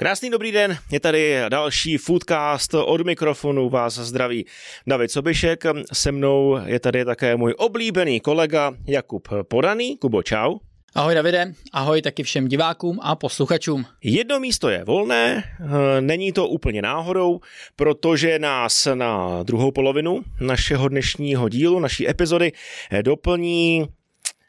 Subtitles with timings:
[0.00, 4.46] Krásný dobrý den, je tady další Foodcast od mikrofonu, vás zdraví
[4.86, 9.96] David Sobišek, se mnou je tady také můj oblíbený kolega Jakub Podaný.
[9.96, 10.58] Kubo, čau.
[10.94, 13.86] Ahoj Davide, ahoj taky všem divákům a posluchačům.
[14.04, 17.40] Jedno místo je volné, eh, není to úplně náhodou,
[17.76, 22.52] protože nás na druhou polovinu našeho dnešního dílu, naší epizody
[22.90, 23.86] eh, doplní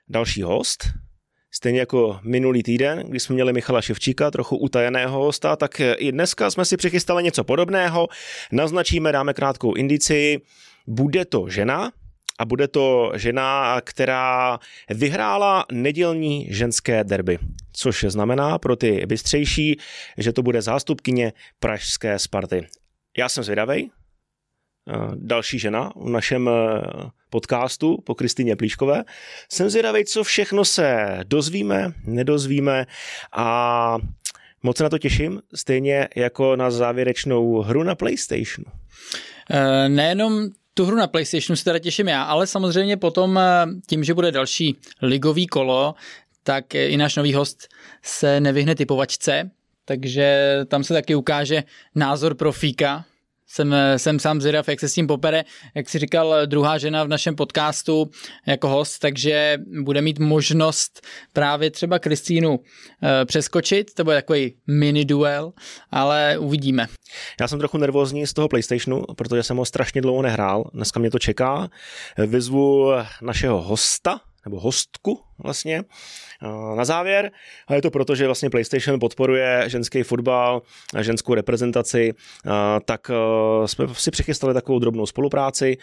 [0.09, 0.85] další host,
[1.53, 6.51] Stejně jako minulý týden, kdy jsme měli Michala Ševčíka, trochu utajeného hosta, tak i dneska
[6.51, 8.07] jsme si přichystali něco podobného.
[8.51, 10.41] Naznačíme, dáme krátkou indici.
[10.87, 11.91] Bude to žena,
[12.39, 14.59] a bude to žena, která
[14.89, 17.39] vyhrála nedělní ženské derby.
[17.73, 19.77] Což znamená pro ty bystřejší,
[20.17, 22.67] že to bude zástupkyně pražské Sparty.
[23.17, 23.91] Já jsem zvědavý,
[25.15, 26.81] další žena v našem eh,
[27.29, 29.03] podcastu po Kristýně Plíškové.
[29.51, 32.85] Jsem zvědavý, co všechno se dozvíme, nedozvíme
[33.31, 33.97] a
[34.63, 38.65] moc se na to těším, stejně jako na závěrečnou hru na PlayStationu.
[39.51, 44.03] Eh, nejenom tu hru na PlayStationu se teda těším já, ale samozřejmě potom eh, tím,
[44.03, 45.95] že bude další ligový kolo,
[46.43, 47.67] tak i náš nový host
[48.03, 49.51] se nevyhne typovačce,
[49.85, 51.63] takže tam se taky ukáže
[51.95, 53.05] názor profíka,
[53.51, 55.43] jsem, jsem sám zvědav, jak se s tím popere,
[55.75, 58.09] jak si říkal, druhá žena v našem podcastu
[58.47, 62.59] jako host, takže bude mít možnost právě třeba Kristýnu
[63.03, 65.53] e, přeskočit, to bude takový mini duel,
[65.91, 66.87] ale uvidíme.
[67.41, 71.11] Já jsem trochu nervózní z toho PlayStationu, protože jsem ho strašně dlouho nehrál, dneska mě
[71.11, 71.69] to čeká.
[72.17, 75.83] Vyzvu našeho hosta, nebo hostku vlastně
[76.75, 77.31] na závěr.
[77.67, 80.61] A je to proto, že vlastně PlayStation podporuje ženský fotbal,
[81.01, 82.13] ženskou reprezentaci,
[82.85, 83.11] tak
[83.65, 85.77] jsme si přichystali takovou drobnou spolupráci.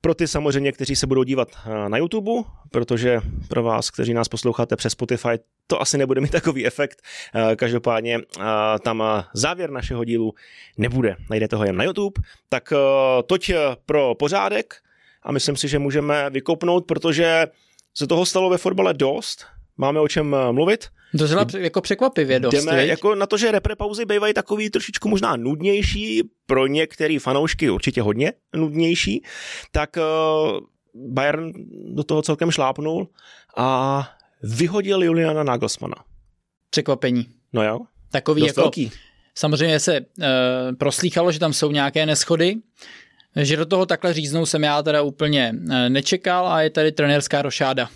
[0.00, 1.48] Pro ty samozřejmě, kteří se budou dívat
[1.88, 2.30] na YouTube,
[2.70, 7.02] protože pro vás, kteří nás posloucháte přes Spotify, to asi nebude mít takový efekt.
[7.56, 8.18] Každopádně
[8.82, 9.02] tam
[9.34, 10.34] závěr našeho dílu
[10.78, 11.16] nebude.
[11.30, 12.20] Najdete ho jen na YouTube.
[12.48, 12.72] Tak
[13.26, 13.50] toť
[13.86, 14.74] pro pořádek
[15.22, 17.46] a myslím si, že můžeme vykopnout, protože
[17.94, 19.46] se toho stalo ve fotbale dost,
[19.76, 20.86] máme o čem eh, mluvit.
[21.14, 25.36] Docela jako překvapivě dost, Jdeme jako na to, že repre pauzy bývají takový trošičku možná
[25.36, 29.22] nudnější, pro některé fanoušky určitě hodně nudnější,
[29.72, 30.60] tak uh,
[31.12, 31.52] Bayern
[31.94, 33.08] do toho celkem šlápnul
[33.56, 34.08] a
[34.42, 35.94] vyhodil Juliana Nagelsmana.
[36.70, 37.26] Překvapení.
[37.52, 37.80] No jo.
[38.10, 38.60] Takový dost jako...
[38.60, 38.92] Velký.
[39.34, 40.26] Samozřejmě se uh,
[40.78, 42.54] proslýchalo, že tam jsou nějaké neschody,
[43.36, 45.54] že do toho takhle říznou jsem já teda úplně
[45.88, 47.88] nečekal a je tady trenérská rošáda.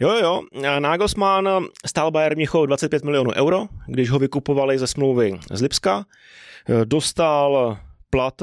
[0.00, 0.42] Jo, jo,
[0.78, 1.48] Nagelsmann
[1.86, 6.04] stál Bayern Mnichov 25 milionů euro, když ho vykupovali ze smlouvy z Lipska.
[6.84, 7.78] Dostal
[8.10, 8.42] plat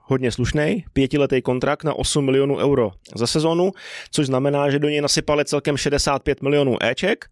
[0.00, 3.72] hodně slušný, pětiletý kontrakt na 8 milionů euro za sezonu,
[4.10, 7.24] což znamená, že do něj nasypali celkem 65 milionů Eček,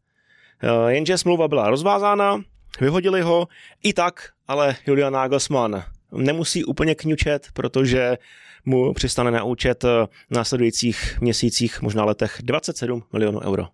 [0.88, 2.40] jenže smlouva byla rozvázána,
[2.80, 3.48] vyhodili ho,
[3.82, 8.18] i tak, ale Julian Nagelsmann nemusí úplně kňučet, protože
[8.64, 13.66] mu přistane na účet v následujících měsících, možná letech 27 milionů euro.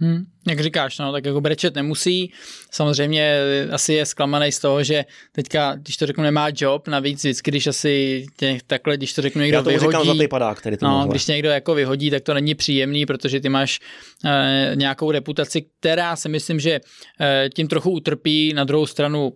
[0.00, 2.32] Hmm, jak říkáš, no, tak jako brečet nemusí.
[2.70, 3.40] Samozřejmě
[3.72, 7.66] asi je zklamaný z toho, že teďka, když to řeknu, nemá job, navíc vždycky, když
[7.66, 11.06] asi tě, takhle, když to řeknu někdo Já to vyhodí, zlatý padák, který to no,
[11.10, 13.80] když tě někdo jako vyhodí, tak to není příjemný, protože ty máš
[14.24, 16.80] e, nějakou reputaci, která si myslím, že
[17.20, 19.32] e, tím trochu utrpí, na druhou stranu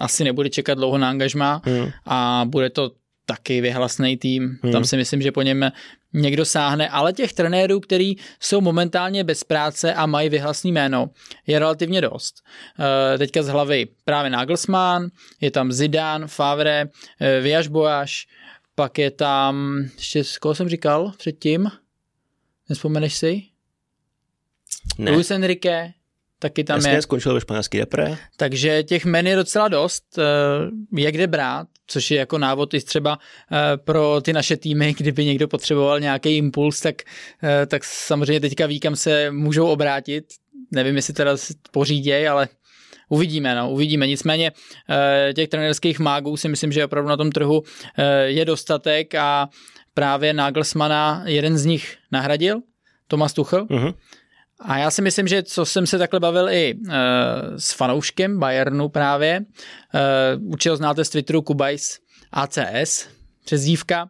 [0.00, 1.90] asi nebude čekat dlouho na angažma hmm.
[2.06, 2.90] a bude to
[3.26, 4.58] taky vyhlasný tým.
[4.62, 4.72] Hmm.
[4.72, 5.70] Tam si myslím, že po něm
[6.12, 11.10] někdo sáhne, ale těch trenérů, který jsou momentálně bez práce a mají vyhlasný jméno,
[11.46, 12.42] je relativně dost.
[13.14, 15.08] E, teďka z hlavy právě Nagelsmann,
[15.40, 16.88] je tam Zidane, Favre,
[17.20, 18.26] e, Viaš Bojaš,
[18.74, 21.70] pak je tam, ještě koho jsem říkal předtím?
[22.68, 23.42] Nespomeneš si?
[24.98, 25.10] Ne.
[25.10, 25.92] Luis Enrique,
[26.40, 27.02] taky tam Jasně, je.
[27.02, 28.16] skončil ve španělský repre.
[28.36, 30.22] Takže těch men je docela dost, eh,
[31.00, 33.18] jak kde brát, což je jako návod i třeba
[33.52, 37.02] eh, pro ty naše týmy, kdyby někdo potřeboval nějaký impuls, tak,
[37.42, 40.24] eh, tak samozřejmě teďka ví, kam se můžou obrátit.
[40.70, 41.36] Nevím, jestli teda
[41.70, 42.48] poříděj, ale
[43.12, 44.06] Uvidíme, no, uvidíme.
[44.06, 44.52] Nicméně
[45.34, 47.62] těch trenerských mágů si myslím, že opravdu na tom trhu
[48.24, 49.48] je dostatek a
[49.94, 52.60] právě Nagelsmana jeden z nich nahradil,
[53.08, 53.66] Tomas Tuchel.
[53.66, 53.94] Uh-huh.
[54.60, 56.92] A já si myslím, že co jsem se takhle bavil i uh,
[57.56, 61.98] s fanouškem Bayernu právě, uh, určitě znáte z Twitteru Kubajs
[62.32, 63.08] ACS,
[63.44, 64.08] přezdívka,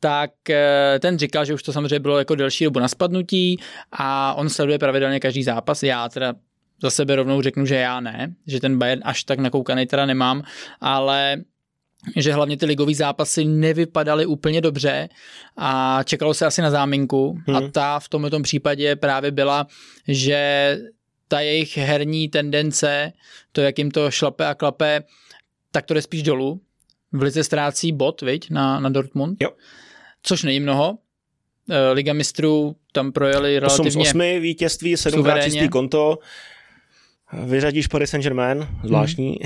[0.00, 0.54] tak uh,
[1.00, 3.60] ten říkal, že už to samozřejmě bylo jako delší dobu na spadnutí
[3.92, 5.82] a on sleduje pravidelně každý zápas.
[5.82, 6.34] Já teda
[6.82, 10.42] za sebe rovnou řeknu, že já ne, že ten Bayern až tak nakoukaný teda nemám,
[10.80, 11.36] ale
[12.16, 15.08] že hlavně ty ligové zápasy nevypadaly úplně dobře
[15.56, 17.56] a čekalo se asi na záminku hmm.
[17.56, 19.66] a ta v tomto případě právě byla,
[20.08, 20.78] že
[21.28, 23.12] ta jejich herní tendence,
[23.52, 25.02] to, jak jim to šlape a klape,
[25.70, 26.60] tak to jde spíš dolů.
[27.12, 29.42] V lice ztrácí bod, viď, na, na Dortmund.
[29.42, 29.50] Jo.
[30.22, 30.98] Což není mnoho.
[31.70, 35.50] Eh, Liga mistrů tam projeli 8 z relativně 8 vítězství, 7 suverénně.
[35.50, 36.18] čistý konto.
[37.32, 39.38] Vyřadíš Paris Saint-Germain, zvláštní.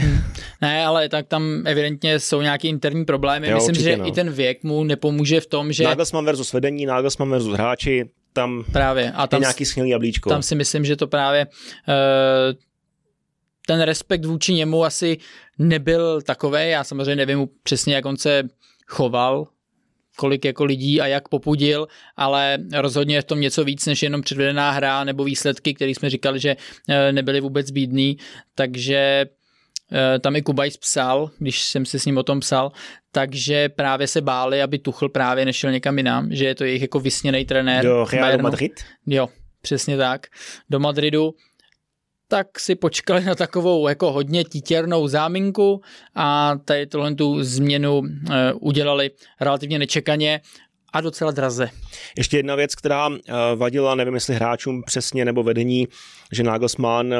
[0.61, 3.49] Ne, ale tak tam evidentně jsou nějaké interní problémy.
[3.49, 4.09] Jo, Myslím, že no.
[4.09, 8.65] i ten věk mu nepomůže v tom, že Nagelsmann versus vedení, Nagelsmann versus hráči, tam
[8.73, 9.13] právě.
[9.13, 10.29] A je tam, nějaký schnilý jablíčko.
[10.31, 11.47] tam si myslím, že to právě
[11.89, 12.55] eh,
[13.67, 15.19] ten respekt vůči němu asi
[15.59, 16.71] nebyl takový.
[16.71, 18.43] Já samozřejmě nevím přesně, jak on se
[18.87, 19.47] choval,
[20.17, 24.23] kolik jako lidí a jak popudil, ale rozhodně je v tom něco víc než jenom
[24.23, 26.57] předvedená hra nebo výsledky, které jsme říkali, že
[26.89, 28.17] eh, nebyly vůbec bídný,
[28.55, 29.27] takže
[29.93, 32.73] eh, tam i Kubajs psal, když jsem si s ním o tom psal,
[33.13, 37.01] takže právě se báli, aby Tuchl právě nešel někam jinam, že je to jejich jako
[37.01, 37.85] vysněný trenér.
[37.85, 38.43] Do Realu Bayernu.
[38.43, 38.73] Madrid.
[39.07, 39.29] Jo,
[39.63, 40.27] přesně tak.
[40.71, 41.35] Do Madridu
[42.33, 45.81] tak si počkali na takovou jako hodně títěrnou záminku
[46.15, 50.41] a tady tohle tu změnu e, udělali relativně nečekaně
[50.93, 51.71] a docela draze.
[52.17, 55.89] Ještě jedna věc, která eh, vadila, nevím jestli hráčům přesně nebo vedení,
[56.33, 57.15] že Nagelsmann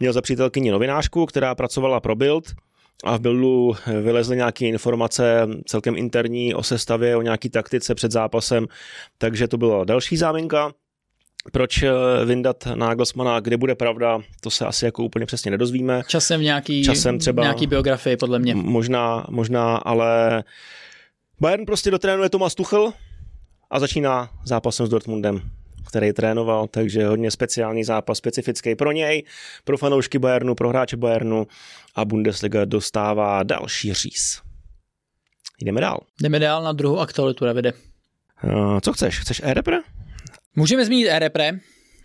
[0.00, 2.54] měl za přítelkyni novinářku, která pracovala pro Bild
[3.04, 8.66] a v Bildu vylezly nějaké informace celkem interní o sestavě, o nějaký taktice před zápasem,
[9.18, 10.72] takže to byla další záminka.
[11.52, 11.90] Proč eh,
[12.24, 16.02] vyndat Nagelsmana, kde bude pravda, to se asi jako úplně přesně nedozvíme.
[16.08, 18.54] Časem v nějaký, Časem třeba- nějaký biografii, podle mě.
[18.54, 20.44] Možná, možná, ale
[21.40, 22.92] Bayern prostě dotrénuje Thomas Tuchel
[23.70, 25.42] a začíná zápasem s Dortmundem,
[25.88, 29.24] který trénoval, takže hodně speciální zápas, specifický pro něj,
[29.64, 31.46] pro fanoušky Bayernu, pro hráče Bayernu
[31.94, 34.40] a Bundesliga dostává další říz.
[35.62, 36.00] Jdeme dál.
[36.22, 37.72] Jdeme dál na druhou aktualitu, Davide.
[38.44, 39.20] Uh, co chceš?
[39.20, 39.76] Chceš e-repre?
[40.58, 41.50] Můžeme zmínit e-repre,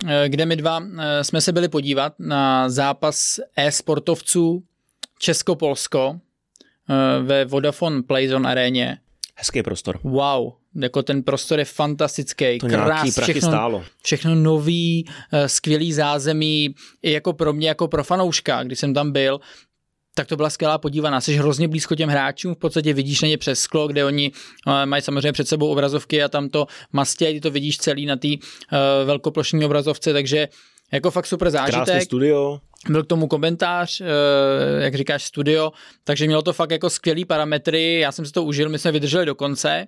[0.07, 4.63] eh, kde my dva eh, jsme se byli podívat na zápas e-sportovců
[5.19, 6.19] Česko-Polsko
[6.89, 8.97] eh, ve Vodafone Playzone aréně.
[9.35, 9.99] Hezký prostor.
[10.03, 13.83] Wow, jako ten prostor je fantastický, To krás, všechno, stálo.
[14.03, 15.05] všechno nový,
[15.47, 19.39] skvělý zázemí, i jako pro mě, jako pro fanouška, když jsem tam byl,
[20.13, 21.21] tak to byla skvělá podívaná.
[21.21, 24.31] Jsi hrozně blízko těm hráčům, v podstatě vidíš na ně přes sklo, kde oni
[24.67, 28.15] eh, mají samozřejmě před sebou obrazovky a tam to mastějí, ty to vidíš celý na
[28.15, 28.37] té uh,
[29.05, 30.47] velkoplošní obrazovce, takže
[30.91, 32.03] jako fakt super Krásný zážitek.
[32.03, 32.59] studio.
[32.89, 34.05] Byl k tomu komentář, eh,
[34.83, 35.71] jak říkáš, studio,
[36.03, 39.25] takže mělo to fakt jako skvělý parametry, já jsem si to užil, my jsme vydrželi
[39.25, 39.87] do konce,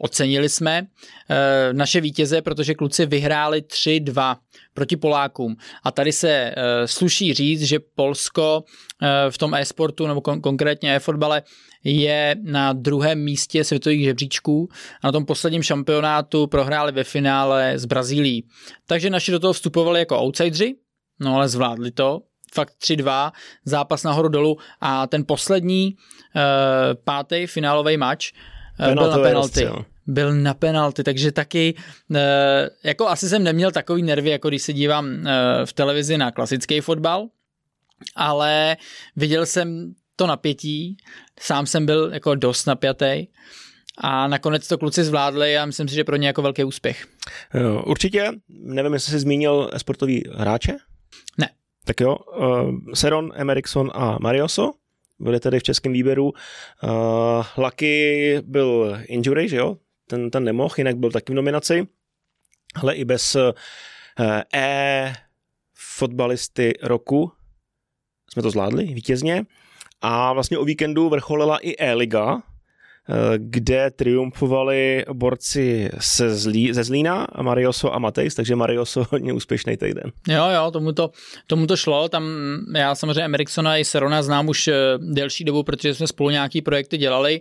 [0.00, 0.86] ocenili jsme
[1.30, 4.36] eh, naše vítěze, protože kluci vyhráli 3-2
[4.74, 5.56] proti Polákům.
[5.84, 6.54] A tady se eh,
[6.88, 8.64] sluší říct, že Polsko
[9.30, 11.42] v tom e-sportu, nebo kon- konkrétně e-fotbale,
[11.84, 14.68] je na druhém místě světových žebříčků
[15.02, 18.44] a na tom posledním šampionátu prohráli ve finále s Brazílií.
[18.86, 20.74] Takže naši do toho vstupovali jako outsidři,
[21.20, 22.22] no ale zvládli to,
[22.54, 23.32] fakt 3-2,
[23.64, 26.42] zápas nahoru dolů a ten poslední uh,
[27.04, 28.24] pátý finálový match
[28.80, 29.68] uh, byl na penalty.
[30.06, 31.74] Byl na penalty, takže taky,
[32.10, 32.16] uh,
[32.84, 35.06] jako asi jsem neměl takový nervy, jako když se dívám
[35.64, 37.28] v televizi na klasický fotbal,
[38.16, 38.76] ale
[39.16, 40.96] viděl jsem to napětí,
[41.40, 43.26] sám jsem byl jako dost napjatý
[43.98, 47.06] a nakonec to kluci zvládli a myslím si, že pro ně jako velký úspěch.
[47.54, 50.76] Jo, Určitě, nevím, jestli jsi zmínil sportový hráče?
[51.38, 51.48] Ne.
[51.84, 54.70] Tak jo, uh, Seron, Emerikson a Marioso
[55.18, 56.24] byli tedy v českém výběru.
[56.24, 59.76] Uh, Lucky byl injury, že jo?
[60.08, 61.86] Ten, ten nemohl, jinak byl taky v nominaci.
[62.74, 63.36] Ale i bez
[64.54, 65.12] e
[65.74, 67.32] fotbalisty roku
[68.30, 69.44] jsme to zvládli vítězně.
[70.06, 77.26] A vlastně o víkendu vrcholila i E-liga, eh, kde triumfovali borci se Zlí, ze Zlína,
[77.42, 80.12] Marioso a Matejs, takže Marioso hodně úspěšný týden.
[80.28, 81.10] Jo, jo, tomu to,
[81.46, 82.08] tomu to šlo.
[82.08, 82.24] Tam
[82.76, 86.98] já samozřejmě Emeriksona i Serona znám už eh, delší dobu, protože jsme spolu nějaký projekty
[86.98, 87.40] dělali,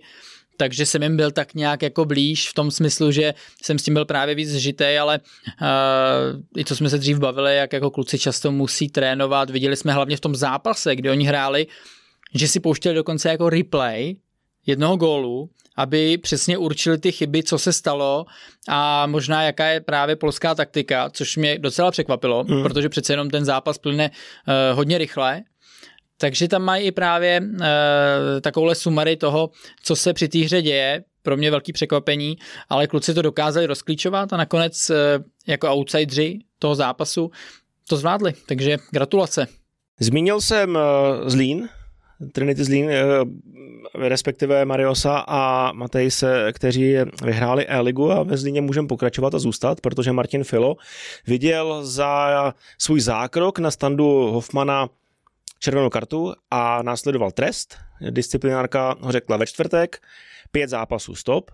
[0.57, 3.93] takže jsem jim byl tak nějak jako blíž v tom smyslu, že jsem s tím
[3.93, 8.19] byl právě víc zžitej, ale uh, i co jsme se dřív bavili, jak jako kluci
[8.19, 9.49] často musí trénovat.
[9.49, 11.67] Viděli jsme hlavně v tom zápase, kdy oni hráli,
[12.33, 14.15] že si pouštěli dokonce jako replay
[14.65, 18.25] jednoho gólu, aby přesně určili ty chyby, co se stalo
[18.69, 22.63] a možná jaká je právě polská taktika, což mě docela překvapilo, mm.
[22.63, 25.41] protože přece jenom ten zápas plyne uh, hodně rychle.
[26.17, 27.57] Takže tam mají i právě uh,
[28.41, 29.49] takovouhle sumary toho,
[29.83, 31.03] co se při té hře děje.
[31.21, 32.37] Pro mě velký překvapení,
[32.69, 34.95] ale kluci to dokázali rozklíčovat a nakonec uh,
[35.47, 37.31] jako outsidři toho zápasu
[37.89, 38.33] to zvládli.
[38.47, 39.47] Takže gratulace.
[39.99, 41.69] Zmínil jsem uh, Zlín,
[42.31, 43.03] Trinity Zlín, eh,
[43.95, 50.11] respektive Mariosa a Matejse, kteří vyhráli E-ligu a ve Zlíně můžeme pokračovat a zůstat, protože
[50.11, 50.75] Martin Filo
[51.27, 54.89] viděl za svůj zákrok na standu Hoffmana
[55.59, 57.77] červenou kartu a následoval trest.
[58.09, 60.01] Disciplinárka ho řekla ve čtvrtek,
[60.51, 61.51] pět zápasů stop.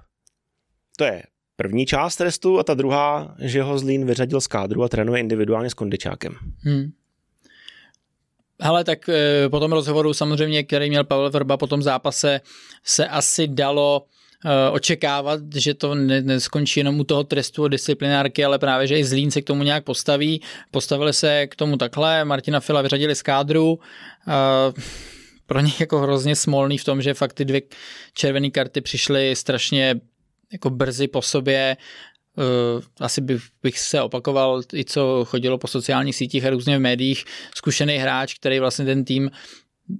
[0.97, 1.23] To je
[1.55, 5.69] první část trestu a ta druhá, že ho Zlín vyřadil z kádru a trénuje individuálně
[5.69, 6.33] s kondičákem.
[6.59, 6.91] Hmm.
[8.61, 12.41] Hele, tak e, po tom rozhovoru samozřejmě, který měl Pavel Vrba po tom zápase,
[12.83, 14.05] se asi dalo
[14.45, 19.03] e, očekávat, že to ne, neskončí jenom u toho trestu disciplinárky, ale právě, že i
[19.03, 20.41] Zlín se k tomu nějak postaví.
[20.71, 23.79] Postavili se k tomu takhle, Martina Fila vyřadili z kádru.
[24.27, 24.81] E,
[25.45, 27.61] pro ně jako hrozně smolný v tom, že fakt ty dvě
[28.13, 29.95] červené karty přišly strašně
[30.51, 31.77] jako brzy po sobě.
[32.39, 36.81] Uh, asi bych, bych se opakoval i co chodilo po sociálních sítích a různě v
[36.81, 37.25] médiích.
[37.55, 39.31] Zkušený hráč, který vlastně ten tým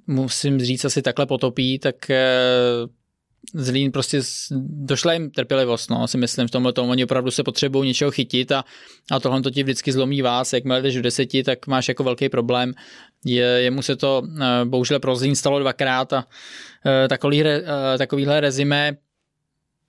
[0.08, 2.90] musím říct asi takhle potopí, tak uh,
[3.54, 4.22] Zlín prostě
[4.62, 8.52] došla jim trpělivost, no, si myslím v tomhle tomu, oni opravdu se potřebují něčeho chytit
[8.52, 8.64] a,
[9.12, 12.30] a tohle to ti vždycky zlomí vás, jakmile jdeš v deseti, tak máš jako velký
[12.30, 12.74] problém.
[13.26, 16.26] Je, jemu se to uh, bohužel pro Zlín stalo dvakrát a
[17.10, 17.44] takový,
[17.98, 18.98] takovýhle rezime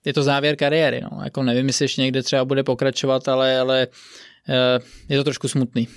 [0.05, 1.01] je to závěr kariéry.
[1.01, 1.21] No.
[1.25, 3.87] Jako nevím, jestli ještě někde třeba bude pokračovat, ale, ale
[4.49, 4.79] eh,
[5.09, 5.89] je to trošku smutný.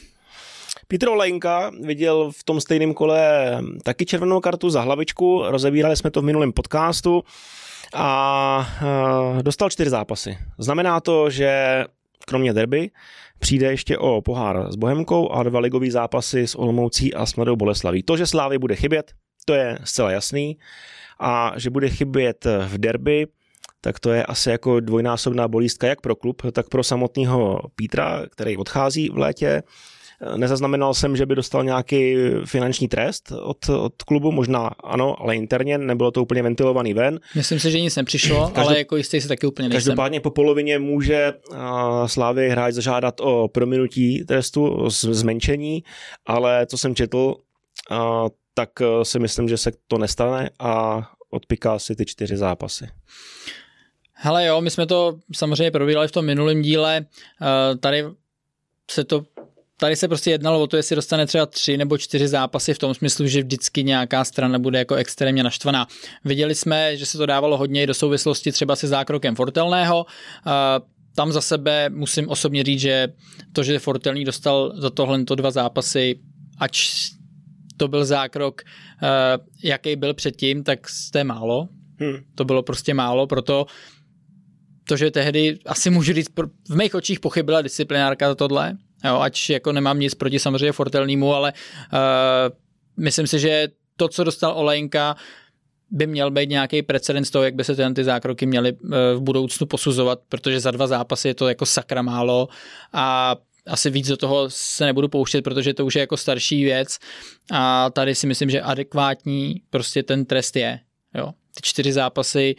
[0.87, 6.21] Petr Olejnka viděl v tom stejném kole taky červenou kartu za hlavičku, rozebírali jsme to
[6.21, 7.23] v minulém podcastu
[7.93, 8.67] a
[9.39, 10.37] eh, dostal čtyři zápasy.
[10.57, 11.83] Znamená to, že
[12.27, 12.89] kromě derby
[13.39, 17.55] přijde ještě o pohár s Bohemkou a dva ligové zápasy s Olomoucí a s Mladou
[17.55, 18.03] Boleslaví.
[18.03, 19.11] To, že Slávy bude chybět,
[19.45, 20.57] to je zcela jasný
[21.19, 23.27] a že bude chybět v derby,
[23.83, 28.57] tak to je asi jako dvojnásobná bolístka jak pro klub, tak pro samotného Pítra, který
[28.57, 29.63] odchází v létě.
[30.35, 35.77] Nezaznamenal jsem, že by dostal nějaký finanční trest od, od klubu, možná ano, ale interně,
[35.77, 37.19] nebylo to úplně ventilovaný ven.
[37.35, 38.67] Myslím si, že nic nepřišlo, Každop...
[38.67, 39.77] ale jako jistý se taky úplně nejsem.
[39.77, 41.33] Každopádně po polovině může
[42.05, 45.83] Slávy hráč zažádat o prominutí trestu, o zmenšení,
[46.25, 47.35] ale co jsem četl,
[48.53, 48.69] tak
[49.03, 52.87] si myslím, že se to nestane a odpiká si ty čtyři zápasy.
[54.25, 57.05] Hele jo, my jsme to samozřejmě probírali v tom minulém díle,
[57.41, 58.05] eh, tady
[58.91, 59.23] se to
[59.77, 62.93] Tady se prostě jednalo o to, jestli dostane třeba tři nebo čtyři zápasy v tom
[62.93, 65.87] smyslu, že vždycky nějaká strana bude jako extrémně naštvaná.
[66.25, 70.05] Viděli jsme, že se to dávalo hodně i do souvislosti třeba se zákrokem Fortelného.
[70.47, 70.51] Eh,
[71.15, 73.07] tam za sebe musím osobně říct, že
[73.53, 76.19] to, že Fortelný dostal za tohle dva zápasy,
[76.59, 76.89] ač
[77.77, 80.79] to byl zákrok, eh, jaký byl předtím, tak
[81.11, 81.67] to je málo.
[81.99, 82.17] Hmm.
[82.35, 83.65] To bylo prostě málo, proto
[84.83, 86.29] to, že tehdy asi můžu říct,
[86.69, 91.33] v mých očích pochybila disciplinárka za tohle, jo, ač jako nemám nic proti samozřejmě Fortelnímu,
[91.33, 91.99] ale uh,
[92.97, 95.15] myslím si, že to, co dostal Olejnka,
[95.91, 99.67] by měl být nějaký precedens toho, jak by se ty zákroky měly uh, v budoucnu
[99.67, 102.47] posuzovat, protože za dva zápasy je to jako sakra málo
[102.93, 103.35] a
[103.67, 106.97] asi víc do toho se nebudu pouštět, protože to už je jako starší věc
[107.51, 110.79] a tady si myslím, že adekvátní prostě ten trest je.
[111.13, 111.25] Jo.
[111.27, 112.55] Ty čtyři zápasy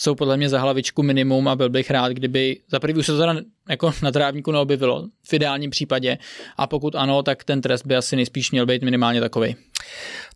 [0.00, 3.12] jsou podle mě za hlavičku minimum a byl bych rád, kdyby za prvý už se
[3.12, 3.36] to teda
[3.68, 6.18] jako na trávníku neobjevilo v ideálním případě
[6.56, 9.56] a pokud ano, tak ten trest by asi nejspíš měl být minimálně takový.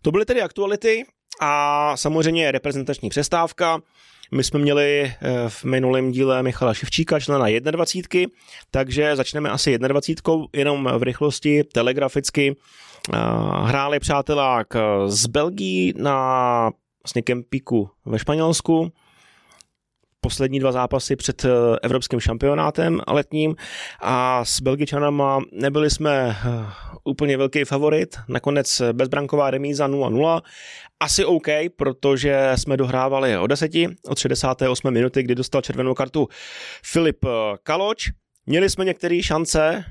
[0.01, 1.05] To byly tedy aktuality
[1.41, 3.81] a samozřejmě reprezentační přestávka.
[4.31, 5.13] My jsme měli eh,
[5.47, 8.31] v minulém díle Michala Ševčíka, člena 21,
[8.71, 12.55] takže začneme asi 21, jenom v rychlosti, telegraficky.
[13.13, 13.17] Eh,
[13.63, 14.67] hráli přátelák
[15.07, 16.71] z Belgii na
[17.03, 18.91] vlastně kempíku ve Španělsku,
[20.25, 21.49] poslední dva zápasy před eh,
[21.83, 23.55] evropským šampionátem letním
[24.01, 26.65] a s Belgičanama nebyli jsme eh,
[27.03, 30.41] úplně velký favorit, nakonec bezbranková remíza 0-0,
[30.99, 36.27] asi OK, protože jsme dohrávali o deseti, od 68 minuty, kdy dostal červenou kartu
[36.85, 37.29] Filip eh,
[37.63, 38.09] Kaloč.
[38.45, 39.83] Měli jsme některé šance,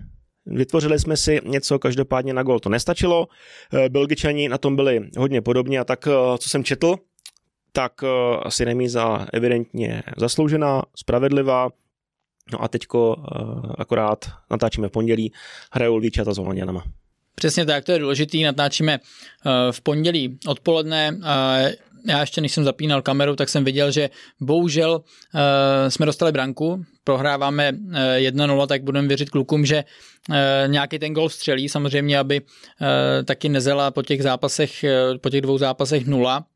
[0.46, 3.26] Vytvořili jsme si něco, každopádně na gol to nestačilo.
[3.88, 6.96] Belgičani na tom byli hodně podobně a tak, co jsem četl,
[7.76, 8.08] tak uh,
[8.42, 11.68] asi remíza evidentně zasloužená, spravedlivá.
[12.52, 14.18] No a teďko uh, akorát
[14.50, 15.32] natáčíme v pondělí,
[15.72, 16.84] hrajou Líčata s Holanděnama.
[17.34, 21.18] Přesně tak, to je důležitý, natáčíme uh, v pondělí odpoledne.
[22.06, 25.02] Já ještě než jsem zapínal kameru, tak jsem viděl, že bohužel
[25.88, 29.84] jsme dostali branku, prohráváme uh, 1-0, tak budeme věřit klukům, že
[30.66, 32.40] nějaký ten gol střelí, samozřejmě, aby
[33.24, 34.84] taky nezela po těch zápasech,
[35.20, 36.53] po těch dvou zápasech nula, Eh,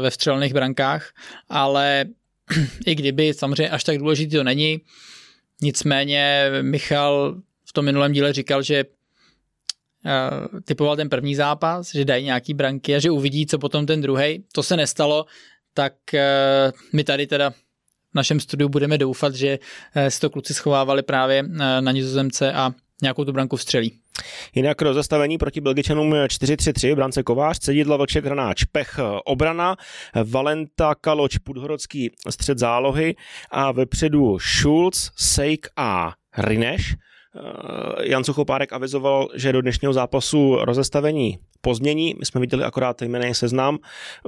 [0.00, 1.12] ve vstřelných brankách,
[1.48, 2.04] ale
[2.86, 4.80] i kdyby samozřejmě až tak důležitý to není,
[5.62, 12.24] nicméně Michal v tom minulém díle říkal, že uh, typoval ten první zápas, že dají
[12.24, 14.44] nějaký branky a že uvidí, co potom ten druhý.
[14.52, 15.26] To se nestalo,
[15.74, 16.20] tak uh,
[16.92, 19.58] my tady teda v našem studiu budeme doufat, že
[20.08, 21.42] si to kluci schovávali právě
[21.80, 23.92] na nizozemce a nějakou tu branku vstřelí.
[24.54, 29.76] Jinak rozestavení proti Belgičanům 4-3-3, brance Kovář, Cedidla, Vlček, Hranáč, Pech, obrana,
[30.24, 33.16] Valenta, Kaloč, Pudhorodský, střed zálohy
[33.50, 36.94] a vepředu Schulz, Sejk a Rineš.
[38.02, 42.14] Jan Suchopárek avizoval, že do dnešního zápasu rozestavení pozmění.
[42.18, 43.78] My jsme viděli akorát jmený seznam.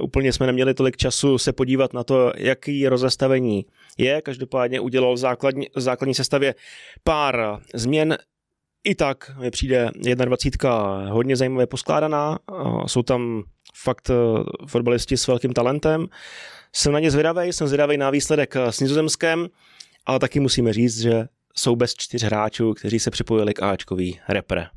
[0.01, 3.65] Úplně jsme neměli tolik času se podívat na to, jaký rozestavení
[3.97, 4.21] je.
[4.21, 6.55] Každopádně udělal v základní, v základní sestavě
[7.03, 8.17] pár změn.
[8.83, 10.69] I tak mi přijde 21
[11.09, 12.39] hodně zajímavě poskládaná.
[12.85, 13.43] Jsou tam
[13.75, 14.13] fakt eh,
[14.67, 16.07] fotbalisti s velkým talentem.
[16.73, 19.47] Jsem na ně zvědavý, jsem zvědavý na výsledek s Nizozemskem,
[20.05, 24.67] ale taky musíme říct, že jsou bez čtyř hráčů, kteří se připojili k Ačkový repre.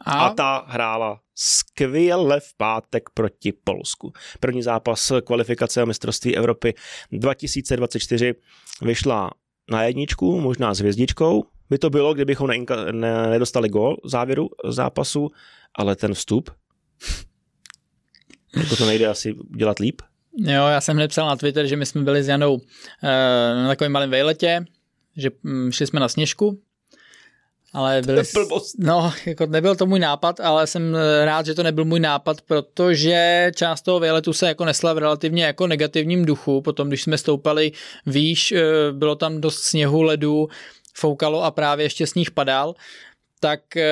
[0.00, 0.12] A?
[0.12, 4.12] a ta hrála skvěle v pátek proti Polsku.
[4.40, 6.74] První zápas kvalifikace a mistrovství Evropy
[7.12, 8.34] 2024
[8.82, 9.30] vyšla
[9.70, 11.44] na jedničku, možná s hvězdičkou.
[11.72, 15.30] By to bylo, kdybychom neinka, ne, nedostali gol v závěru zápasu,
[15.74, 16.50] ale ten vstup,
[18.56, 20.02] jako to nejde asi dělat líp.
[20.36, 22.60] Jo, já jsem hned psal na Twitter, že my jsme byli s Janou
[23.02, 24.64] e, na takovém malém vejletě,
[25.16, 26.60] že mm, šli jsme na sněžku,
[27.74, 28.22] ale byli,
[28.78, 32.40] no, jako nebyl to můj nápad, ale jsem eh, rád, že to nebyl můj nápad,
[32.40, 36.60] protože část toho výletu se jako nesla v relativně jako negativním duchu.
[36.60, 37.72] Potom, když jsme stoupali
[38.06, 38.62] výš, eh,
[38.92, 40.48] bylo tam dost sněhu, ledu,
[40.94, 42.74] foukalo a právě ještě sníh padal
[43.40, 43.84] tak eh,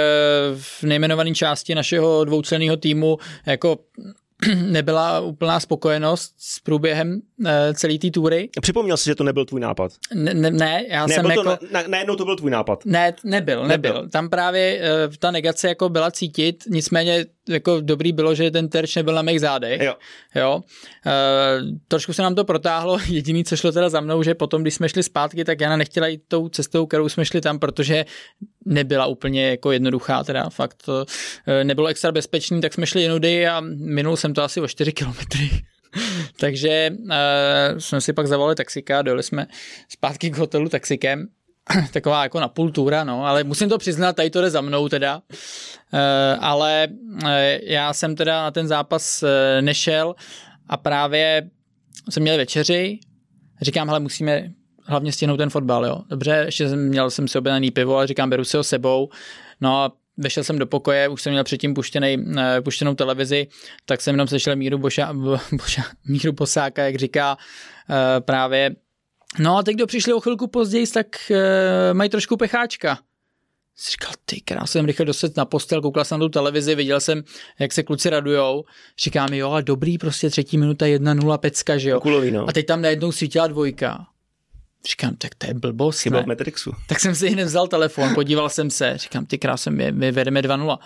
[0.55, 3.79] v nejmenované části našeho dvoučlenného týmu jako
[4.55, 8.49] nebyla úplná spokojenost s průběhem uh, celé té tury.
[8.61, 9.93] Připomněl jsi, že to nebyl tvůj nápad?
[10.15, 11.59] Ne, ne, ne já ne, jsem to, jako...
[11.71, 12.85] Na, najednou to byl tvůj nápad.
[12.85, 13.93] Ne, nebyl, nebyl.
[13.93, 14.09] nebyl.
[14.09, 18.97] Tam právě uh, ta negace jako byla cítit, nicméně jako dobrý bylo, že ten terč
[18.97, 19.81] nebyl na mých zádech.
[19.81, 19.95] Jo.
[20.35, 20.63] jo.
[21.07, 24.75] Uh, trošku se nám to protáhlo, jediný, co šlo teda za mnou, že potom, když
[24.75, 28.05] jsme šli zpátky, tak Jana nechtěla jít tou cestou, kterou jsme šli tam, protože
[28.67, 31.05] nebyla úplně jako jednoduchá, teda fakt uh,
[31.63, 35.51] nebylo extra bezpečný, tak jsme šli jinudy a minul jsem to asi o 4 kilometry.
[36.37, 37.09] Takže uh,
[37.79, 39.47] jsme si pak zavolali taxika, dojeli jsme
[39.89, 41.29] zpátky k hotelu taxikem
[41.93, 44.89] taková jako na půl tura, no, ale musím to přiznat, tady to jde za mnou
[44.89, 45.23] teda,
[45.93, 46.89] e, ale
[47.27, 50.15] e, já jsem teda na ten zápas e, nešel
[50.69, 51.51] a právě
[52.11, 52.99] jsme měli večeři,
[53.63, 54.51] říkám, hele, musíme
[54.85, 56.03] hlavně stihnout ten fotbal, jo.
[56.09, 59.09] Dobře, ještě jsem, měl jsem si objednaný pivo, ale říkám, beru si ho sebou,
[59.61, 62.25] no a vešel jsem do pokoje, už jsem měl předtím puštěnej,
[62.65, 63.47] puštěnou televizi,
[63.87, 65.13] tak jsem jenom sešel Míru, Boša,
[65.53, 67.37] Boša, Míru Bosáka, jak říká
[68.21, 68.71] právě
[69.39, 71.37] No a teď, kdo přišli o chvilku později, tak uh,
[71.93, 72.99] mají trošku pecháčka.
[73.77, 77.01] Jsi říkal, ty krás, jsem rychle doset na postel, koukal jsem na tu televizi, viděl
[77.01, 77.23] jsem,
[77.59, 78.65] jak se kluci radujou.
[78.99, 82.01] Říkám, jo, a dobrý, prostě třetí minuta, jedna nula pecka, že jo.
[82.01, 82.49] Kulový, no.
[82.49, 84.07] A teď tam najednou svítila dvojka.
[84.89, 86.73] Říkám, tak to je blbost, Chyba v Matrixu.
[86.89, 90.43] Tak jsem si hned vzal telefon, podíval jsem se, říkám, ty krásem, my, my vedeme
[90.43, 90.79] 2-0.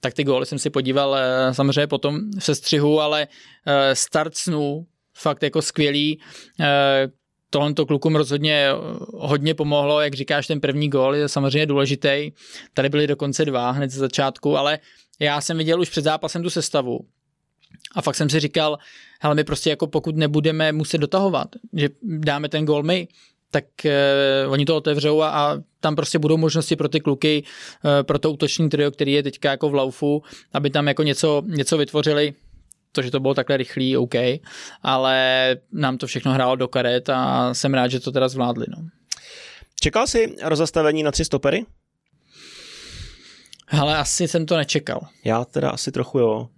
[0.00, 3.28] Tak ty góly jsem si podíval eh, samozřejmě potom v sestřihu, ale
[3.66, 6.20] eh, start snů, fakt jako skvělý
[7.50, 8.68] tohle to klukům rozhodně
[9.14, 12.32] hodně pomohlo, jak říkáš, ten první gól je samozřejmě důležitý.
[12.74, 14.78] Tady byly dokonce dva hned ze začátku, ale
[15.20, 17.00] já jsem viděl už před zápasem tu sestavu
[17.94, 18.78] a fakt jsem si říkal,
[19.20, 23.08] hele, my prostě jako pokud nebudeme muset dotahovat, že dáme ten gól my,
[23.50, 27.42] tak uh, oni to otevřou a, a tam prostě budou možnosti pro ty kluky,
[27.84, 31.42] uh, pro to útoční trio, který je teďka jako v laufu, aby tam jako něco,
[31.46, 32.34] něco vytvořili
[32.92, 34.14] to, že to bylo takhle rychlý, OK,
[34.82, 38.66] ale nám to všechno hrálo do karet a jsem rád, že to teda zvládli.
[38.68, 38.88] No.
[39.80, 41.66] Čekal jsi rozastavení na tři stopery?
[43.70, 45.00] Ale asi jsem to nečekal.
[45.24, 46.48] Já teda asi trochu jo.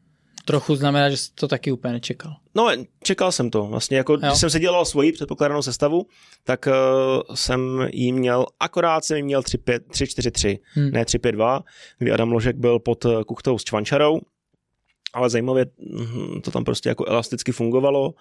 [0.45, 2.37] Trochu znamená, že jsi to taky úplně nečekal.
[2.55, 2.71] No,
[3.03, 3.67] čekal jsem to.
[3.67, 4.19] Vlastně jako, jo.
[4.19, 6.07] když jsem se dělal svoji předpokládanou sestavu,
[6.45, 10.91] tak uh, jsem jí měl, akorát jsem jí měl 3-4-3, hmm.
[10.91, 11.63] ne 3-5-2,
[11.99, 14.21] kdy Adam Ložek byl pod eh, kuchtou s Čvančarou
[15.13, 18.15] ale zajímavě hm, to tam prostě jako elasticky fungovalo.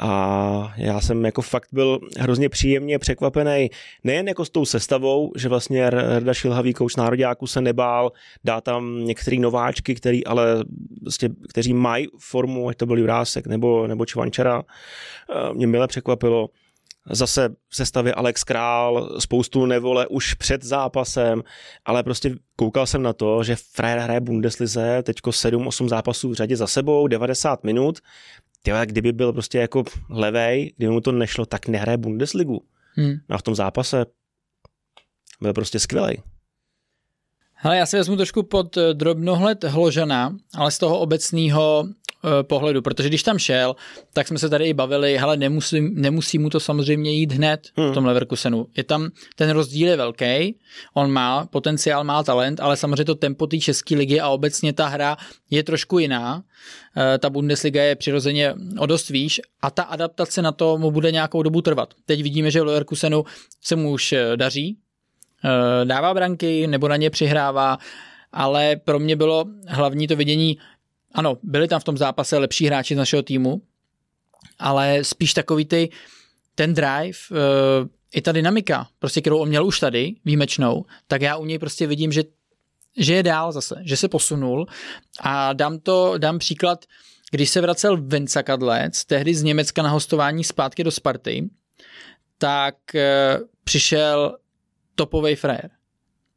[0.00, 3.70] A já jsem jako fakt byl hrozně příjemně překvapený,
[4.04, 8.12] nejen jako s tou sestavou, že vlastně Rda Šilhavý kouč nároďáku se nebál,
[8.44, 10.64] dá tam některý nováčky, který ale
[11.02, 14.62] vlastně, kteří mají formu, ať to byl Jurásek nebo, nebo Čvančara,
[15.52, 16.48] mě milé překvapilo,
[17.10, 21.42] zase v sestavě Alex Král, spoustu nevole už před zápasem,
[21.84, 26.56] ale prostě koukal jsem na to, že Frajer hraje Bundeslize, teďko 7-8 zápasů v řadě
[26.56, 27.98] za sebou, 90 minut,
[28.62, 32.62] tyhle, kdyby byl prostě jako levej, kdyby mu to nešlo, tak nehraje Bundesligu.
[32.94, 33.14] Hmm.
[33.28, 34.06] No a v tom zápase
[35.40, 36.22] byl prostě skvělý.
[37.54, 41.88] Hele, já si vezmu trošku pod eh, drobnohled Hložana, ale z toho obecného
[42.42, 43.76] pohledu, protože když tam šel,
[44.12, 47.90] tak jsme se tady i bavili, hele, nemusí, nemusí mu to samozřejmě jít hned hmm.
[47.90, 48.66] v tom Leverkusenu.
[48.76, 50.58] Je tam, ten rozdíl je velký,
[50.94, 54.86] on má potenciál, má talent, ale samozřejmě to tempo té české ligy a obecně ta
[54.86, 55.16] hra
[55.50, 56.42] je trošku jiná.
[56.96, 61.12] Eh, ta Bundesliga je přirozeně o dost výš a ta adaptace na to mu bude
[61.12, 61.94] nějakou dobu trvat.
[62.06, 63.24] Teď vidíme, že v Leverkusenu
[63.62, 64.78] se mu už eh, daří,
[65.84, 67.78] dává branky nebo na ně přihrává,
[68.32, 70.58] ale pro mě bylo hlavní to vidění,
[71.16, 73.62] ano, byli tam v tom zápase lepší hráči z našeho týmu,
[74.58, 75.90] ale spíš takový ty,
[76.54, 81.36] ten drive, uh, i ta dynamika, prostě kterou on měl už tady, výjimečnou, tak já
[81.36, 82.24] u něj prostě vidím, že,
[82.96, 84.66] že je dál zase, že se posunul
[85.20, 86.84] a dám to, dám příklad,
[87.30, 91.50] když se vracel Vince Kadlec, tehdy z Německa na hostování zpátky do Sparty,
[92.38, 94.36] tak uh, přišel
[94.94, 95.70] topový frajer.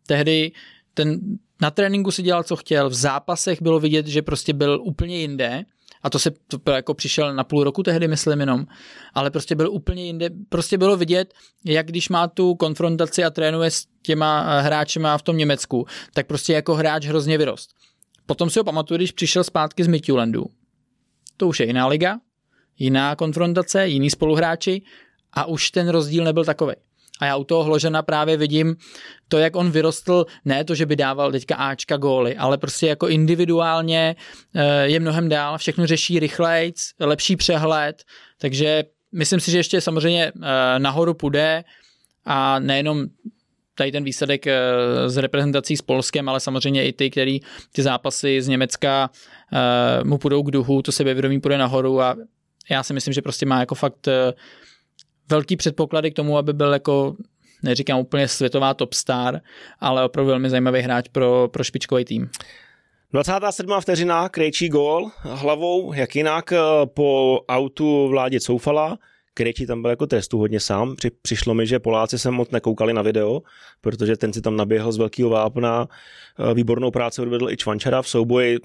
[0.07, 0.51] Tehdy
[0.93, 1.19] ten
[1.61, 5.65] na tréninku si dělal, co chtěl, v zápasech bylo vidět, že prostě byl úplně jinde,
[6.01, 8.65] a to se to jako přišel na půl roku tehdy, myslím jenom,
[9.13, 10.29] ale prostě byl úplně jinde.
[10.49, 11.33] Prostě bylo vidět,
[11.65, 16.27] jak když má tu konfrontaci a trénuje s těma eh, hráčema v tom Německu, tak
[16.27, 17.69] prostě jako hráč hrozně vyrost.
[18.25, 20.45] Potom si ho pamatuju, když přišel zpátky z Midtjyllandu.
[21.37, 22.19] To už je jiná liga,
[22.77, 24.81] jiná konfrontace, jiný spoluhráči
[25.33, 26.73] a už ten rozdíl nebyl takový.
[27.19, 28.75] A já u toho Hložena právě vidím
[29.27, 33.07] to, jak on vyrostl, ne to, že by dával teďka Ačka góly, ale prostě jako
[33.07, 34.15] individuálně
[34.55, 38.03] eh, je mnohem dál, všechno řeší rychlejc, lepší přehled,
[38.37, 41.63] takže myslím si, že ještě samozřejmě eh, nahoru půjde
[42.25, 43.05] a nejenom
[43.75, 44.59] tady ten výsledek eh,
[45.07, 47.39] z reprezentací s Polskem, ale samozřejmě i ty, který
[47.71, 49.09] ty zápasy z Německa
[50.03, 52.15] mu půjdou k duhu, to sebevědomí půjde nahoru a
[52.69, 54.07] já si myslím, že prostě má jako fakt
[55.29, 57.15] velký předpoklady k tomu, aby byl jako
[57.63, 59.41] neříkám úplně světová top star,
[59.79, 62.29] ale opravdu velmi zajímavý hráč pro, pro špičkový tým.
[63.13, 63.73] 27.
[63.81, 68.97] vteřina, krejčí gól hlavou, jak jinak eh, po autu vládě Coufala.
[69.39, 70.95] Krejčí tam byl jako trestu hodně sám.
[70.95, 73.41] Při, přišlo mi, že Poláci se moc nekoukali na video,
[73.81, 75.87] protože ten si tam naběhl z velkého vápna.
[76.39, 78.57] Eh, výbornou práci odvedl i Čvančara v souboji.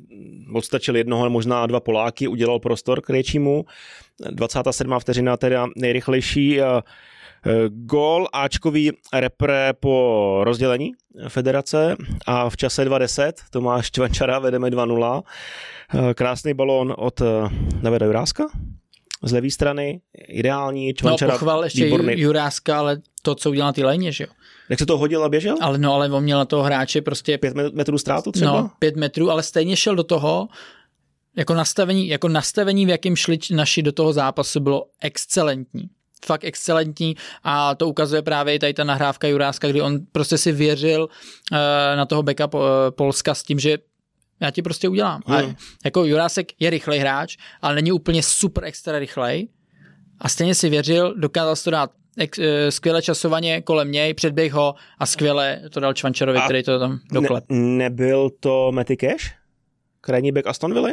[0.54, 3.64] Odstačil jednoho, možná dva Poláky, udělal prostor Krejčímu.
[4.30, 5.00] 27.
[5.00, 6.66] vteřina teda nejrychlejší eh,
[7.68, 10.92] gól Ačkový repre po rozdělení
[11.28, 15.22] federace a v čase 2.10 Tomáš Čvančara vedeme 2-0.
[15.94, 17.22] Eh, krásný balón od
[17.82, 18.44] Davida Juráska
[19.24, 22.20] z levé strany, ideální, Čvančara no, pochval ještě výborný.
[22.20, 24.30] Juráska, ale to, co udělal té léně, že jo?
[24.68, 25.56] Jak se to hodil a běžel?
[25.60, 27.38] Ale no, ale on měl na toho hráče prostě...
[27.38, 28.52] Pět metrů ztrátu třeba?
[28.52, 30.48] No, pět metrů, ale stejně šel do toho,
[31.36, 35.90] jako nastavení, jako nastavení, v jakém šli naši do toho zápasu, bylo excelentní
[36.24, 40.52] fakt excelentní a to ukazuje právě i tady ta nahrávka Juráska, kdy on prostě si
[40.52, 41.58] věřil uh,
[41.96, 42.60] na toho beka uh,
[42.90, 43.78] Polska s tím, že
[44.44, 45.22] já ti prostě udělám.
[45.26, 45.36] Hmm.
[45.36, 45.54] A
[45.84, 49.48] jako Jurásek je rychlej hráč, ale není úplně super extra rychlej
[50.18, 54.74] a stejně si věřil, dokázal to dát ex, uh, skvěle časovaně kolem něj, předběh ho
[54.98, 57.44] a skvěle to dal Čvančarovi, který to tam doklep.
[57.48, 59.32] Ne, nebyl to Matty Cash?
[60.00, 60.90] Krajní back Aston Villa?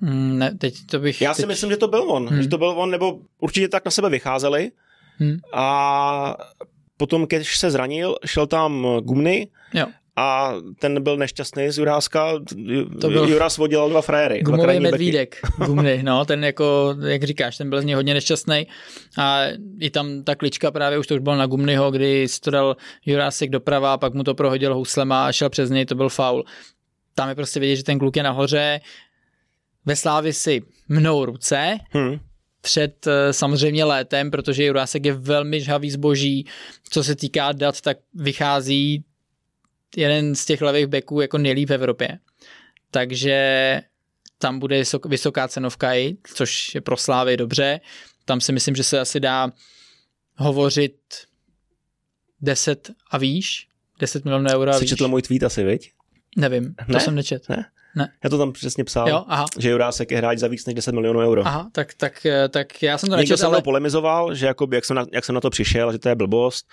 [0.00, 1.20] Mm, ne, teď to bych...
[1.20, 1.48] Já si teď...
[1.48, 2.28] myslím, že to byl on.
[2.28, 2.42] Hmm.
[2.42, 4.70] Že to byl on, nebo určitě tak na sebe vycházeli.
[5.18, 5.36] Hmm.
[5.52, 6.36] A
[6.96, 9.86] potom, když se zranil, šel tam Gumny jo.
[10.18, 12.32] A ten byl nešťastný z Juráska.
[13.00, 13.28] To byl...
[13.28, 14.42] Juras vodil dva frajery.
[14.42, 15.40] Gumový medvídek.
[15.66, 18.66] Gumny, no, ten jako, jak říkáš, ten byl z něj hodně nešťastný.
[19.18, 19.42] A
[19.80, 22.76] i tam ta klička právě už to už bylo na Gumnyho, kdy to dal
[23.06, 26.44] Jurásek doprava, pak mu to prohodil houslema a šel přes něj, to byl faul.
[27.14, 28.80] Tam je prostě vidět, že ten kluk je nahoře,
[29.86, 32.18] ve Slávi si mnou ruce, hmm.
[32.60, 36.46] před eh, samozřejmě létem, protože Jurásek je velmi žhavý zboží.
[36.90, 39.04] Co se týká dat, tak vychází
[39.96, 42.18] jeden z těch levých beků jako nejlíp v Evropě.
[42.90, 43.80] Takže
[44.38, 47.80] tam bude vysoká cenovka i, což je pro Slávy dobře.
[48.24, 49.52] Tam si myslím, že se asi dá
[50.36, 50.96] hovořit
[52.40, 54.88] 10 a výš, 10 milionů euro a výš.
[54.88, 55.92] Jsi četl můj tweet asi, viď?
[56.36, 57.00] Nevím, to ne?
[57.00, 57.48] jsem nečet.
[57.48, 57.70] Ne?
[57.98, 58.12] Ne.
[58.24, 59.46] Já to tam přesně psal, jo, aha.
[59.58, 61.42] že Jurásek je hráč za víc než 10 milionů euro.
[61.46, 63.62] Aha, tak, tak, tak já jsem to Někdo nečet, ale...
[63.62, 66.66] polemizoval, že jakoby, jak, jsem na, jak jsem na to přišel, že to je blbost.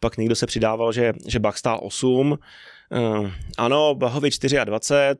[0.00, 2.30] Pak někdo se přidával, že, že Bach stál 8.
[2.30, 2.38] Uh,
[2.92, 4.30] eh, ano, Bahovi
[4.64, 5.16] 24,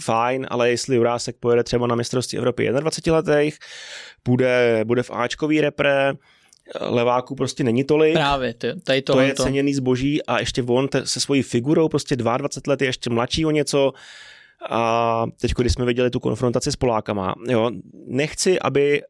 [0.00, 3.54] fajn, ale jestli Jurásek pojede třeba na mistrovství Evropy 21 letech,
[4.24, 6.14] bude, bude v Ačkový repre,
[6.80, 8.14] leváků prostě není tolik.
[8.14, 9.42] Právě, tady to, to je to.
[9.42, 13.46] ceněný zboží a ještě on te, se svojí figurou prostě 22 let je ještě mladší
[13.46, 13.92] o něco,
[14.70, 17.70] A teď, když jsme viděli tu konfrontaci s Polákama, jo,
[18.06, 19.02] nechci, aby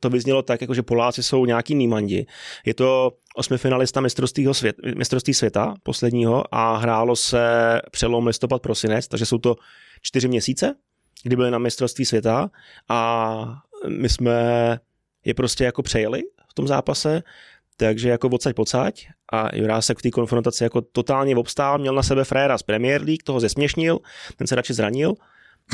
[0.00, 2.26] to vyznělo tak, jako že Poláci jsou nějaký nímandi.
[2.66, 7.40] Je to osmifinalista mistrovství, svět, mistrovství světa posledního a hrálo se
[7.90, 9.56] přelom listopad prosinec, takže jsou to
[10.02, 10.74] čtyři měsíce,
[11.22, 12.50] kdy byli na mistrovství světa
[12.88, 14.78] a my jsme
[15.24, 17.22] je prostě jako přejeli v tom zápase,
[17.84, 22.24] takže jako odsaď pocať a Jurásek v té konfrontaci jako totálně obstál, měl na sebe
[22.24, 23.98] fréra z Premier League, toho zesměšnil,
[24.36, 25.14] ten se radši zranil,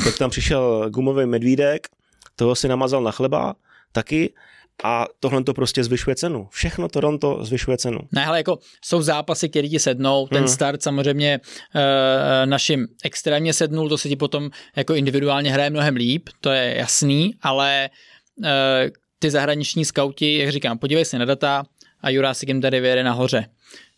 [0.03, 1.87] tak tam přišel gumový medvídek,
[2.35, 3.55] toho si namazal na chleba
[3.91, 4.33] taky
[4.83, 6.47] a tohle to prostě zvyšuje cenu.
[6.51, 6.87] Všechno
[7.19, 7.99] to zvyšuje cenu.
[8.11, 10.47] Ne, ale jako jsou zápasy, které ti sednou, ten hmm.
[10.47, 11.39] start samozřejmě
[11.75, 16.75] e, našim extrémně sednul, to se ti potom jako individuálně hraje mnohem líp, to je
[16.77, 17.89] jasný, ale
[18.43, 21.63] e, ty zahraniční skauti, jak říkám, podívej se na data
[22.01, 23.45] a Jurásik jim tady vyjede nahoře.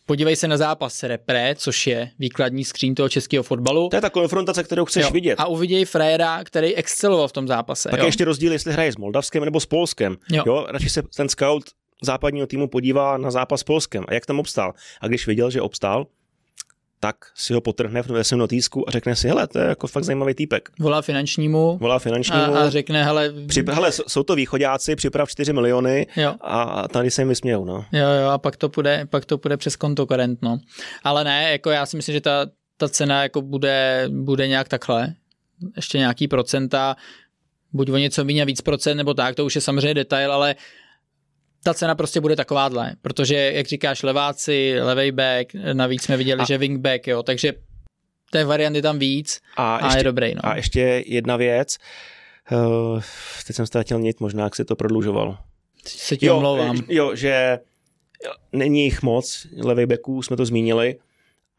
[0.06, 3.88] Podívej se na zápas Repre, což je výkladní skříň toho českého fotbalu.
[3.88, 5.10] To je ta konfrontace, kterou chceš jo.
[5.10, 5.34] vidět.
[5.40, 7.88] A uviděj Frejera, který exceloval v tom zápase.
[7.88, 8.04] Tak jo.
[8.04, 10.16] je ještě rozdíl, jestli hraje s Moldavskem nebo s Polskem.
[10.32, 10.42] Jo.
[10.46, 10.66] jo.
[10.68, 11.62] Radši se ten scout
[12.02, 14.74] západního týmu podívá na zápas s Polskem a jak tam obstál.
[15.00, 16.06] A když viděl, že obstál,
[17.00, 20.04] tak si ho potrhne ve svém notýsku a řekne si, hele, to je jako fakt
[20.04, 20.68] zajímavý týpek.
[20.78, 21.78] Volá finančnímu.
[21.80, 22.42] Volá finančnímu.
[22.42, 23.32] A, a řekne, hele...
[23.46, 26.34] Přip, hele, jsou to východáci, připrav 4 miliony jo.
[26.40, 27.84] a tady se jim vysmějou, no.
[27.92, 30.58] Jo, jo, a pak to půjde, pak to půjde přes konto korent, no.
[31.04, 35.14] Ale ne, jako já si myslím, že ta, ta cena jako bude, bude nějak takhle.
[35.76, 36.96] Ještě nějaký procenta,
[37.72, 40.54] buď o něco méně a víc procent, nebo tak, to už je samozřejmě detail, ale
[41.62, 46.44] ta cena prostě bude takováhle, protože, jak říkáš, leváci, levej back, navíc jsme viděli, a...
[46.44, 47.52] že wingback, jo, takže
[48.30, 50.34] té varianty tam víc a, a ještě, je dobrý.
[50.34, 50.40] No.
[50.46, 51.76] A ještě jedna věc,
[52.52, 53.00] uh,
[53.46, 55.38] teď jsem ztratil nit, možná jak se to prodlužoval.
[55.86, 56.76] Se ti jo, omlouvám.
[56.88, 57.58] Jo, že
[58.52, 60.96] není jich moc, levej backů jsme to zmínili,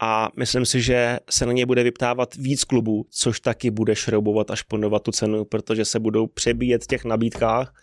[0.04, 4.50] a myslím si, že se na ně bude vyptávat víc klubů, což taky bude šroubovat
[4.50, 7.74] a šponovat tu cenu, protože se budou přebíjet v těch nabídkách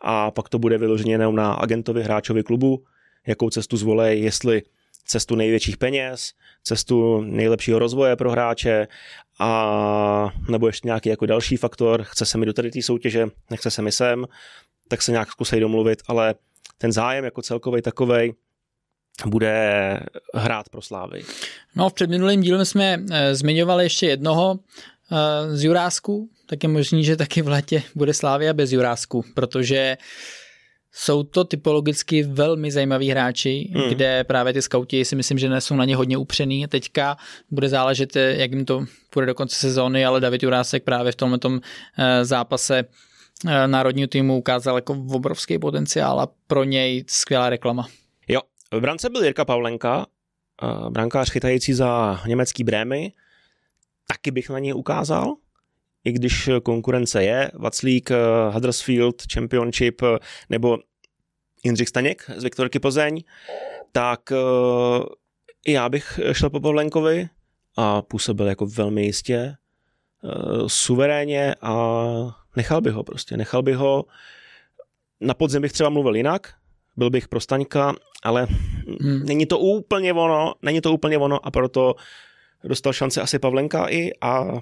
[0.00, 2.84] a pak to bude vyloženě jenom na agentovi hráčovi klubu,
[3.26, 4.62] jakou cestu zvolej, jestli
[5.04, 6.32] cestu největších peněz,
[6.62, 8.88] cestu nejlepšího rozvoje pro hráče
[9.38, 13.70] a nebo ještě nějaký jako další faktor, chce se mi do tady té soutěže, nechce
[13.70, 14.26] se mi sem,
[14.88, 16.34] tak se nějak zkusej domluvit, ale
[16.78, 18.34] ten zájem jako celkový takovej
[19.26, 20.00] bude
[20.34, 21.24] hrát pro Slávy.
[21.76, 24.58] No v předminulém díle jsme e, zmiňovali ještě jednoho
[25.12, 29.96] e, z Jurásku, tak je možný, že taky v létě bude Slávia bez Jurásku, protože
[30.98, 33.88] jsou to typologicky velmi zajímaví hráči, hmm.
[33.88, 36.66] kde právě ty skauti si myslím, že jsou na ně hodně upřený.
[36.66, 37.16] Teďka
[37.50, 41.38] bude záležet, jak jim to půjde do konce sezóny, ale David Jurásek právě v tomhle
[41.98, 42.84] eh, zápase
[43.48, 47.86] eh, národního týmu ukázal jako obrovský potenciál a pro něj skvělá reklama.
[48.28, 48.40] Jo,
[48.72, 50.06] v brance byl Jirka Pavlenka,
[50.62, 53.12] eh, brankář chytající za německý Brémy,
[54.08, 55.34] taky bych na něj ukázal,
[56.06, 58.16] i když konkurence je, Vaclík, eh,
[58.50, 60.18] Huddersfield, Championship eh,
[60.50, 60.78] nebo
[61.64, 63.22] Jindřich Staněk z Viktorky Plzeň,
[63.92, 64.36] tak eh,
[65.66, 67.28] i já bych šel po Pavlenkovi
[67.76, 69.54] a působil jako velmi jistě,
[70.66, 71.96] suverénně a
[72.56, 74.04] nechal bych ho prostě, nechal bych ho.
[75.20, 76.54] Na podzim bych třeba mluvil jinak,
[76.96, 78.46] byl bych pro Staňka, ale
[79.00, 79.26] hmm.
[79.26, 81.94] není to úplně ono, není to úplně ono a proto
[82.64, 84.60] dostal šance asi Pavlenka i a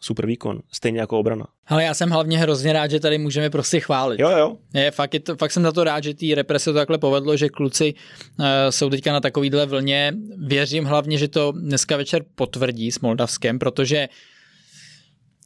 [0.00, 1.46] super výkon, stejně jako obrana.
[1.66, 4.20] Ale já jsem hlavně hrozně rád, že tady můžeme prostě chválit.
[4.20, 4.56] Jo, jo.
[4.74, 7.36] Je, fakt, je to, fakt jsem za to rád, že ty represe to takhle povedlo,
[7.36, 10.12] že kluci uh, jsou teďka na takovýhle vlně.
[10.36, 14.08] Věřím hlavně, že to dneska večer potvrdí s Moldavskem, protože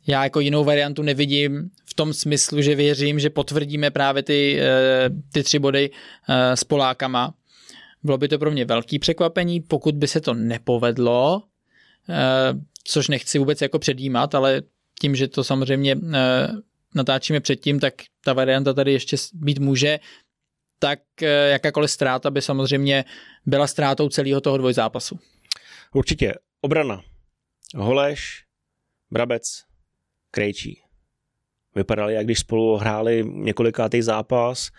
[0.07, 5.17] já jako jinou variantu nevidím v tom smyslu, že věřím, že potvrdíme právě ty, uh,
[5.33, 7.35] ty tři body uh, s Polákama.
[8.03, 11.43] Bylo by to pro mě velký překvapení, pokud by se to nepovedlo,
[12.85, 14.63] což nechci vůbec jako předjímat, ale
[15.01, 16.49] tím, že to samozřejmě eh,
[16.95, 17.95] natáčíme předtím, tak
[18.25, 20.01] ta varianta tady ještě být může,
[20.79, 23.05] tak eh, jakákoliv ztráta by samozřejmě
[23.47, 25.19] byla ztrátou celého toho dvojzápasu.
[25.95, 26.35] Určitě.
[26.61, 27.03] Obrana.
[27.77, 28.45] Holeš,
[29.11, 29.43] Brabec,
[30.31, 30.81] Krejčí.
[31.75, 34.71] Vypadali, jak když spolu hráli několikátý zápas,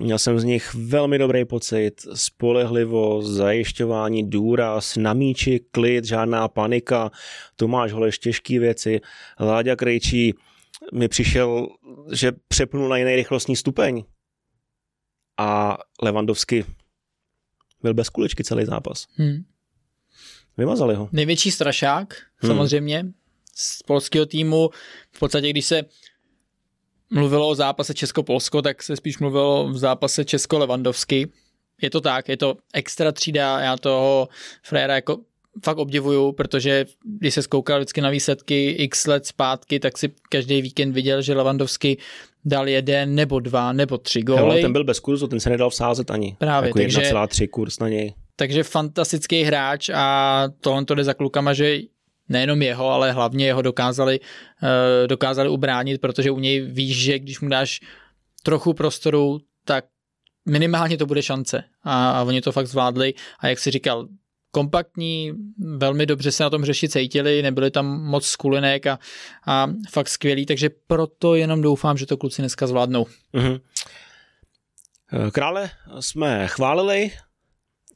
[0.00, 7.10] Měl jsem z nich velmi dobrý pocit, spolehlivost, zajišťování, důraz, na míči, klid, žádná panika,
[7.56, 9.00] Tomáš Holeš těžké věci,
[9.40, 10.34] Láďa Krejčí
[10.92, 11.68] mi přišel,
[12.12, 14.04] že přepnul na jiný rychlostní stupeň
[15.38, 16.64] a Levandovsky
[17.82, 19.06] byl bez kuličky celý zápas.
[19.16, 19.44] Hmm.
[20.56, 21.08] Vymazali ho.
[21.12, 22.50] Největší strašák, hmm.
[22.50, 23.04] samozřejmě,
[23.54, 24.70] z polského týmu.
[25.12, 25.82] V podstatě, když se
[27.12, 31.28] mluvilo o zápase Česko-Polsko, tak se spíš mluvilo v zápase Česko-Levandovsky.
[31.82, 34.28] Je to tak, je to extra třída, já toho
[34.62, 35.18] Frejera jako
[35.64, 40.62] fakt obdivuju, protože když se zkoukal vždycky na výsledky x let zpátky, tak si každý
[40.62, 41.96] víkend viděl, že Lewandowski
[42.44, 44.38] dal jeden nebo dva nebo tři góly.
[44.38, 46.36] Hele, ten byl bez kurzu, ten se nedal vsázet ani.
[46.38, 48.14] Právě, jako takže- 1,3 kurz na něj.
[48.36, 51.78] Takže fantastický hráč a tohle to jde za klukama, že
[52.32, 54.20] nejenom jeho, ale hlavně jeho dokázali,
[54.62, 57.80] eh, dokázali ubránit, protože u něj víš, že když mu dáš
[58.42, 59.84] trochu prostoru, tak
[60.46, 61.64] minimálně to bude šance.
[61.82, 63.14] A, a oni to fakt zvládli.
[63.38, 64.08] A jak si říkal,
[64.50, 68.98] kompaktní, velmi dobře se na tom řešit cítili, nebyly tam moc skulinek a,
[69.46, 73.06] a fakt skvělý, takže proto jenom doufám, že to kluci dneska zvládnou.
[73.32, 73.58] Mhm.
[75.12, 77.10] Eh, Krále jsme chválili,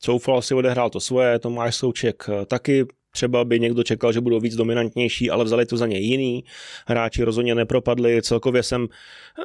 [0.01, 4.40] Coufal si odehrál to svoje, Tomáš Souček eh, taky, třeba by někdo čekal, že budou
[4.40, 6.44] víc dominantnější, ale vzali to za ně jiný.
[6.87, 9.42] Hráči rozhodně nepropadli, celkově jsem eh,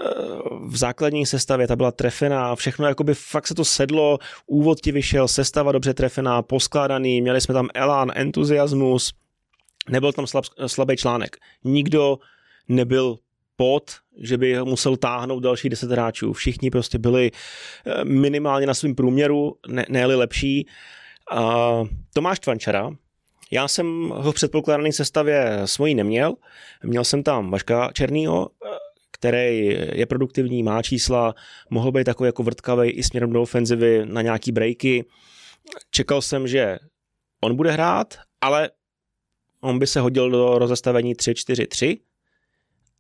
[0.68, 5.28] v základní sestavě, ta byla trefená, všechno jakoby fakt se to sedlo, úvod ti vyšel,
[5.28, 9.14] sestava dobře trefená, poskládaný, měli jsme tam elán, entuziasmus,
[9.90, 11.38] nebyl tam slab, slabý článek.
[11.64, 12.20] Nikdo
[12.68, 13.18] nebyl
[13.56, 16.34] pod, že by musel táhnout další deset hráčů.
[16.34, 20.68] Všichni prostě byli eh, minimálně na svém průměru, ne, ne lepší.
[21.32, 21.72] A
[22.14, 22.90] Tomáš Tvančara,
[23.52, 26.36] já jsem ho v předpokládané sestavě svojí neměl.
[26.84, 28.50] Měl jsem tam Vaška Černýho,
[29.12, 31.36] který je produktivní, má čísla,
[31.70, 35.06] mohl být takový jako vrtkavý i směrem do ofenzivy na nějaký breaky.
[35.92, 36.80] Čekal jsem, že
[37.42, 38.70] on bude hrát, ale
[39.62, 42.00] on by se hodil do rozestavení 3-4-3,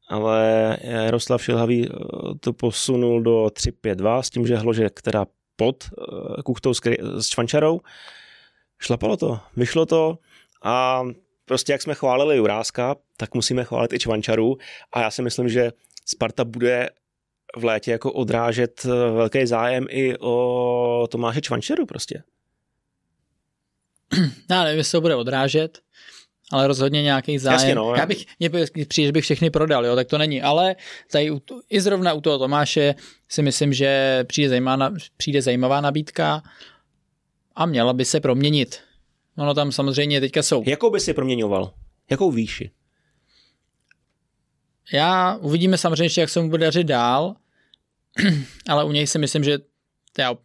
[0.10, 1.96] ale Jaroslav Šilhavý eh,
[2.40, 6.74] to posunul do 3-5-2 s tím, že Hložek teda pod eh, Kuchtou
[7.18, 7.80] s Čvančarou.
[8.80, 10.18] Šlapalo to, vyšlo to
[10.62, 11.04] a
[11.46, 14.58] prostě jak jsme chválili Juráska, tak musíme chválit i Čvančaru
[14.94, 15.72] a já si myslím, že
[16.06, 16.90] Sparta bude
[17.56, 22.24] v létě jako odrážet eh, velký zájem i o Tomáše Čvančaru prostě.
[24.50, 25.80] Já nevím, jestli to bude odrážet,
[26.52, 27.60] ale rozhodně nějaký zájem.
[27.60, 28.50] Jasně, no, já bych, mě
[28.86, 30.76] přijde, že bych všechny prodal, jo, tak to není, ale
[31.12, 32.96] tady u i zrovna u toho Tomáše
[33.30, 36.42] si myslím, že přijde zajímavá, přijde zajímavá nabídka
[37.56, 38.80] a měla by se proměnit.
[39.38, 40.64] Ono tam samozřejmě teďka jsou.
[40.68, 41.74] Jakou by si proměňoval?
[42.10, 42.72] Jakou výši?
[44.94, 47.36] Já uvidíme samozřejmě ještě, jak se mu bude dařit dál,
[48.70, 49.58] ale u něj si myslím, že
[50.18, 50.36] já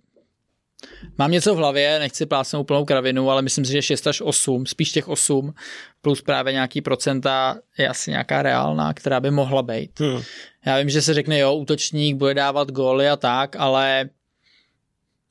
[1.19, 4.67] mám něco v hlavě, nechci plácnout úplnou kravinu, ale myslím si, že 6 až 8,
[4.67, 5.55] spíš těch 8,
[6.01, 10.01] plus právě nějaký procenta je asi nějaká reálná, která by mohla být.
[10.01, 10.23] Hmm.
[10.67, 14.09] Já vím, že se řekne, jo, útočník bude dávat góly a tak, ale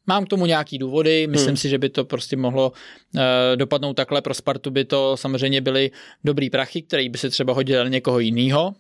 [0.08, 1.58] mám k tomu nějaký důvody, myslím Hmm.
[1.58, 2.72] si, že by to prostě mohlo
[3.15, 3.22] uh,
[3.56, 5.91] dopadnout takhle, pro Spartu by to samozřejmě byly
[6.24, 8.74] dobrý prachy, který by se třeba hodil na někoho jiného,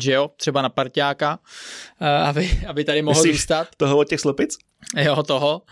[0.00, 1.38] že jo, třeba na parťáka,
[2.00, 3.68] uh, aby, aby tady mohl Myslíš- zůstat.
[3.76, 4.56] Toho od těch slepic?
[4.96, 5.62] Jo, toho.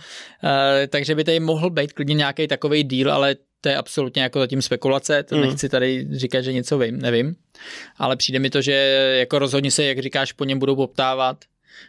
[0.82, 4.38] E, takže by tady mohl být klidně nějaký takový díl, ale to je absolutně jako
[4.38, 5.42] zatím spekulace, to Mm.
[5.42, 7.34] nechci tady říkat, že něco vím, nevím.
[7.98, 8.72] Ale přijde mi to, že
[9.18, 11.36] jako rozhodně se, jak říkáš, po něm budou poptávat,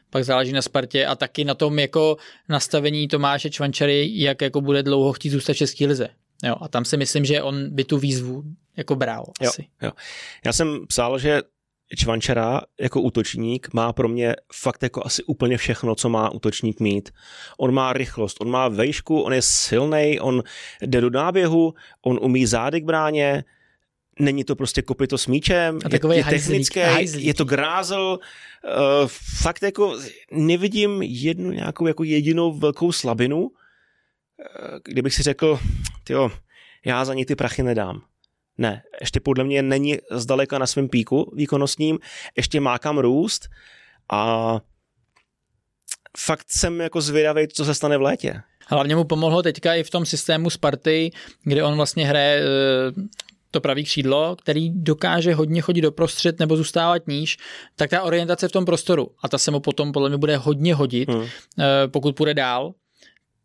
[0.10, 2.17] pak záleží na Spartě a taky na tom jako
[2.49, 6.08] nastavení Tomáše Čvančary, jak jako bude dlouho chtít zůstat v České lize.
[6.43, 8.43] Jo, a tam si myslím, že on by tu výzvu
[8.77, 9.67] jako bral Jo, asi.
[9.82, 9.91] jo.
[10.45, 11.41] Já jsem psal, že
[11.97, 17.10] Čvančara jako útočník má pro mě fakt jako asi úplně všechno, co má útočník mít.
[17.58, 20.43] On má rychlost, on má vejšku, on je silný, on
[20.82, 21.73] jde do náběhu,
[22.06, 23.43] on umí zády k bráně,
[24.21, 27.25] není to prostě kopito s míčem, A je, je hajzlík, technický, hajzlík.
[27.25, 28.19] je to grázel,
[28.63, 29.07] uh,
[29.41, 29.99] fakt jako
[30.31, 33.51] nevidím jednu nějakou jako jedinou velkou slabinu,
[34.41, 35.60] Eh, kdybych si řekl,
[36.03, 36.31] tyjo,
[36.86, 38.01] já za ní ty prachy nedám.
[38.57, 41.99] Ne, ještě podle mě není zdaleka na svém píku výkonnostním,
[42.38, 43.49] ještě má kam růst
[44.12, 44.60] a
[46.17, 48.41] fakt jsem jako zvědavý, co se stane v létě.
[48.67, 51.12] Hlavně mu pomohlo teďka i v tom systému Sparty,
[51.43, 53.01] kde on vlastně hraje eh,
[53.52, 57.38] to pravý křídlo, který dokáže hodně chodit do prostřed nebo zůstávat níž,
[57.76, 60.76] tak ta orientace v tom prostoru a ta se mu potom podle mě bude hodně
[60.76, 61.24] hodit, Hmm.
[61.24, 62.74] eh, pokud půjde dál,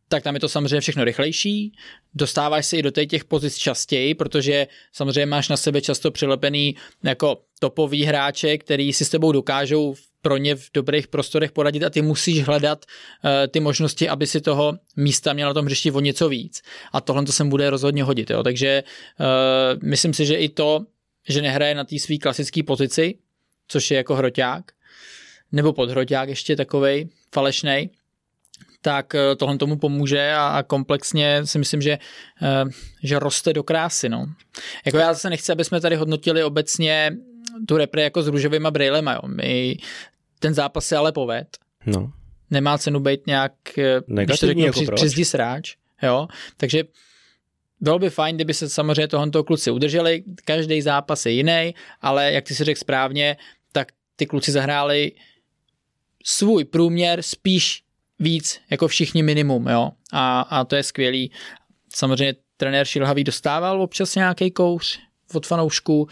[0.09, 1.73] tak tam je to samozřejmě všechno rychlejší,
[2.14, 7.40] dostáváš se i do těch- pozic častěji, protože samozřejmě máš na sebe často přilepený jako
[7.61, 9.95] topový hráče, který si s tebou dokážou
[10.26, 14.40] pro ně v dobrých prostorech poradit a ty musíš hledat uh, ty možnosti, aby si
[14.40, 16.62] toho místa měl na tom hřišti o něco víc.
[16.92, 18.30] A tohle to se bude rozhodně hodit.
[18.30, 18.42] Jo.
[18.42, 20.86] Takže uh, myslím si, že i to,
[21.28, 23.14] že nehraje na té své klasické pozici,
[23.68, 24.64] což je jako hroťák,
[25.52, 27.90] nebo podhroťák ještě takovej falešnej,
[28.82, 31.98] tak eh, tohle tomu pomůže a, a komplexně si myslím, že,
[33.02, 34.08] že roste do krásy.
[34.08, 34.27] No.
[34.87, 37.16] Jako já zase nechci, aby jsme tady hodnotili obecně
[37.68, 39.12] tu repre jako s růžovýma brýlema.
[39.12, 39.20] Jo.
[39.27, 39.77] My,
[40.38, 41.48] ten zápas se ale poved.
[41.87, 42.12] No.
[42.50, 45.00] Nemá cenu být nějak, eh, když to Negativní, řeknu, jako při, proč?
[45.00, 45.76] přizdi sráč.
[46.02, 46.28] Jo.
[46.56, 46.84] Takže
[47.80, 52.44] bylo by fajn, kdyby se samozřejmě tohoto kluci udrželi, každý zápas je jiný, ale jak
[52.44, 53.37] ty si řekl správně,
[53.72, 55.12] tak ty kluci zahráli
[56.24, 57.82] svůj průměr spíš
[58.18, 59.90] víc jako všichni minimum, jo.
[60.12, 61.30] A, a to je skvělý.
[61.94, 64.98] Samozřejmě trenér Šilhavý dostával občas nějaký kouř
[65.34, 66.08] od fanoušků,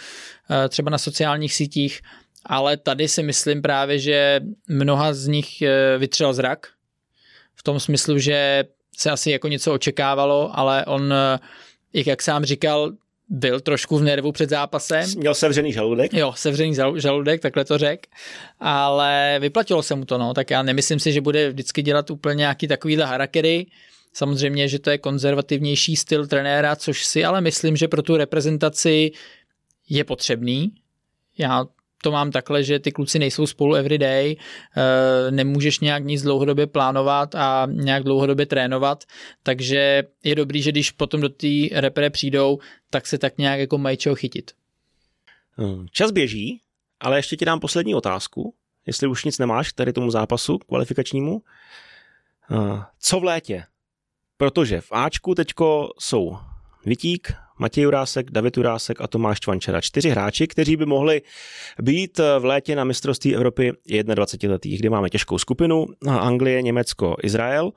[0.51, 2.01] eh, třeba na sociálních sítích,
[2.47, 6.67] ale tady si myslím právě, že mnoha z nich eh, vytřel zrak,
[7.55, 8.65] v tom smyslu, že
[8.97, 11.39] se asi jako něco očekávalo, ale on, eh,
[11.95, 12.93] jak sám říkal,
[13.29, 15.11] byl trošku v nervu před zápasem.
[15.17, 16.13] Měl sevřený žaludek?
[16.15, 18.07] Jo, sevřený žaludek, takhle to řek.
[18.61, 20.35] Ale vyplatilo se mu to, no.
[20.35, 23.67] Tak já nemyslím si, že bude vždycky dělat úplně nějaký takovýhle harakery.
[24.13, 29.11] Samozřejmě, že to je konzervativnější styl trenéra, což si ale myslím, že pro tu reprezentaci
[29.89, 30.73] je potřebný.
[31.39, 31.65] Já
[32.05, 37.35] to mám takhle, že ty kluci nejsou spolu everyday, eh, nemůžeš nějak nic dlouhodobě plánovat
[37.35, 39.05] a nějak dlouhodobě trénovat,
[39.43, 42.59] takže je dobrý, že když potom do té repre přijdou,
[42.91, 44.51] tak se tak nějak jako mají čeho chytit.
[45.57, 46.61] Hmm, čas běží,
[47.01, 48.55] ale ještě ti dám poslední otázku,
[48.87, 51.43] jestli už nic nemáš k tady tomu zápasu kvalifikačnímu.
[52.51, 53.65] Eh, co v létě?
[54.37, 56.37] Protože v Ačku teďko jsou
[56.85, 59.81] Vitík, Matěj Jurásek, David Jurásek a Tomáš Čvančera.
[59.81, 61.23] Čtyři hráči, kteří by mohli
[61.83, 67.73] být v létě na mistrovství Evropy 21 letých, kdy máme těžkou skupinu Anglie, Německo, Izrael.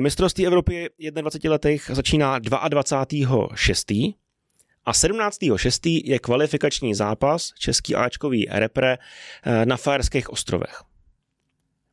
[0.00, 4.14] Mistrovství Evropy 21 letých začíná 22.6.
[4.86, 6.02] A 17.6.
[6.04, 8.98] je kvalifikační zápas český Ačkový repre
[9.42, 10.82] eh, na Fajerských ostrovech.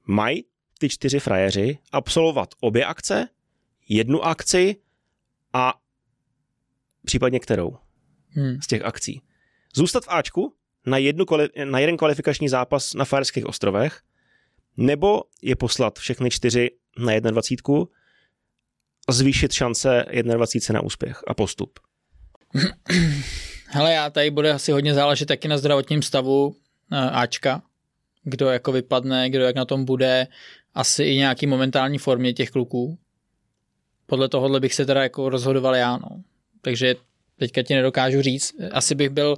[0.06, 0.46] Mají
[0.80, 3.28] ty čtyři frajeři absolvovat obě akce,
[3.90, 4.76] jednu akci
[5.54, 5.74] a
[7.06, 7.78] případně kterou
[8.30, 8.62] hmm.
[8.62, 9.22] z těch akcí.
[9.76, 10.54] Zůstat v Ačku
[10.86, 11.26] na, jednu,
[11.64, 14.00] na jeden kvalifikační zápas na Fajerských ostrovech,
[14.78, 17.86] nebo je poslat všechny čtyři na 21
[19.08, 21.80] a zvýšit šance 21 na úspěch a postup.
[23.68, 26.56] Hele, já tady bude asi hodně záležet taky na zdravotním stavu
[26.92, 27.62] eh, Ačka,
[28.24, 30.28] kdo jako vypadne, kdo jak na tom bude,
[30.74, 32.98] asi i nějaký momentální formě těch kluků.
[34.06, 36.24] Podle tohohle bych se teda jako rozhodoval já, no.
[36.62, 36.96] Takže
[37.40, 38.56] teďka ti nedokážu říct.
[38.72, 39.36] Asi bych byl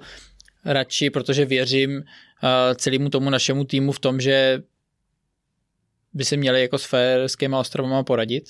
[0.65, 2.03] radši, protože věřím uh,
[2.75, 4.63] celému tomu našemu týmu v tom, že
[6.13, 8.43] by se měli jako s Fajerskýma ostrovama poradit,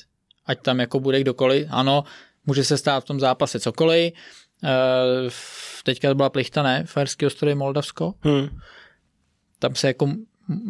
[0.46, 1.68] ať tam jako bude kdokoliv.
[1.70, 2.04] Ano,
[2.46, 4.14] může se stát v tom zápase cokoliv.
[4.64, 4.70] Uh,
[5.84, 6.84] teďka byla plichta, ne?
[6.88, 8.14] Fajerský ostrovy Moldavsko.
[8.22, 8.50] Hmm.
[9.60, 10.12] Tam se jako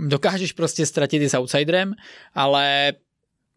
[0.07, 1.93] dokážeš prostě ztratit i s outsiderem,
[2.35, 2.93] ale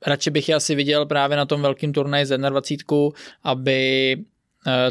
[0.06, 2.96] radši bych je asi viděl právě na tom velkém turnaji z 21,
[3.42, 4.16] aby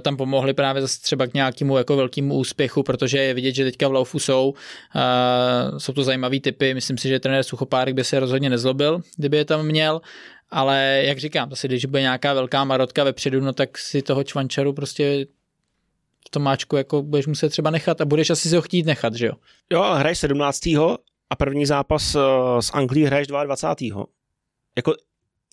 [0.02, 3.88] tam pomohli právě zase třeba k nějakému jako velkému úspěchu, protože je vidět, že teďka
[3.88, 4.50] v laufu jsou.
[4.50, 9.38] Uh, jsou to zajímavý typy, myslím si, že trenér Suchopárek by se rozhodně nezlobil, kdyby
[9.38, 10.02] je tam měl,
[10.50, 14.74] ale jak říkám, zase když bude nějaká velká marotka vepředu, no tak si toho čvančaru
[14.74, 15.26] prostě
[16.28, 19.14] v tom máčku jako budeš muset třeba nechat a budeš asi si ho chtít nechat,
[19.14, 19.34] že jo?
[19.72, 20.66] Jo, hraješ 17.
[21.30, 22.20] a první zápas eh,
[22.62, 24.06] s Anglií hraješ 22.
[24.76, 24.94] Jako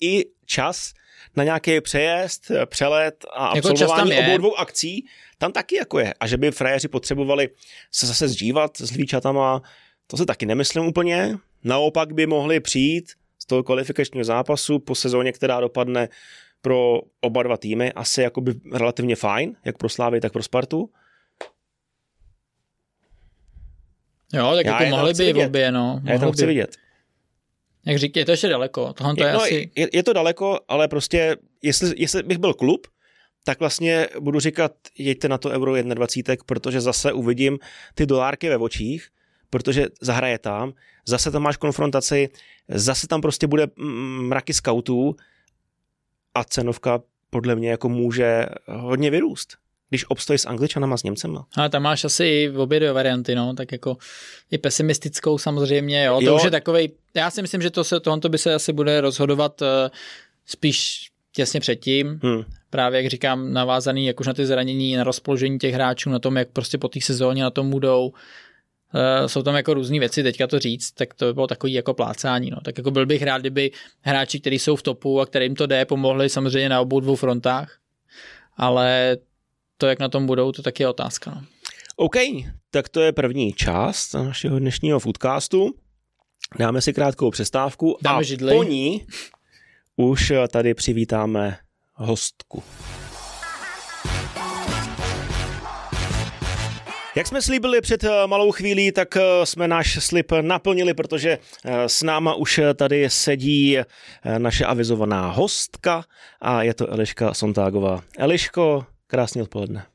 [0.01, 0.93] i čas
[1.35, 5.05] na nějaký přejezd, přelet a jako absolvování obou dvou akcí,
[5.37, 6.13] tam taky jako je.
[6.19, 7.49] A že by frajeři potřebovali
[7.91, 9.61] se zase zdívat s líčatama,
[10.07, 11.37] to se taky nemyslím úplně.
[11.63, 16.09] Naopak by mohli přijít z toho kvalifikačního zápasu po sezóně, která dopadne
[16.61, 20.89] pro oba dva týmy, asi jakoby relativně fajn, jak pro Slávy, tak pro Spartu.
[24.33, 26.01] Jo, tak Já jako mohli by obě, no.
[26.03, 26.77] Já je tam chci vidět.
[27.85, 28.93] Jak říkáš, je to ještě daleko.
[28.93, 29.71] Tohle to je, no, asi...
[29.75, 32.87] je, je to daleko, ale prostě, jestli, jestli bych byl klub,
[33.43, 37.59] tak vlastně budu říkat, jeďte na to Euro 21, protože zase uvidím
[37.95, 39.07] ty dolárky ve očích,
[39.49, 40.73] protože zahraje tam,
[41.07, 42.29] zase tam máš konfrontaci,
[42.67, 43.67] zase tam prostě bude
[44.19, 45.15] mraky scoutů
[46.35, 49.62] a cenovka podle mě jako může hodně vyrůst
[49.93, 51.45] když obstojí s Angličanama, s Němcema.
[51.55, 53.97] Ale tam máš asi i v obě dvě varianty, no, tak jako
[54.51, 56.35] i pesimistickou samozřejmě, jo, to jo.
[56.35, 59.61] už je takovej, já si myslím, že to se, tohoto by se asi bude rozhodovat
[59.61, 59.67] uh,
[60.45, 62.43] spíš těsně předtím, hmm.
[62.69, 66.37] právě jak říkám, navázaný jak už na ty zranění, na rozpoložení těch hráčů, na tom,
[66.37, 68.13] jak prostě po té sezóně na tom budou,
[69.21, 71.93] Uh, jsou tam jako různé věci, teďka to říct, tak to by bylo takový jako
[71.93, 72.49] plácání.
[72.49, 72.57] No.
[72.63, 73.71] Tak jako byl bych rád, kdyby
[74.01, 77.77] hráči, kteří jsou v topu a kterým to jde, pomohli samozřejmě na obou dvou frontách,
[78.57, 79.17] ale
[79.83, 81.31] to, jak na tom budou, to taky je otázka.
[81.35, 81.41] No.
[81.95, 82.15] OK,
[82.71, 85.73] tak to je první část našeho dnešního foodcastu.
[86.59, 88.55] Dáme si krátkou přestávku Dáme a židli.
[88.55, 89.05] po ní
[89.95, 91.57] už tady přivítáme
[91.93, 92.63] hostku.
[97.15, 101.89] Jak jsme slíbili před eh, malou chvílí, tak eh, jsme náš slib naplnili, protože eh,
[101.89, 103.77] s náma už tady sedí
[104.37, 106.05] naše avizovaná hostka
[106.41, 108.01] a je to Eliška Sontágová.
[108.17, 109.85] Eliško, krásný odpoledne.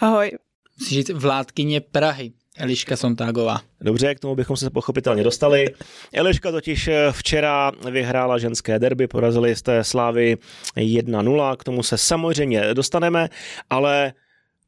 [0.00, 0.30] Ahoj.
[0.78, 2.32] Musíš říct vládkyně Prahy.
[2.56, 3.60] Eliška Sontágová.
[3.80, 5.66] Dobře, k tomu bychom se pochopitelně dostali.
[6.12, 10.36] Eliška totiž včera vyhrála ženské derby, porazili jste Slávy
[10.76, 13.28] 1-0, k tomu se samozřejmě dostaneme,
[13.70, 14.12] ale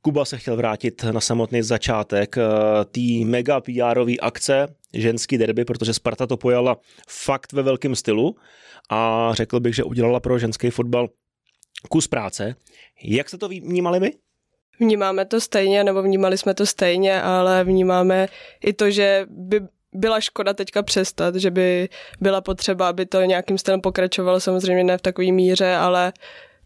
[0.02, 2.44] Kuba se chtěl vrátit na samotný začátek eh,
[2.84, 6.76] té mega pr akce ženský derby, protože Sparta to pojala
[7.08, 8.36] fakt ve velkém stylu
[8.90, 11.08] a řekl bych, že udělala pro ženský fotbal
[11.88, 12.54] kus práce.
[13.02, 14.12] Jak jste to vnímali vy?
[14.80, 18.28] Vnímáme to stejně, nebo vnímali jsme to stejně, ale vnímáme
[18.64, 19.60] i to, že by
[19.92, 21.88] byla škoda teďka přestat, že by
[22.20, 26.12] byla potřeba, aby to nějakým stylem pokračovalo, samozřejmě ne v takové míře, ale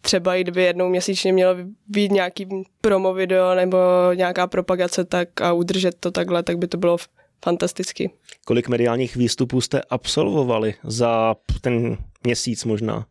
[0.01, 1.55] třeba i kdyby jednou měsíčně mělo
[1.87, 2.47] být nějaký
[2.81, 3.77] promo video nebo
[4.13, 6.97] nějaká propagace tak a udržet to takhle, tak by to bylo
[7.45, 8.11] fantasticky.
[8.45, 13.05] Kolik mediálních výstupů jste absolvovali za ten měsíc možná?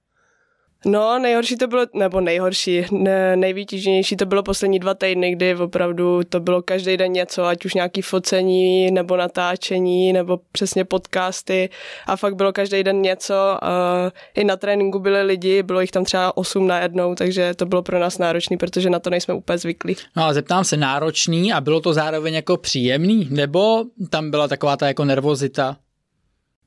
[0.87, 6.21] No, nejhorší to bylo, nebo nejhorší, ne, nejvýtěžnější to bylo poslední dva týdny, kdy opravdu
[6.29, 11.69] to bylo každý den něco, ať už nějaký focení, nebo natáčení, nebo přesně podcasty
[12.07, 13.35] a fakt bylo každý den něco.
[13.65, 17.67] A I na tréninku byli lidi, bylo jich tam třeba 8 na jednou, takže to
[17.67, 19.97] bylo pro nás náročný, protože na to nejsme úplně zvyklí.
[20.17, 24.77] No a zeptám se, náročný a bylo to zároveň jako příjemný, nebo tam byla taková
[24.77, 25.77] ta jako nervozita?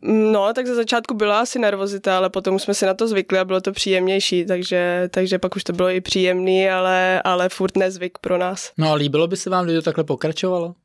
[0.01, 3.45] No, tak ze začátku byla asi nervozita, ale potom jsme si na to zvykli a
[3.45, 8.17] bylo to příjemnější, takže, takže pak už to bylo i příjemný, ale, ale furt nezvyk
[8.17, 8.71] pro nás.
[8.77, 10.75] No a líbilo by se vám, kdyby to takhle pokračovalo?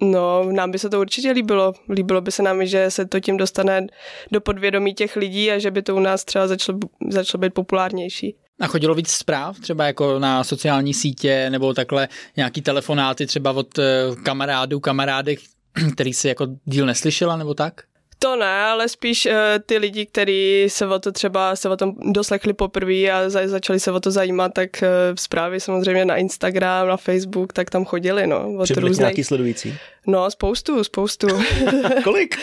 [0.00, 1.72] No, nám by se to určitě líbilo.
[1.88, 3.86] Líbilo by se nám, že se to tím dostane
[4.32, 6.78] do podvědomí těch lidí a že by to u nás třeba začalo,
[7.10, 8.36] začalo být populárnější.
[8.60, 13.78] A chodilo víc zpráv, třeba jako na sociální sítě nebo takhle nějaký telefonáty třeba od
[13.78, 13.84] eh,
[14.22, 15.38] kamarádů, kamarádek,
[15.94, 17.82] který si jako díl neslyšela nebo tak?
[18.22, 19.32] To ne, ale spíš uh,
[19.66, 23.80] ty lidi, kteří se o to třeba se o tom doslechli poprvé a za, začali
[23.80, 28.26] se o to zajímat, tak uh, zprávy samozřejmě na Instagram, na Facebook, tak tam chodili,
[28.26, 28.54] no.
[28.58, 28.98] Od různých...
[28.98, 29.74] nějaký sledující?
[30.06, 31.26] No, spoustu, spoustu.
[32.04, 32.36] Kolik?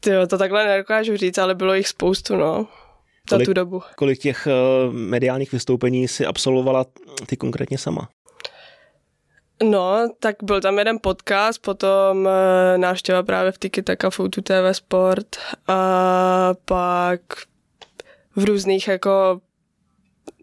[0.00, 2.66] Tyjo, to takhle nedokážu říct, ale bylo jich spoustu, no.
[3.30, 3.82] Za kolik, tu dobu.
[3.96, 4.48] Kolik těch
[4.86, 6.84] uh, mediálních vystoupení si absolvovala
[7.26, 8.08] ty konkrétně sama?
[9.70, 14.72] No, tak byl tam jeden podcast, potom e, návštěva právě v Tiki Taka Foutu TV
[14.72, 15.36] Sport
[15.68, 17.20] a pak
[18.36, 19.40] v různých jako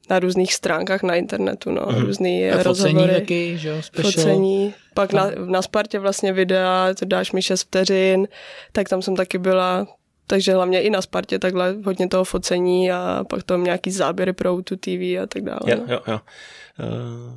[0.10, 2.02] na různých stránkách na internetu, no, mm.
[2.02, 3.14] různý a rozhovory.
[3.14, 4.12] taky, že jo, special.
[4.12, 4.74] Focení.
[4.94, 8.28] Pak na, na Spartě vlastně videa, to dáš mi 6 vteřin,
[8.72, 9.88] tak tam jsem taky byla,
[10.28, 14.62] takže hlavně i na Spartě takhle hodně toho focení a pak tam nějaký záběry pro
[14.62, 15.60] tu TV a tak dále.
[15.66, 16.20] Jo, jo, jo.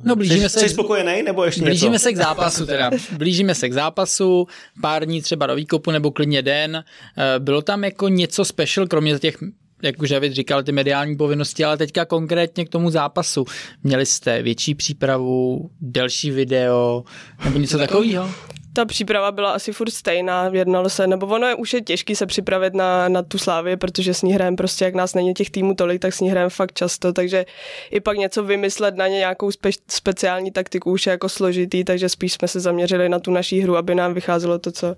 [0.03, 2.03] No, blížíme jsi, se, jsi spokojený nebo ještě Blížíme něco?
[2.03, 2.91] se k zápasu teda.
[3.17, 4.47] Blížíme se k zápasu,
[4.81, 6.83] pár dní třeba do výkopu nebo klidně den.
[7.17, 9.37] Eh, bylo tam jako něco special, kromě těch
[9.83, 13.45] jak už David říkal, ty mediální povinnosti, ale teďka konkrétně k tomu zápasu.
[13.83, 17.03] Měli jste větší přípravu, delší video
[17.45, 18.29] nebo něco takového?
[18.75, 22.25] Ta příprava byla asi furt stejná, jednalo se, nebo ono je už je těžký se
[22.25, 25.75] připravit na, na tu slávy, protože s ní hrajeme prostě, jak nás není těch týmů
[25.75, 27.45] tolik, tak s ní hrajeme fakt často, takže
[27.91, 32.09] i pak něco vymyslet na ně nějakou spe, speciální taktiku už je jako složitý, takže
[32.09, 34.95] spíš jsme se zaměřili na tu naší hru, aby nám vycházelo to, co,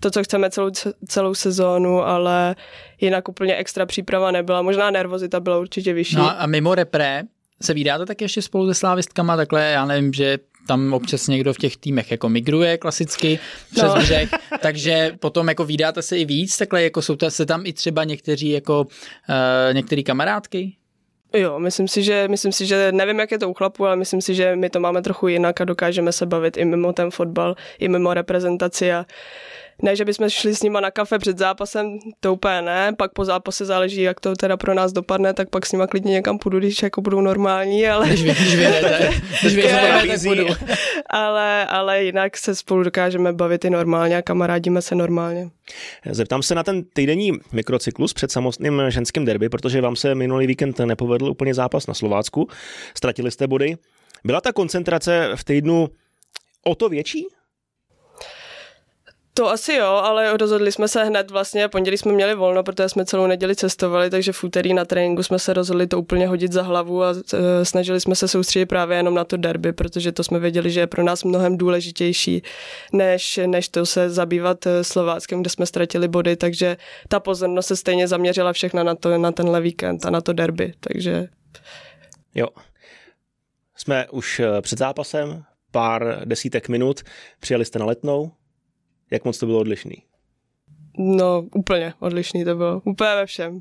[0.00, 0.70] to, co chceme celou,
[1.08, 2.56] celou sezónu, ale
[3.00, 6.16] jinak úplně extra příprava nebyla, možná nervozita byla určitě vyšší.
[6.16, 7.22] No a mimo repre,
[7.62, 10.38] se vydáte tak ještě spolu se slávistkama, takhle já nevím, že
[10.68, 13.38] tam občas někdo v těch týmech jako migruje klasicky
[13.70, 14.00] přes no.
[14.00, 18.04] břeh, takže potom jako vydáte se i víc, takhle jako jsou se tam i třeba
[18.04, 20.76] někteří jako uh, některý kamarádky?
[21.34, 24.20] Jo, myslím si, že, myslím si, že nevím, jak je to u chlapů, ale myslím
[24.20, 27.56] si, že my to máme trochu jinak a dokážeme se bavit i mimo ten fotbal,
[27.78, 29.06] i mimo reprezentaci a
[29.82, 33.24] ne, že bychom šli s nima na kafe před zápasem, to úplně ne, pak po
[33.24, 36.58] zápase záleží, jak to teda pro nás dopadne, tak pak s nima klidně někam půjdu,
[36.58, 38.06] když jako budou normální, ale...
[38.06, 39.10] Když, vy, když vyjedete,
[39.42, 39.56] když
[41.10, 45.50] ale, ale jinak se spolu dokážeme bavit i normálně a kamarádíme se normálně.
[46.10, 50.78] Zeptám se na ten týdenní mikrocyklus před samotným ženským derby, protože vám se minulý víkend
[50.78, 52.48] nepovedl úplně zápas na Slovácku.
[52.94, 53.76] Ztratili jste body.
[54.24, 55.88] Byla ta koncentrace v týdnu
[56.64, 57.26] o to větší?
[59.38, 63.04] To asi jo, ale rozhodli jsme se hned vlastně, pondělí jsme měli volno, protože jsme
[63.04, 66.62] celou neděli cestovali, takže v úterý na tréninku jsme se rozhodli to úplně hodit za
[66.62, 70.38] hlavu a e, snažili jsme se soustředit právě jenom na to derby, protože to jsme
[70.38, 72.42] věděli, že je pro nás mnohem důležitější,
[72.92, 76.76] než, než to se zabývat e, Slováckem, kde jsme ztratili body, takže
[77.08, 80.72] ta pozornost se stejně zaměřila všechna na, to, na tenhle víkend a na to derby,
[80.80, 81.28] takže...
[82.34, 82.48] Jo.
[83.76, 87.02] Jsme už e, před zápasem, pár desítek minut,
[87.40, 88.32] přijeli jste na letnou.
[89.10, 90.02] Jak moc to bylo odlišný?
[91.00, 92.82] No, úplně odlišný to bylo.
[92.84, 93.60] Úplně ve všem.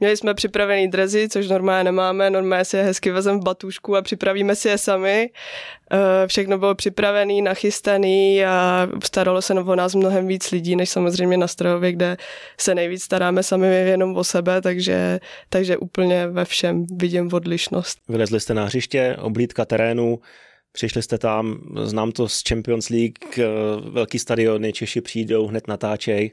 [0.00, 2.30] Měli jsme připravený drezy, což normálně nemáme.
[2.30, 5.30] Normálně si je hezky vezem v batůžku a připravíme si je sami.
[5.92, 11.36] Eh, všechno bylo připravený, nachystaný a staralo se o nás mnohem víc lidí, než samozřejmě
[11.36, 12.16] na strojově, kde
[12.60, 17.98] se nejvíc staráme sami jenom o sebe, takže, takže úplně ve všem vidím odlišnost.
[18.08, 20.18] Vylezli jste na hřiště, oblídka terénu,
[20.74, 23.44] Přišli jste tam, znám to z Champions League, eh,
[23.90, 26.32] velký stadiony, Češi přijdou, hned natáčej.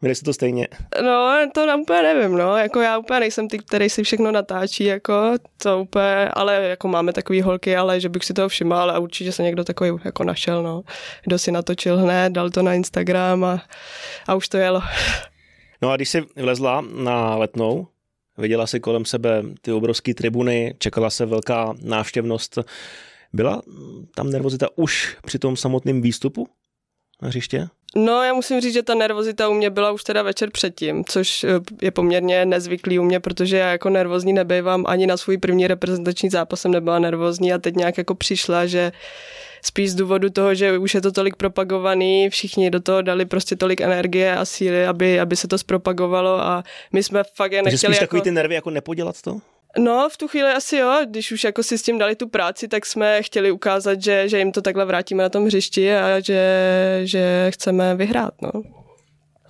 [0.00, 0.68] Měli jste to stejně?
[1.02, 4.84] No, to na úplně nevím, no, jako já úplně nejsem ty, který si všechno natáčí,
[4.84, 8.98] jako to úplně, ale jako máme takový holky, ale že bych si toho všiml, ale
[8.98, 10.82] určitě se někdo takový jako našel, no.
[11.22, 13.62] Kdo si natočil hned, dal to na Instagram a,
[14.26, 14.82] a už to jelo.
[15.82, 17.86] No a když jsi vlezla na letnou,
[18.38, 22.58] viděla si kolem sebe ty obrovské tribuny, čekala se velká návštěvnost,
[23.34, 23.62] byla
[24.14, 26.48] tam nervozita už při tom samotném výstupu
[27.22, 27.68] na hřiště?
[27.96, 31.44] No, já musím říct, že ta nervozita u mě byla už teda večer předtím, což
[31.44, 31.48] eh,
[31.82, 36.30] je poměrně nezvyklý u mě, protože já jako nervózní nebejvám ani na svůj první reprezentační
[36.30, 38.92] zápas jsem nebyla nervózní a teď nějak jako přišla, že
[39.62, 43.56] spíš z důvodu toho, že už je to tolik propagovaný, všichni do toho dali prostě
[43.56, 47.72] tolik energie a síly, aby, aby se to zpropagovalo a my jsme fakt je nechtěli
[47.72, 48.04] Takže spíš jako...
[48.04, 49.40] takový ty nervy jako nepodělat to?
[49.78, 52.68] No, v tu chvíli asi jo, když už jako si s tím dali tu práci,
[52.68, 57.00] tak jsme chtěli ukázat, že, že jim to takhle vrátíme na tom hřišti a že,
[57.04, 58.83] že chceme vyhrát, no.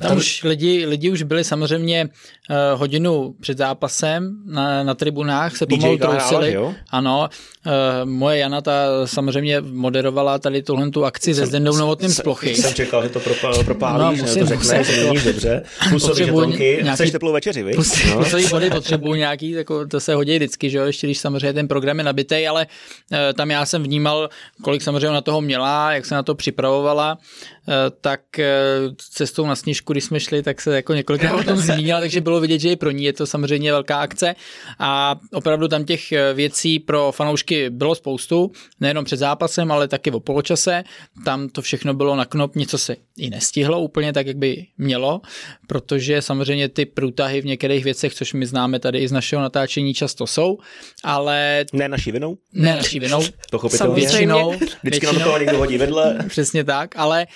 [0.03, 2.09] Tam už lidi, lidi už byli samozřejmě
[2.51, 6.57] uh, hodinu před zápasem na, na tribunách, se pomalu trousili.
[6.91, 7.29] Ano,
[7.67, 7.73] uh,
[8.05, 8.73] moje Jana ta
[9.05, 12.55] samozřejmě moderovala tady tuhle tu akci se Zdendou Novotným z plochy.
[12.55, 13.21] Jsem čekal, že to
[13.65, 15.63] propálíš, no, musím, to řekne, že není dobře.
[15.89, 17.77] Plusový žetonky, nějaký, chceš teplou večeři, víš?
[18.11, 18.17] No.
[18.17, 21.69] Plusový body potřebuju nějaký, jako, to se hodí vždycky, že jo, ještě když samozřejmě ten
[21.69, 22.67] program je nabitý, ale
[23.13, 24.29] uh, tam já jsem vnímal,
[24.63, 27.54] kolik samozřejmě na toho měla, jak se na to připravovala, uh,
[28.01, 32.01] tak uh, cestou na snížku, když jsme šli, tak se jako několikrát o tom zmínila,
[32.01, 34.35] takže bylo vidět, že i pro ní je to samozřejmě velká akce
[34.79, 36.01] a opravdu tam těch
[36.35, 40.85] věcí pro fanoušky bylo spoustu, nejenom před zápasem, ale taky o poločase.
[41.25, 45.21] Tam to všechno bylo na knop, něco se i nestihlo úplně tak, jak by mělo,
[45.67, 49.95] protože samozřejmě ty průtahy v některých věcech, což my známe tady i z našeho natáčení,
[49.95, 50.59] často jsou,
[51.05, 51.65] ale...
[51.73, 52.37] Ne naší vinou?
[52.53, 53.23] Ne naší vinou.
[53.51, 53.95] Pochopitelně.
[53.95, 54.51] Většinou.
[54.51, 55.19] Vždycky většinou.
[55.19, 56.19] nám to někdo hodí vedle.
[56.29, 57.27] Přesně tak, ale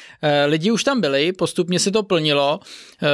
[0.46, 3.08] lidi už tam byli, postupně se to plnilo, uh,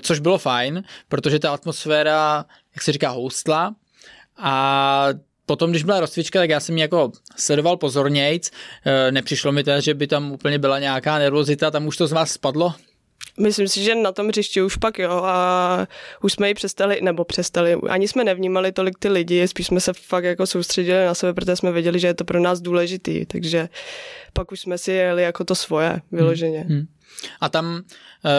[0.00, 2.44] což bylo fajn, protože ta atmosféra,
[2.74, 3.74] jak se říká, houstla
[4.36, 5.08] a
[5.46, 8.50] potom, když byla rozcvička, tak já jsem ji jako sledoval pozornějc.
[9.10, 12.30] Nepřišlo mi teda, že by tam úplně byla nějaká nervozita, tam už to z vás
[12.30, 12.74] spadlo?
[13.40, 15.86] Myslím si, že na tom hřišti už pak jo a
[16.22, 19.92] už jsme ji přestali, nebo přestali, ani jsme nevnímali tolik ty lidi, spíš jsme se
[19.92, 23.68] fakt jako soustředili na sebe, protože jsme věděli, že je to pro nás důležitý, takže
[24.32, 26.60] pak už jsme si jeli jako to svoje vyloženě.
[26.60, 26.76] Hmm.
[26.76, 26.86] Hmm.
[27.40, 27.82] A tam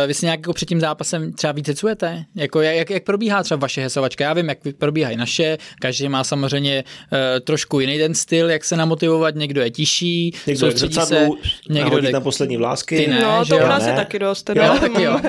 [0.08, 2.26] vy si nějak jako před tím zápasem třeba víc hecujete?
[2.36, 4.24] Jako jak, jak, probíhá třeba vaše hesovačka?
[4.24, 8.78] Já vím, jak probíhají naše, každý má samozřejmě uh, trošku jiný ten styl, jak se
[8.78, 12.98] namotivovat, někdo je tiší, někdo je zrcadlu, se, někdo jde na poslední vlásky.
[12.98, 14.50] Ty ne, no, to u nás je taky dost.
[14.50, 15.20] Jo, jo, taky jo.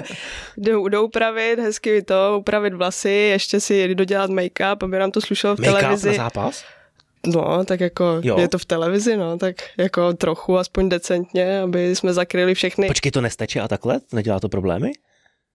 [0.56, 5.56] jdou, jdou upravit, hezky to, upravit vlasy, ještě si dodělat make-up, aby nám to slušelo
[5.56, 6.08] v make-up televizi.
[6.08, 6.64] na zápas?
[7.26, 8.38] No, tak jako jo.
[8.38, 12.86] je to v televizi, no, tak jako trochu, aspoň decentně, aby jsme zakryli všechny.
[12.86, 14.00] Počkej, to nesteče a takhle?
[14.12, 14.92] Nedělá to problémy?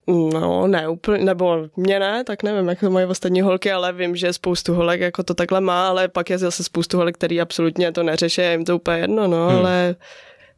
[0.07, 4.15] No, ne úplně, nebo mě ne, tak nevím, jak to mají ostatní holky, ale vím,
[4.15, 7.91] že spoustu holek jako to takhle má, ale pak je zase spoustu holek, který absolutně
[7.91, 9.57] to neřeší, jim to úplně jedno, no, hmm.
[9.57, 9.95] ale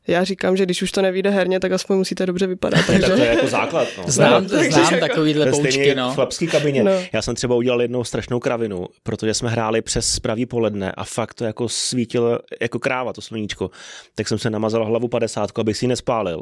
[0.09, 2.85] já říkám, že když už to nevíde herně, tak aspoň musíte dobře vypadat.
[2.87, 3.01] Takže...
[3.07, 3.87] tak to je jako základ.
[3.97, 4.03] No.
[4.07, 5.95] Znám, no, znám jako, takovýhle poučky.
[5.95, 6.11] No.
[6.11, 6.83] v chlapský kabině.
[6.83, 6.91] No.
[7.13, 11.33] Já jsem třeba udělal jednou strašnou kravinu, protože jsme hráli přes pravý poledne a fakt
[11.33, 13.71] to jako svítilo jako kráva, to sluníčko.
[14.15, 16.41] Tak jsem se namazal hlavu 50, abych si ji nespálil.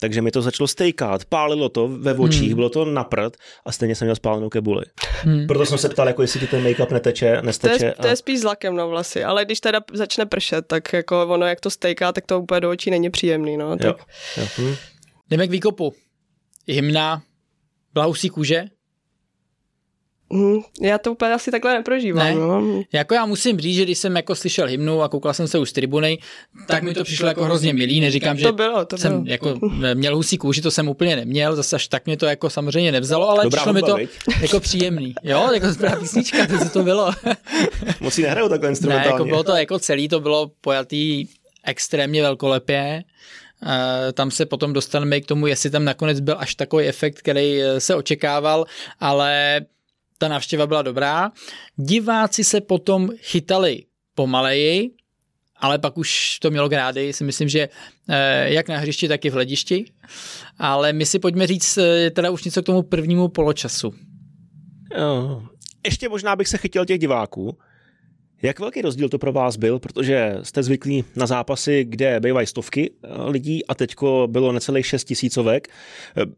[0.00, 2.54] Takže mi to začalo stejkat, pálilo to ve očích, hmm.
[2.54, 4.84] bylo to na prd a stejně jsem měl spálenou kebuli.
[5.22, 5.46] Hmm.
[5.46, 7.78] Proto jsem se ptal, jako jestli ti ten make-up neteče, nesteče.
[7.78, 8.02] To je, a...
[8.02, 11.60] to je spíš zlakem na vlasy, ale když teda začne pršet, tak jako ono, jak
[11.60, 13.56] to stejká, tak to úplně do očí není příjemný.
[13.56, 13.86] No, tak...
[13.86, 13.94] jo.
[14.36, 14.48] Jo.
[14.58, 14.74] Hm.
[15.30, 15.94] Jdeme k výkopu.
[16.68, 17.22] Hymna,
[17.94, 18.64] blausí kůže,
[20.30, 22.26] Mm, já to úplně asi takhle neprožívám.
[22.26, 22.34] Ne?
[22.34, 22.82] No.
[22.92, 25.70] Jako já musím říct, že když jsem jako slyšel hymnu a koukal jsem se už
[25.70, 26.18] z tribuny,
[26.58, 28.00] tak, tak mi to přišlo jako hrozně milý.
[28.00, 29.32] Neříkám, že to bylo, to jsem bylo.
[29.32, 29.58] jako
[29.94, 33.28] měl husí kůži, to jsem úplně neměl, zase až tak mě to jako samozřejmě nevzalo,
[33.28, 34.10] ale Dobrá přišlo hudba, mi to viď?
[34.42, 35.14] jako příjemný.
[35.22, 37.12] Jo, jako správná písnička, to, to bylo.
[38.00, 39.08] Moc nehrajou takhle instrumentálně.
[39.08, 41.26] Ne, jako bylo to jako celý, to bylo pojatý
[41.64, 43.04] extrémně velkolepě.
[43.62, 47.60] Uh, tam se potom dostaneme k tomu, jestli tam nakonec byl až takový efekt, který
[47.78, 48.64] se očekával,
[49.00, 49.60] ale
[50.18, 51.32] ta návštěva byla dobrá.
[51.76, 53.82] Diváci se potom chytali
[54.14, 54.90] pomaleji
[55.58, 57.68] ale pak už to mělo grády, si myslím, že
[58.08, 59.84] eh, jak na hřišti, tak i v hledišti.
[60.58, 63.94] Ale my si pojďme říct eh, teda už něco k tomu prvnímu poločasu.
[65.84, 67.58] Ještě možná bych se chytil těch diváků.
[68.42, 72.90] Jak velký rozdíl to pro vás byl, protože jste zvyklí na zápasy, kde bývají stovky
[73.26, 75.68] lidí a teďko bylo necelých šest tisícovek.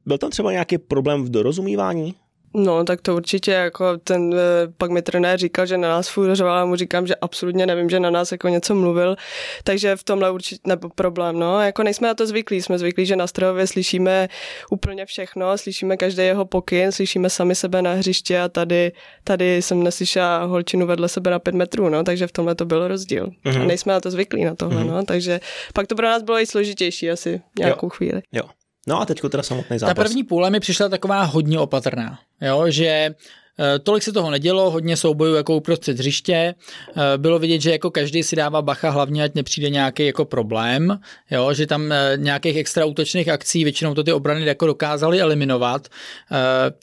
[0.07, 2.15] Byl tam třeba nějaký problém v dorozumívání?
[2.55, 6.35] No, tak to určitě, jako ten, eh, pak mi trenér říkal, že na nás furt
[6.35, 9.17] řval, mu říkám, že absolutně nevím, že na nás jako něco mluvil,
[9.65, 13.17] takže v tomhle určitě nebo problém, no, jako nejsme na to zvyklí, jsme zvyklí, že
[13.17, 14.29] na strojově slyšíme
[14.71, 18.93] úplně všechno, slyšíme každý jeho pokyn, slyšíme sami sebe na hřiště a tady,
[19.25, 22.89] tady jsem neslyšela holčinu vedle sebe na pět metrů, no, takže v tomhle to byl
[22.89, 23.27] rozdíl.
[23.27, 23.63] Mm-hmm.
[23.63, 24.91] A nejsme na to zvyklí na tohle, mm-hmm.
[24.91, 25.41] no, takže
[25.75, 27.91] pak to pro nás bylo i složitější asi nějakou jo.
[27.91, 28.23] chvíli.
[28.33, 28.43] Jo.
[28.89, 29.97] No a teďko teda samotný zápas.
[29.97, 34.71] Ta první půle mi přišla taková hodně opatrná, jo, že eh, Tolik se toho nedělo,
[34.71, 36.55] hodně soubojů jako uprostřed hřiště.
[36.97, 40.99] Eh, bylo vidět, že jako každý si dává bacha, hlavně ať nepřijde nějaký jako problém,
[41.31, 45.89] jo, že tam eh, nějakých extra útočných akcí většinou to ty obrany jako dokázali eliminovat.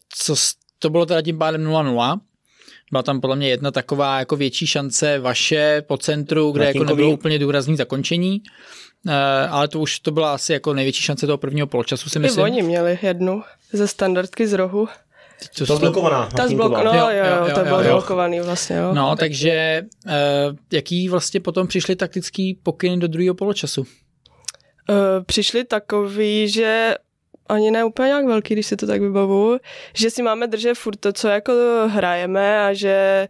[0.09, 0.35] Co
[0.79, 2.19] to bylo teda tím pádem 0-0.
[2.91, 7.11] Byla tam podle mě jedna taková jako větší šance vaše po centru, kde jako nebylo
[7.11, 8.41] úplně důrazný zakončení.
[9.07, 12.45] Eh, ale to už to byla asi jako největší šance toho prvního poločasu, si myslím.
[12.45, 14.87] I oni měli jednu ze standardky z rohu.
[15.57, 16.29] To, to zblokovaná.
[16.37, 18.75] Ta zblokovaná, no, jo, jo, jo, to bylo zblokovaný vlastně.
[18.75, 18.93] Jo.
[18.93, 20.11] No, takže uh,
[20.73, 23.81] jaký vlastně potom přišly taktický pokyny do druhého poločasu?
[23.81, 23.87] Uh,
[25.25, 26.95] přišli takový, že
[27.49, 29.57] ani ne úplně nějak velký, když si to tak vybavu,
[29.93, 31.53] že si máme držet furt to, co jako
[31.87, 33.27] hrajeme a že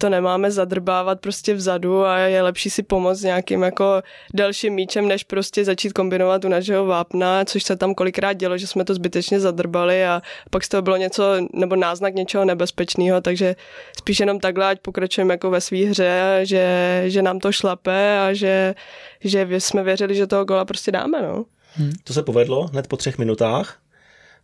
[0.00, 4.02] to nemáme zadrbávat prostě vzadu a je lepší si pomoct nějakým jako
[4.34, 8.66] dalším míčem, než prostě začít kombinovat u našeho vápna, což se tam kolikrát dělo, že
[8.66, 13.56] jsme to zbytečně zadrbali a pak z toho bylo něco, nebo náznak něčeho nebezpečného, takže
[13.98, 18.32] spíš jenom takhle, ať pokračujeme jako ve své hře, že, že nám to šlape a
[18.32, 18.74] že,
[19.20, 21.44] že jsme věřili, že toho gola prostě dáme, no.
[21.74, 21.92] Hmm.
[22.04, 23.78] To se povedlo hned po třech minutách.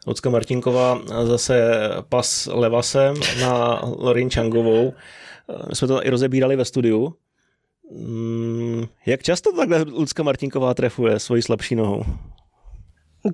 [0.07, 1.71] Lucka Martinková zase
[2.09, 4.93] pas levasem na Lorin Changovou.
[5.69, 7.15] My jsme to i rozebírali ve studiu.
[7.91, 12.05] Mm, jak často takhle Lucka Martinková trefuje svoji slabší nohou?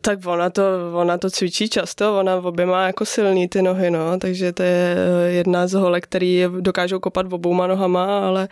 [0.01, 0.63] Tak ona to,
[0.95, 4.63] ona to cvičí často, ona v obě má jako silný ty nohy, no, takže to
[4.63, 8.49] je jedna z holek, který dokážou kopat obouma nohama, ale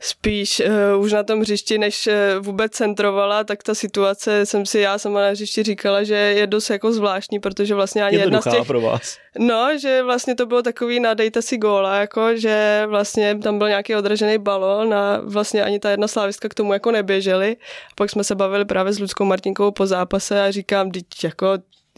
[0.00, 0.62] spíš
[0.94, 4.98] uh, už na tom hřišti, než uh, vůbec centrovala, tak ta situace jsem si já
[4.98, 8.66] sama na hřišti říkala, že je dost jako zvláštní, protože vlastně ani jedna z těch...
[8.66, 9.18] pro vás.
[9.38, 13.94] No, že vlastně to bylo takový nadejte si góla, jako že vlastně tam byl nějaký
[13.94, 17.56] odražený balon a vlastně ani ta jedna slávistka k tomu jako neběželi.
[17.90, 21.46] A pak jsme se bavili právě s Ludskou Martinkou po zápase a říkám, teď jako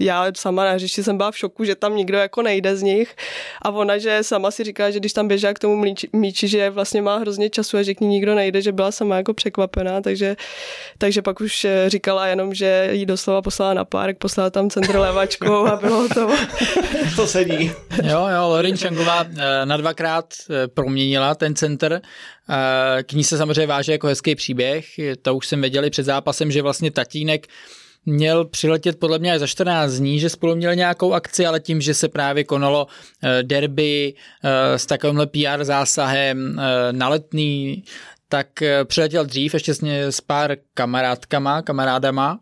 [0.04, 3.16] já sama na hřišti jsem byla v šoku, že tam nikdo jako nejde z nich
[3.62, 6.70] a ona, že sama si říká, že když tam běží k tomu míči, míči, že
[6.70, 10.00] vlastně má hrozně času a že k ní nikdo nejde, že byla sama jako překvapená,
[10.00, 10.36] takže,
[10.98, 14.96] takže pak už eh, říkala jenom, že jí doslova poslala na park, poslala tam centr
[14.96, 16.30] levačkou a bylo to.
[17.16, 17.72] to sedí.
[18.02, 22.00] Jo, jo, Lorin Čangová eh, na dvakrát eh, proměnila ten centr.
[23.02, 24.86] K ní se samozřejmě váže jako hezký příběh.
[25.22, 27.46] To už jsem věděli před zápasem, že vlastně tatínek
[28.06, 31.80] měl přiletět podle mě až za 14 dní, že spolu měli nějakou akci, ale tím,
[31.80, 32.86] že se právě konalo
[33.22, 37.84] eh, derby eh, s takovýmhle PR zásahem eh, na letný,
[38.28, 38.46] tak
[38.84, 39.74] přiletěl dřív ještě
[40.10, 42.40] s pár kamarádkama, kamarádama.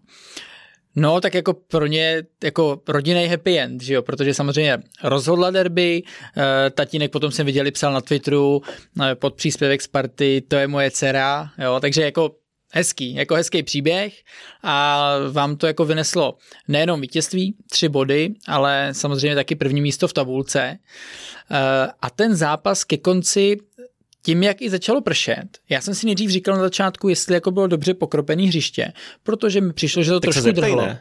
[0.96, 6.02] No, tak jako pro ně jako rodinný happy end, že jo, protože samozřejmě rozhodla derby,
[6.74, 8.62] tatínek potom jsem viděli, psal na Twitteru
[9.14, 12.30] pod příspěvek z party, to je moje dcera, jo, takže jako
[12.72, 14.14] hezký, jako hezký příběh
[14.62, 16.36] a vám to jako vyneslo
[16.68, 20.78] nejenom vítězství, tři body, ale samozřejmě taky první místo v tabulce.
[21.50, 23.56] Eh, a ten zápas ke konci
[24.22, 27.66] tím, jak i začalo pršet, já jsem si nejdřív říkal na začátku, jestli jako bylo
[27.66, 28.92] dobře pokropený hřiště,
[29.22, 30.82] protože mi přišlo, že to tak trošku se drhlo.
[30.82, 31.00] Ne?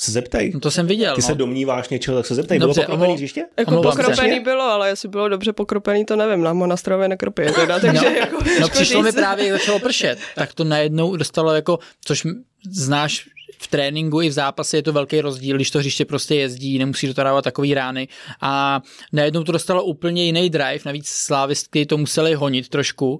[0.00, 0.50] Se zeptej.
[0.54, 1.14] No to jsem viděl.
[1.14, 1.26] Ty no.
[1.26, 2.58] se domníváš něčeho, tak se zeptej.
[2.58, 3.44] Dobře, bylo pokropený hřiště?
[3.58, 4.40] Jako pokropený se.
[4.40, 6.42] bylo, ale jestli bylo dobře pokropený, to nevím.
[6.42, 7.42] Na monastrově nekropí.
[7.54, 7.80] Teda, no.
[7.80, 10.18] takže no, jako, no přišlo mi právě, začalo pršet.
[10.34, 12.26] Tak to najednou dostalo jako, což
[12.70, 13.28] znáš
[13.58, 17.06] v tréninku i v zápase je to velký rozdíl, když to hřiště prostě jezdí, nemusí
[17.06, 18.08] do toho dávat takový rány
[18.40, 18.82] a
[19.12, 23.18] najednou to dostalo úplně jiný drive, navíc slávistky to museli honit trošku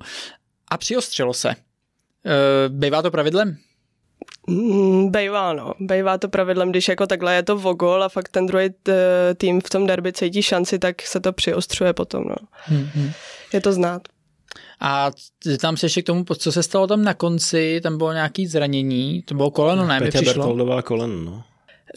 [0.69, 1.51] a přiostřelo se.
[1.51, 1.57] E,
[2.69, 3.57] bývá to pravidlem?
[4.47, 5.75] Mm, bejvá, no.
[5.81, 8.69] Bejvá to pravidlem, když jako takhle je to vogol a fakt ten druhý
[9.37, 12.37] tým v tom derby cítí šanci, tak se to přiostřuje potom, no.
[12.71, 13.13] Mm-hmm.
[13.53, 14.03] Je to znát.
[14.81, 15.11] A
[15.61, 19.23] tam se ještě k tomu, co se stalo tam na konci, tam bylo nějaké zranění,
[19.23, 21.43] to bylo koleno, ne, Petě Bertoldová koleno, no.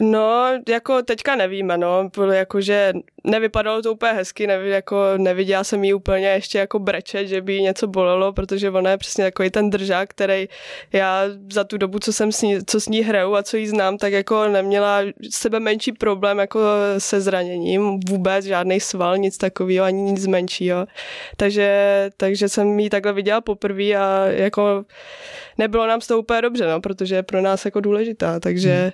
[0.00, 2.92] No, jako teďka nevíme, no, jako že
[3.24, 7.54] nevypadalo to úplně hezky, nevi, jako neviděla jsem jí úplně ještě jako brečet, že by
[7.54, 10.48] jí něco bolelo, protože ona je přesně takový ten držák, který
[10.92, 11.22] já
[11.52, 13.98] za tu dobu, co jsem s ní, co s ní hraju a co jí znám,
[13.98, 15.00] tak jako neměla
[15.30, 16.60] sebe menší problém jako
[16.98, 20.86] se zraněním, vůbec žádný sval, nic takového, ani nic menšího.
[21.36, 24.84] Takže, takže jsem jí takhle viděla poprvé a jako
[25.58, 28.90] nebylo nám s toho úplně dobře, no, protože je pro nás jako důležitá, takže hmm.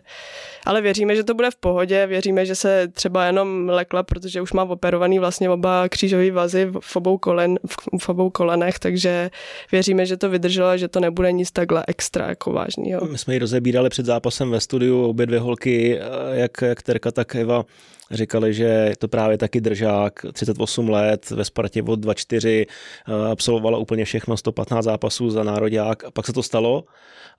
[0.67, 4.53] ale věříme, že to bude v pohodě, věříme, že se třeba jenom lekla, protože už
[4.53, 7.59] má operovaný vlastně oba křížové vazy v obou, kolen,
[8.01, 9.31] v obou kolenech, takže
[9.73, 13.07] věříme, že to vydrželo, že to nebude nic takhle extra jako vážného.
[13.07, 15.99] My jsme ji rozebírali před zápasem ve studiu, obě dvě holky,
[16.33, 17.65] jak, jak Terka, tak Eva,
[18.11, 23.79] říkali, že je to právě taky držák, 38 let, ve Spartě od 24, eh, absolvovala
[23.79, 26.85] úplně všechno, 115 zápasů za národák a pak se to stalo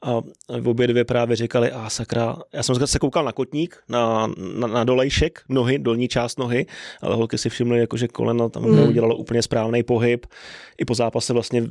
[0.02, 0.22] a
[0.60, 4.28] v obě dvě právě říkali, a sakra, já jsem se koukal na kotník, na,
[4.60, 6.66] na, na dolejšek nohy, dolní část nohy,
[7.02, 8.76] ale holky si všimly, jako, že koleno tam mm.
[8.76, 10.26] neudělalo úplně správný pohyb.
[10.78, 11.64] I po zápase vlastně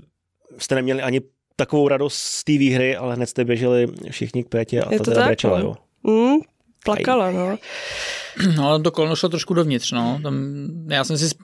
[0.58, 1.20] jste neměli ani
[1.56, 5.04] takovou radost z té výhry, ale hned jste běželi všichni k Pétě a je ta
[5.04, 5.64] teda brečela, no.
[5.64, 5.74] jo.
[6.02, 6.40] Mm,
[6.84, 7.58] plakala, no.
[8.56, 10.20] No, ale to koleno šlo trošku dovnitř, no.
[10.22, 10.34] Tam,
[10.88, 11.34] já jsem si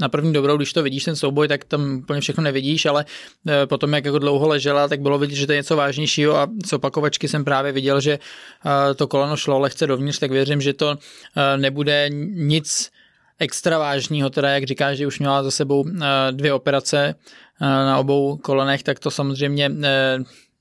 [0.00, 3.04] na první dobrou, když to vidíš, ten souboj, tak tam úplně všechno nevidíš, ale
[3.48, 6.48] e, potom, jak jako dlouho ležela, tak bylo vidět, že to je něco vážnějšího a
[6.66, 10.72] z opakovačky jsem právě viděl, že e, to koleno šlo lehce dovnitř, tak věřím, že
[10.72, 10.98] to
[11.36, 12.90] e, nebude nic
[13.38, 15.84] extra vážného, teda jak říkáš, že už měla za sebou
[16.30, 17.14] dvě operace
[17.60, 19.70] na obou kolenech, tak to samozřejmě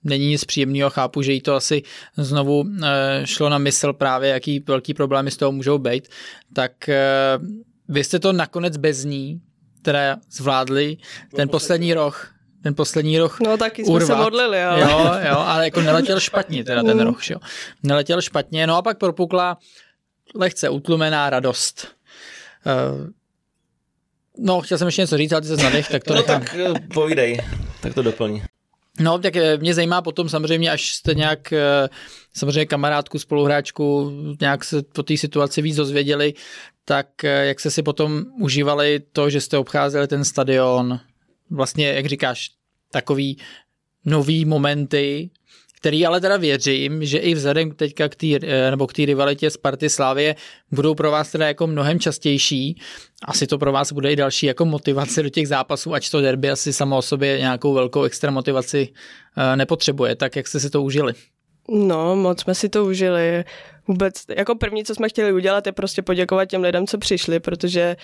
[0.03, 1.83] není nic příjemného, chápu, že jí to asi
[2.17, 2.65] znovu
[3.23, 6.07] šlo na mysl právě, jaký velký problémy z toho můžou být,
[6.53, 6.89] tak
[7.87, 9.41] vy jste to nakonec bez ní
[9.81, 10.97] teda zvládli,
[11.35, 12.33] ten poslední roh,
[12.63, 14.07] ten poslední roh No taky jsme urvat.
[14.07, 14.81] se modlili, ale...
[14.81, 17.03] Jo, jo, ale jako neletěl špatně teda ten mm.
[17.05, 17.37] roh, jo.
[17.83, 19.57] Neletěl špatně, no a pak propukla
[20.35, 21.87] lehce utlumená radost.
[22.65, 23.07] Uh,
[24.37, 26.73] no, chtěl jsem ještě něco říct, ale ty se znadech, tak to No tak eh,
[26.93, 27.39] povídej,
[27.81, 28.41] tak to doplň.
[28.99, 31.53] No, tak eh, mě zajímá potom samozřejmě, až jste nějak
[32.33, 36.33] samozřejmě kamarádku, spoluhráčku, nějak se po té situaci víc dozvěděli,
[36.85, 40.99] tak eh, jak jste si potom užívali to, že jste obcházeli ten stadion,
[41.49, 42.51] vlastně, jak říkáš,
[42.91, 43.37] takový
[44.05, 45.29] nový momenty,
[45.83, 49.49] který ale teda věřím, že i vzhledem teďka k té eh, nebo k té rivalitě
[49.49, 50.35] Sparty Slávě
[50.71, 52.79] budou pro vás teda jako mnohem častější.
[53.25, 56.49] Asi to pro vás bude i další jako motivace do těch zápasů, ač to derby
[56.49, 58.89] asi samo o sobě nějakou velkou extra motivaci
[59.37, 60.15] eh, nepotřebuje.
[60.15, 61.13] Tak jak jste si to užili?
[61.69, 63.43] No, moc jsme si to užili.
[63.87, 67.95] Vůbec, jako první, co jsme chtěli udělat, je prostě poděkovat těm lidem, co přišli, protože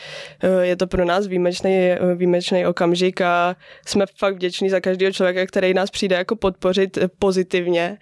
[0.43, 3.55] eh, je to pro nás výjimečný, eh, výjimečný okamžik a
[3.86, 7.97] jsme fakt vděční za každého člověka, který nás přijde jako podpořit eh, pozitivně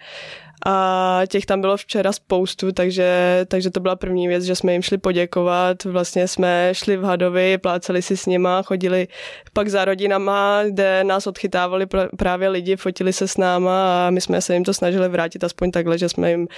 [0.66, 4.82] a těch tam bylo včera spoustu, takže, takže to byla první věc, že jsme jim
[4.82, 5.84] šli poděkovat.
[5.84, 9.08] Vlastně jsme šli v Hadovi, pláceli si s nima, chodili
[9.52, 14.40] pak za rodinama, kde nás odchytávali právě lidi, fotili se s náma a my jsme
[14.40, 16.48] se jim to snažili vrátit aspoň takhle, že jsme jim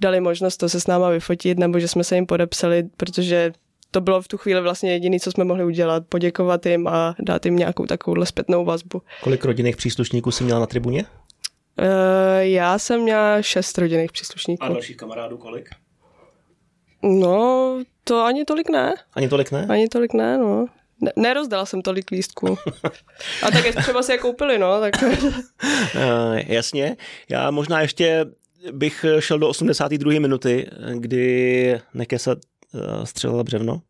[0.00, 3.52] dali možnost to se s náma vyfotit nebo že jsme se jim podepsali, protože
[3.90, 7.44] to bylo v tu chvíli vlastně jediné, co jsme mohli udělat, poděkovat jim a dát
[7.44, 9.02] jim nějakou takovou zpětnou vazbu.
[9.22, 11.04] Kolik rodinných příslušníků si měla na tribuně?
[11.78, 11.86] Uh,
[12.38, 14.64] já jsem měla šest rodinných příslušníků.
[14.64, 15.70] A dalších kamarádů kolik?
[17.02, 18.94] No, to ani tolik ne.
[19.14, 19.66] Ani tolik ne?
[19.68, 20.66] Ani tolik ne, no.
[21.00, 22.58] Ne, nerozdala jsem tolik lístků.
[23.42, 24.80] A tak třeba si je koupili, no.
[24.80, 24.94] Tak...
[25.02, 25.10] uh,
[26.46, 26.96] jasně.
[27.28, 28.26] Já možná ještě
[28.72, 30.20] bych šel do 82.
[30.20, 33.80] minuty, kdy Nekesa uh, střelila břevno.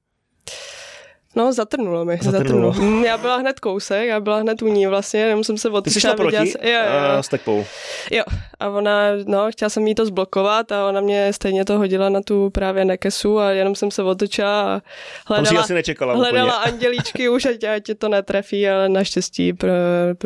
[1.36, 2.18] No, zatrnulo mi.
[2.22, 2.72] Zatrnulo.
[2.72, 2.96] zatrnulo.
[2.96, 5.84] Mm, já byla hned kousek, já byla hned u ní vlastně, jenom jsem se od
[5.84, 6.36] Ty jsi proti?
[6.36, 7.22] jo, jo, jo.
[7.22, 7.64] s tekpou.
[8.10, 8.22] Jo,
[8.60, 12.20] a ona, no, chtěla jsem jí to zblokovat a ona mě stejně to hodila na
[12.20, 14.82] tu právě nekesu a jenom jsem se otočila a
[15.26, 16.72] hledala, asi nečekala hledala úplně.
[16.72, 19.72] andělíčky už, ať, ať tě to netrefí, ale naštěstí, pro,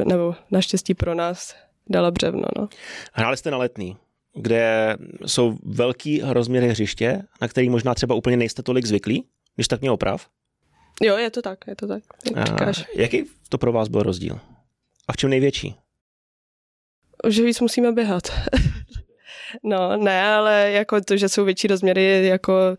[0.05, 1.55] nebo naštěstí pro nás
[1.91, 2.69] dala břevno, no.
[3.13, 3.97] Hráli jste na letný
[4.37, 9.25] kde jsou velký rozměry hřiště, na který možná třeba úplně nejste tolik zvyklí,
[9.55, 10.27] když tak mě oprav.
[11.03, 12.03] Jo, je to tak, je to tak,
[12.37, 12.85] jak říkáš.
[12.95, 14.41] Jaký to pro vás byl rozdíl?
[15.09, 15.77] A v čem největší?
[17.29, 18.23] Že víc musíme běhat.
[19.63, 22.77] no, ne, ale jako to, že jsou větší rozměry, jako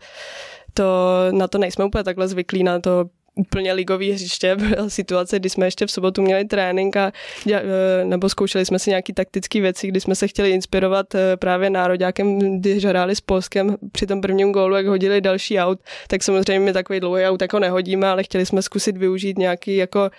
[0.74, 0.84] to,
[1.32, 4.56] na to nejsme úplně takhle zvyklí, na to úplně ligový hřiště.
[4.56, 7.12] Byla situace, kdy jsme ještě v sobotu měli trénink a
[7.44, 11.38] děla, eh, nebo zkoušeli jsme si nějaký taktické věci, kdy jsme se chtěli inspirovat eh,
[11.38, 16.24] právě nároďákem, když hráli s Polskem při tom prvním gólu, jak hodili další aut, tak
[16.24, 20.10] samozřejmě my takový dlouhý aut jako nehodíme, ale chtěli jsme zkusit využít nějaký jako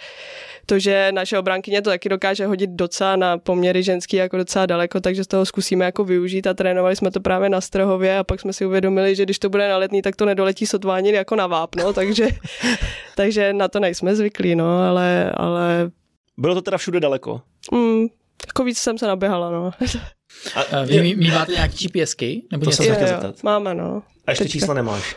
[0.69, 5.01] to, že naše obránkyně to taky dokáže hodit docela na poměry ženský jako docela daleko,
[5.01, 8.41] takže z toho zkusíme jako využít a trénovali jsme to právě na Strahově a pak
[8.41, 11.37] jsme si uvědomili, že když to bude na letní, tak to nedoletí sotva ani jako
[11.37, 12.29] na vápno, takže,
[13.17, 15.91] takže na to nejsme zvyklí, no, ale, ale...
[16.39, 17.41] Bylo to teda všude daleko?
[17.73, 18.07] Mm,
[18.47, 19.71] jako víc jsem se naběhala, no.
[20.55, 22.43] A, vy mý, máte nějaký GPSky?
[22.53, 23.43] Nebo to jsem se zeptat.
[23.43, 24.03] Máme, no.
[24.27, 24.53] A ještě Teďka.
[24.53, 25.17] čísla nemáš?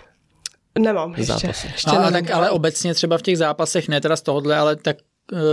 [0.80, 1.48] Nemám ještě.
[1.48, 4.76] ještě a, a tak ale obecně třeba v těch zápasech, ne teda z tohohle, ale
[4.76, 4.98] tak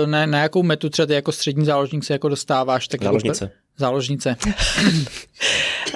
[0.07, 2.89] na, na jakou metu třeba ty jako střední záložník se jako dostáváš?
[2.89, 3.45] Tak Záložnice.
[3.45, 4.37] Jako, záložnice.
[4.47, 4.53] uh,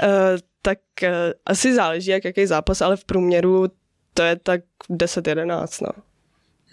[0.62, 1.08] tak uh,
[1.46, 3.68] asi záleží, jak jaký zápas, ale v průměru
[4.14, 4.60] to je tak
[4.90, 6.02] 10-11, no.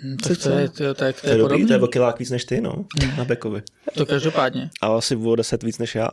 [0.01, 1.79] Hmm, tak to, je, to, je, to, je, to, je, to je dobrý, to je
[1.79, 3.17] o kilák víc než ty, no, hmm.
[3.17, 3.61] na bekovi.
[3.93, 4.69] To každopádně.
[4.81, 6.09] A asi o 10 víc než já.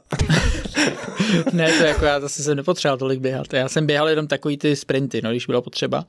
[1.53, 3.53] ne, to jako já zase jsem nepotřeboval tolik běhat.
[3.53, 6.05] Já jsem běhal jenom takový ty sprinty, no, když bylo potřeba.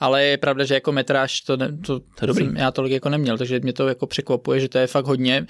[0.00, 2.44] Ale je pravda, že jako metráž to, ne, to, to je dobrý.
[2.44, 5.46] Jsem, já tolik jako neměl, takže mě to jako překvapuje, že to je fakt hodně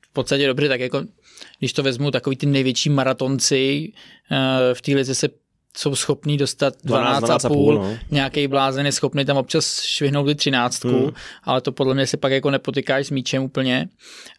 [0.00, 1.02] v podstatě dobře, tak jako
[1.58, 3.92] když to vezmu, takový ty největší maratonci
[4.30, 4.36] uh,
[4.74, 5.28] v té lize se
[5.76, 7.98] jsou schopní dostat 12,5, no.
[8.10, 11.10] nějaký blázen je schopný tam občas švihnout i 13, hmm.
[11.44, 13.88] ale to podle mě se pak jako nepotykáš s míčem úplně,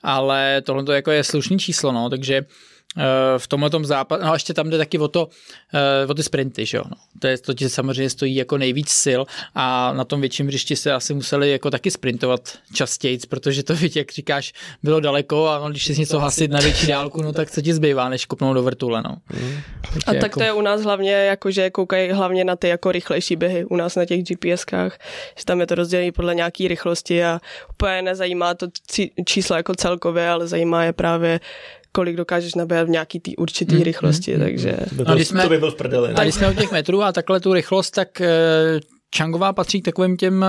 [0.03, 2.45] ale tohle to jako je slušný číslo, no, takže
[3.37, 5.29] v tomhle zápase, no a ještě tam jde taky o to,
[5.73, 6.97] eh, o ty sprinty, že jo, no.
[7.19, 9.21] to, je, to ti samozřejmě stojí jako nejvíc sil
[9.55, 13.99] a na tom větším hřišti se asi museli jako taky sprintovat častěji, protože to, víte,
[14.03, 17.61] jak říkáš, bylo daleko a když si něco hasit na větší dálku, no tak co
[17.61, 19.17] ti zbývá, než kopnout do vrtule, no.
[19.41, 19.57] Mm.
[20.07, 20.39] A tak jako...
[20.39, 23.75] to je u nás hlavně, jako že koukají hlavně na ty jako rychlejší běhy u
[23.75, 24.97] nás na těch GPSkách,
[25.37, 27.39] že tam je to rozdělení podle nějaký rychlosti a
[27.69, 28.67] úplně nezajímá to
[29.25, 31.39] číslo jako celkově, ale zajímá je právě
[31.95, 34.77] kolik dokážeš nabíjet v nějaký té určitý mm, rychlosti, mm, takže...
[34.89, 36.13] To by, byl, no, jsme, to by byl v prdeli.
[36.13, 38.21] A když jsme u těch metrů a takhle tu rychlost, tak
[39.09, 40.47] Čangová eh, patří k takovým těm eh,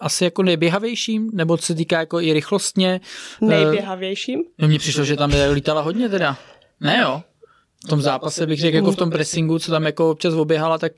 [0.00, 3.00] asi jako nejběhavějším, nebo co se týká jako i rychlostně.
[3.42, 4.40] Eh, nejběhavějším?
[4.58, 6.36] Mně přišlo, že tam lítala hodně teda.
[6.80, 7.22] Ne jo?
[7.86, 10.92] V tom zápase bych řekl, jako v tom pressingu, co tam jako občas oběhala, tak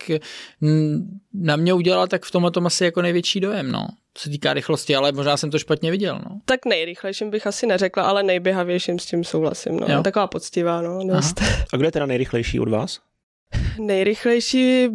[1.34, 3.86] na mě udělala tak v tomhle tom asi jako největší dojem, no.
[4.14, 6.40] Co se týká rychlosti, ale možná jsem to špatně viděl, no.
[6.44, 9.86] Tak nejrychlejším bych asi neřekla, ale nejběhavějším s tím souhlasím, no.
[9.88, 10.02] Jo.
[10.02, 11.06] Taková poctivá, no.
[11.06, 11.42] Dost.
[11.72, 13.00] A kdo je teda nejrychlejší od vás?
[13.78, 14.88] Nejrychlejší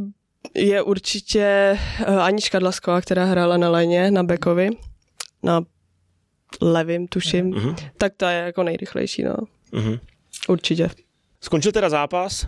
[0.55, 1.43] je určitě
[1.99, 4.69] eh, Anička Dlasková, která hrála na léně, na bekovi,
[5.43, 5.61] na
[6.61, 7.51] levým, tuším.
[7.51, 7.75] Uh-huh.
[7.97, 9.35] Tak to je jako nejrychlejší, no.
[9.73, 9.99] Uh-huh.
[10.47, 10.89] Určitě.
[11.41, 12.47] Skončil teda zápas,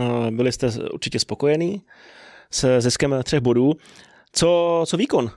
[0.00, 1.82] eh, byli jste určitě spokojení
[2.50, 3.72] se ziskem třech bodů.
[4.32, 5.30] Co, co výkon?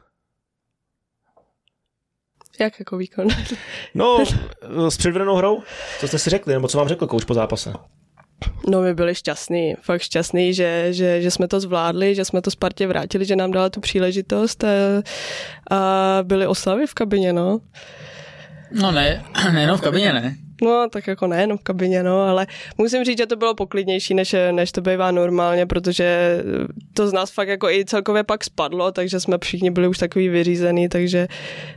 [2.59, 3.27] Jak jako výkon?
[3.93, 4.25] no,
[4.89, 5.63] s předvedenou hrou?
[5.99, 7.73] Co jste si řekli, nebo co vám řekl kouč po zápase?
[8.69, 12.51] No my byli šťastní, fakt šťastní, že, že, že jsme to zvládli, že jsme to
[12.51, 14.67] Spartě vrátili, že nám dala tu příležitost a,
[15.71, 17.59] a byly oslavy v kabině, no.
[18.71, 20.35] No ne, nejenom v kabině, ne.
[20.63, 22.47] No, tak jako nejenom v kabině, no, ale
[22.77, 26.37] musím říct, že to bylo poklidnější, než, než to bývá normálně, protože
[26.93, 30.29] to z nás fakt jako i celkově pak spadlo, takže jsme všichni byli už takový
[30.29, 31.27] vyřízený, takže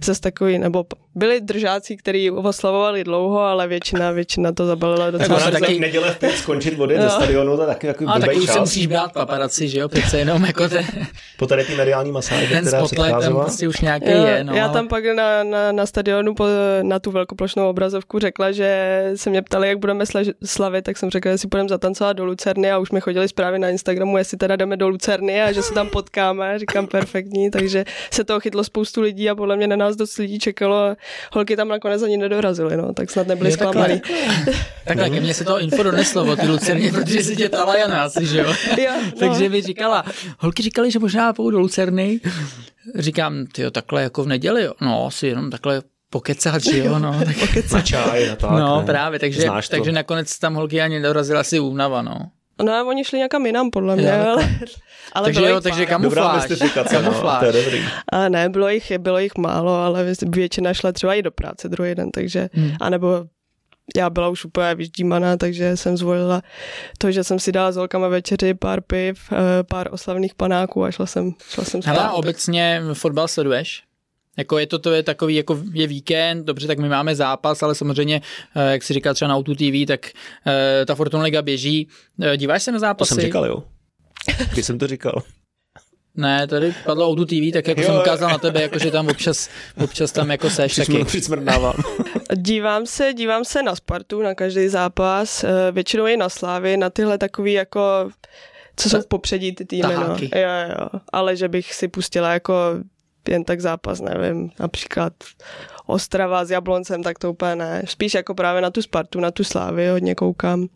[0.02, 0.84] se takový, nebo
[1.14, 5.50] byli držáci, kteří oslavovali dlouho, ale většina, většina to zabalila do toho.
[5.50, 5.80] taky...
[5.80, 7.02] neděle v pět skončit vody no.
[7.02, 9.88] ze stadionu, to je taky jako A taky už se musíš brát paparaci, že jo,
[9.88, 10.84] přece jenom jako te...
[11.38, 14.54] Po tady ty mediální masáže, Ten která spotlight tam prostě už nějaký já, je, no.
[14.54, 16.46] Já tam pak na, na, na stadionu po,
[16.82, 18.64] na tu velkoplošnou obrazovku řekla, že
[19.14, 20.04] se mě ptali, jak budeme
[20.44, 23.58] slavit, tak jsem řekla, že si půjdeme zatancovat do Lucerny a už mi chodili zprávy
[23.58, 27.84] na Instagramu, jestli teda jdeme do Lucerny a že se tam potkáme, říkám perfektní, takže
[28.10, 30.96] se toho chytlo spoustu lidí a podle mě na nás dost lidí čekalo a
[31.32, 34.02] holky tam nakonec ani nedorazily, no, tak snad nebyly zklamaný.
[34.84, 38.04] Takhle, ke mně se to info doneslo o ty Lucerně, protože si tě ptala Jana
[38.04, 38.54] asi, že jo?
[38.78, 39.12] jo no.
[39.18, 40.04] takže mi říkala,
[40.38, 42.20] holky říkali, že možná půjdu do Lucerny,
[42.94, 44.72] říkám, ty jo, takhle jako v neděli, jo.
[44.80, 47.20] no, asi jenom takhle pokecat, že jo, no.
[47.24, 47.38] Tak...
[47.38, 47.86] pokecat.
[47.86, 48.86] čaj a tak, No ne?
[48.86, 49.94] právě, takže, Znáš takže to.
[49.94, 52.30] nakonec tam holky ani dorazila si únava, no.
[52.62, 54.48] No oni šli někam jinam, podle mě, jo, ale,
[55.12, 56.48] ale takže jo, takže kamufláž.
[56.48, 57.42] Dobrá kamufláž.
[57.42, 57.84] No, to je dobrý.
[58.12, 61.94] A ne, bylo jich, bylo jich málo, ale většina šla třeba i do práce druhý
[61.94, 62.72] den, takže, hmm.
[62.80, 63.24] anebo
[63.96, 66.42] já byla už úplně vyždímaná, takže jsem zvolila
[66.98, 70.90] to, že jsem si dala s holkama večeři, pár piv, eh, pár oslavných panáků a
[70.90, 71.92] šla jsem, šla jsem spát.
[71.92, 73.82] Hele, obecně fotbal sleduješ?
[74.36, 77.74] Jako je to, to je takový, jako je víkend, dobře, tak my máme zápas, ale
[77.74, 78.20] samozřejmě,
[78.56, 80.10] eh, jak si říká třeba na Auto TV, tak
[80.46, 81.88] eh, ta Fortuna Liga běží.
[82.36, 83.08] Díváš se na zápasy?
[83.08, 83.62] To jsem říkal, jo.
[84.52, 85.22] Když jsem to říkal.
[86.16, 89.08] Ne, tady padlo Outu TV, tak jako jo, jsem ukázal na tebe, jako že tam
[89.08, 89.48] občas,
[89.84, 90.92] občas tam jako seš taky.
[92.34, 96.90] Dívám se, dívám se na Spartu, na každý zápas, eh, většinou i na Slávy, na
[96.90, 98.10] tyhle takový jako
[98.76, 100.16] co jsou v popředí ty týmy, no.
[100.20, 101.00] Jo, jo.
[101.12, 102.54] Ale že bych si pustila jako
[103.28, 105.12] jen tak zápas, nevím, například
[105.86, 107.82] Ostrava s Jabloncem, tak to úplně ne.
[107.86, 110.68] Spíš jako právě na tu Spartu, na tu Slávy hodně koukám.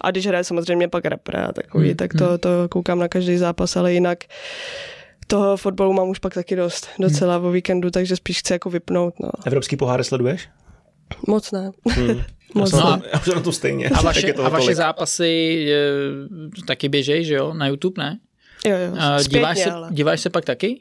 [0.00, 1.96] A když hraje samozřejmě pak repre a takový, hmm.
[1.96, 2.38] tak to, hmm.
[2.38, 4.18] to koukám na každý zápas, ale jinak
[5.26, 7.46] toho fotbalu mám už pak taky dost, docela hmm.
[7.46, 9.20] o víkendu, takže spíš chci jako vypnout.
[9.20, 9.30] No.
[9.46, 10.48] Evropský pohár sleduješ?
[11.28, 11.70] Moc ne.
[11.88, 12.22] Hmm.
[12.54, 13.02] Moc no, ne.
[13.26, 13.88] Já na to stejně.
[13.88, 15.26] A vaše, a vaše zápasy
[15.66, 15.92] je,
[16.66, 17.54] taky běžej, že jo?
[17.54, 18.18] Na YouTube, ne?
[18.66, 18.94] Jo, jo.
[18.98, 19.88] A díváš, se, ale.
[19.90, 20.80] díváš se pak taky?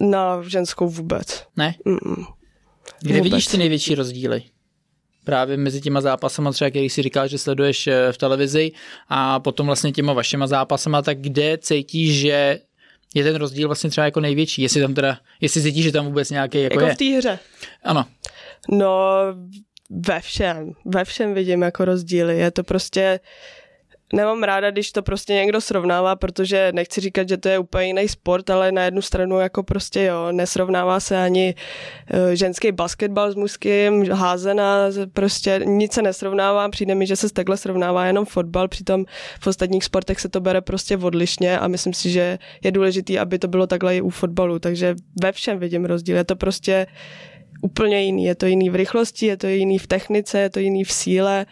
[0.00, 1.46] Na ženskou vůbec.
[1.56, 1.74] Ne?
[1.86, 2.24] Mm-mm.
[3.00, 3.22] Kde vůbec.
[3.22, 4.42] vidíš ty největší rozdíly?
[5.28, 8.72] právě mezi těma zápasama, třeba který si říkal, že sleduješ eh, v televizi
[9.08, 12.58] a potom vlastně těma vašima zápasama, tak kde cítíš, že
[13.14, 16.30] je ten rozdíl vlastně třeba jako největší, jestli tam teda, jestli cítíš, že tam vůbec
[16.30, 16.94] nějaký jako, jako je.
[16.94, 17.38] v té hře?
[17.84, 18.04] Ano.
[18.68, 18.88] No,
[19.90, 22.38] ve všem, ve všem vidím jako rozdíly.
[22.38, 23.20] Je to prostě,
[24.12, 28.08] nemám ráda, když to prostě někdo srovnává, protože nechci říkat, že to je úplně jiný
[28.08, 33.34] sport, ale na jednu stranu jako prostě jo, nesrovnává se ani uh, ženský basketbal s
[33.34, 34.78] mužským, házena,
[35.12, 39.04] prostě nic se nesrovnává, přijde mi, že se takhle srovnává jenom fotbal, přitom
[39.40, 43.38] v ostatních sportech se to bere prostě odlišně a myslím si, že je důležité, aby
[43.38, 46.86] to bylo takhle i u fotbalu, takže ve všem vidím rozdíl, je to prostě
[47.60, 48.24] úplně jiný.
[48.24, 51.46] Je to jiný v rychlosti, je to jiný v technice, je to jiný v síle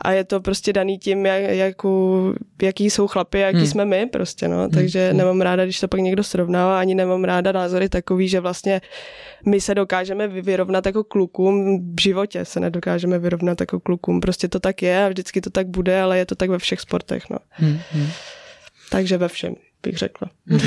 [0.00, 3.66] a je to prostě daný tím, jak, jakou, jaký jsou chlapy, jaký hmm.
[3.66, 4.56] jsme my prostě, no.
[4.56, 4.70] Hmm.
[4.70, 5.18] Takže hmm.
[5.18, 8.80] nemám ráda, když to pak někdo srovnává, ani nemám ráda názory takový, že vlastně
[9.46, 14.20] my se dokážeme vyrovnat jako klukům, v životě se nedokážeme vyrovnat jako klukům.
[14.20, 16.80] Prostě to tak je a vždycky to tak bude, ale je to tak ve všech
[16.80, 17.38] sportech, no.
[17.50, 17.78] Hmm.
[17.92, 18.08] Hmm.
[18.90, 20.30] Takže ve všem bych řekla.
[20.46, 20.60] Hmm.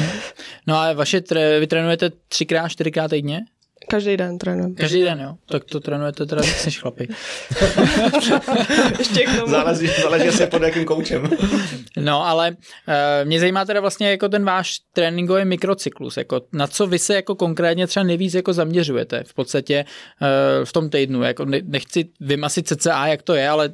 [0.68, 1.22] No a vaše,
[1.60, 3.42] vy trénujete třikrát, čtyřikrát týdně?
[3.88, 4.76] Každý den trénujeme.
[4.76, 5.36] Každý den, jo?
[5.46, 7.08] Tak to trénujete teda víc než chlapi.
[9.00, 9.52] Ještě k tomu.
[9.52, 11.30] Záleží, záleží se pod jakým koučem.
[11.98, 12.56] no, ale uh,
[13.24, 16.18] mě zajímá teda vlastně jako ten váš tréninkový mikrocyklus.
[16.18, 19.86] Jako, na co vy se jako konkrétně třeba nejvíc jako zaměřujete v podstatě
[20.22, 21.24] uh, v tom týdnu.
[21.24, 23.70] Jako nechci vymasit CCA, jak to je, ale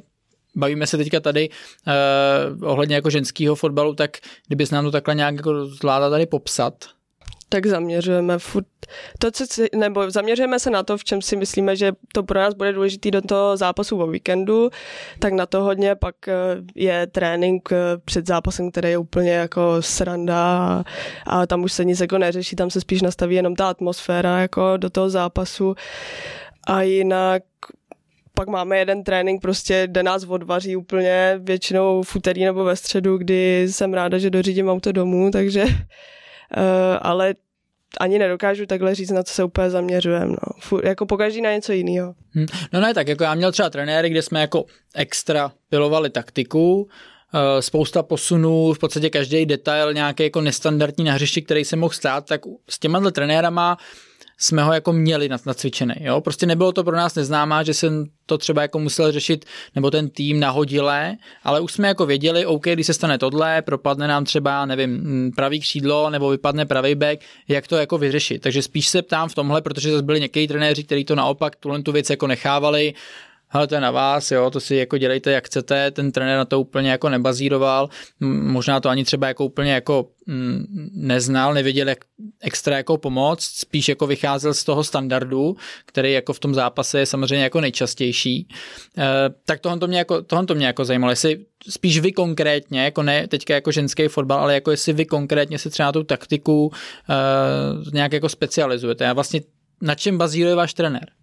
[0.54, 4.10] bavíme se teďka tady uh, ohledně jako ženského fotbalu, tak
[4.46, 6.74] kdybys nám to takhle nějak jako zvládla tady popsat,
[7.48, 8.66] tak zaměřujeme furt
[9.18, 12.40] to, co si, nebo zaměřujeme se na to, v čem si myslíme, že to pro
[12.40, 14.70] nás bude důležitý do toho zápasu o víkendu,
[15.18, 16.34] tak na to hodně pak eh,
[16.74, 20.84] je trénink eh, před zápasem, který je úplně jako sranda
[21.26, 24.76] a, tam už se nic jako neřeší, tam se spíš nastaví jenom ta atmosféra jako
[24.76, 25.74] do toho zápasu.
[26.66, 27.42] A jinak
[28.34, 33.18] pak máme jeden trénink, prostě, kde nás odvaří úplně většinou v úterý nebo ve středu,
[33.18, 35.64] kdy jsem ráda, že dořídím auto domů, takže
[37.00, 37.34] ale
[38.00, 40.26] ani nedokážu takhle říct, na co se úplně zaměřujeme.
[40.26, 40.78] No.
[40.82, 42.14] Jako pokaždý na něco jiného.
[42.30, 42.46] Hmm.
[42.72, 46.88] No ne, tak jako já měl třeba trenéry, kde jsme jako extra pilovali taktiku,
[47.34, 51.94] eh, spousta posunů, v podstatě každý detail nějaký jako nestandardní na hřišti, který se mohl
[51.94, 52.40] stát, tak
[52.70, 53.78] s těma trenérama
[54.38, 55.94] jsme ho jako měli nacvičený.
[56.00, 56.20] Jo?
[56.20, 60.08] Prostě nebylo to pro nás neznámá, že jsem to třeba jako musel řešit, nebo ten
[60.08, 64.66] tým nahodilé, ale už jsme jako věděli, OK, když se stane tohle, propadne nám třeba,
[64.66, 68.42] nevím, mm, pravý křídlo, nebo vypadne pravý back, jak to jako vyřešit.
[68.42, 71.82] Takže spíš se ptám v tomhle, protože zase byli někteří trenéři, kteří to naopak tuhle
[71.82, 72.94] tu věc jako nechávali,
[73.48, 76.44] hele, to je na vás, jo, to si jako dělejte, jak chcete, ten trenér na
[76.44, 77.88] to úplně jako nebazíroval,
[78.20, 80.08] možná to ani třeba jako úplně jako
[80.92, 81.98] neznal, nevěděl, jak
[82.40, 87.06] extra jako pomoc, spíš jako vycházel z toho standardu, který jako v tom zápase je
[87.06, 88.48] samozřejmě jako nejčastější.
[88.98, 89.04] E,
[89.44, 93.02] tak tohle to mě jako, tohle to mě jako zajímalo, jestli spíš vy konkrétně, jako
[93.02, 96.72] ne teďka jako ženský fotbal, ale jako jestli vy konkrétně se třeba tu taktiku
[97.10, 99.06] e, nějak jako specializujete.
[99.06, 99.40] A vlastně
[99.82, 101.17] na čem bazíruje váš trenér?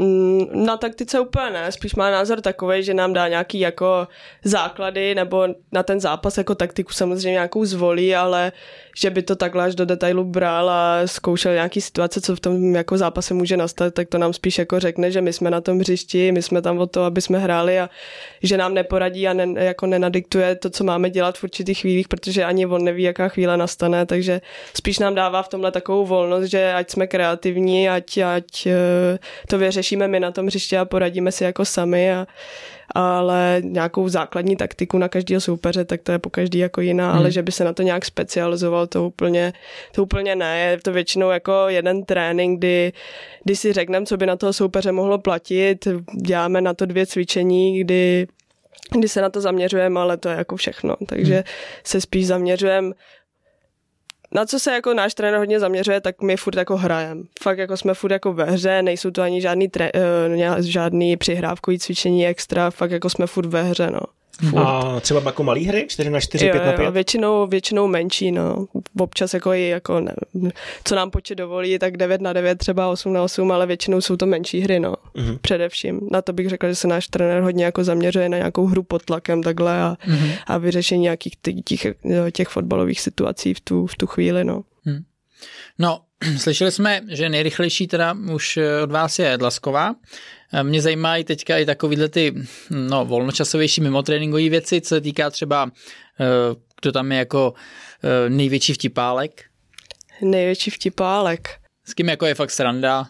[0.00, 4.08] Mm, na taktice úplně ne, spíš má názor takový, že nám dá nějaký jako
[4.44, 8.52] základy nebo na ten zápas jako taktiku samozřejmě nějakou zvolí, ale
[8.96, 12.74] že by to takhle až do detailu bral a zkoušel nějaký situace, co v tom
[12.74, 15.78] jako zápase může nastat, tak to nám spíš jako řekne, že my jsme na tom
[15.78, 17.90] hřišti, my jsme tam o to, aby jsme hráli a
[18.42, 22.44] že nám neporadí a ne, jako nenadiktuje to, co máme dělat v určitých chvílích, protože
[22.44, 24.40] ani on neví, jaká chvíle nastane, takže
[24.74, 29.18] spíš nám dává v tomhle takovou volnost, že ať jsme kreativní, ať, ať eh,
[29.48, 32.26] to vyřešíme my na tom hřišti a poradíme si jako sami a,
[32.94, 37.18] ale nějakou základní taktiku na každého soupeře, tak to je po každý jako jiná, hmm.
[37.18, 39.52] ale že by se na to nějak specializoval, to úplně,
[39.94, 40.58] to úplně ne.
[40.58, 42.92] Je to většinou jako jeden trénink, kdy,
[43.44, 45.88] kdy si řekneme, co by na toho soupeře mohlo platit,
[46.22, 48.26] děláme na to dvě cvičení, kdy
[48.98, 50.96] kdy se na to zaměřujeme, ale to je jako všechno.
[51.06, 51.44] Takže hmm.
[51.84, 52.92] se spíš zaměřujeme
[54.34, 57.24] na co se jako náš trenér hodně zaměřuje, tak my furt jako hrajem.
[57.42, 61.78] Fakt jako jsme furt jako ve hře, nejsou to ani žádný, tre, uh, žádný přihrávkový
[61.78, 64.00] cvičení extra, fakt jako jsme furt ve hře, no.
[64.50, 64.58] Furt.
[64.60, 66.84] A třeba jako malý hry, 4 na 4, jo, 5 na 5?
[66.84, 68.66] Jo, většinou, většinou menší, no.
[68.98, 70.14] Občas jako i jako, ne,
[70.84, 74.16] co nám počet dovolí, tak 9 na 9, třeba 8 na 8, ale většinou jsou
[74.16, 74.94] to menší hry, no.
[75.16, 75.38] Mm-hmm.
[75.40, 76.00] Především.
[76.10, 79.04] Na to bych řekla, že se náš trenér hodně jako zaměřuje na nějakou hru pod
[79.04, 80.32] tlakem takhle a, mm-hmm.
[80.46, 81.86] a vyřešení nějakých těch,
[82.32, 84.62] těch fotbalových situací v tu, v tu chvíli, no.
[84.84, 85.00] Mm.
[85.78, 86.00] No,
[86.38, 89.94] slyšeli jsme, že nejrychlejší teda už od vás je Dlasková.
[90.62, 92.34] Mě zajímají teďka i takovýhle ty
[92.70, 95.70] no, volnočasovější mimotréninkové věci, co se týká třeba,
[96.20, 96.24] eh,
[96.82, 97.54] kdo tam je jako
[98.04, 99.44] eh, největší vtipálek.
[100.22, 101.48] Největší vtipálek.
[101.86, 103.06] S kým jako je fakt sranda?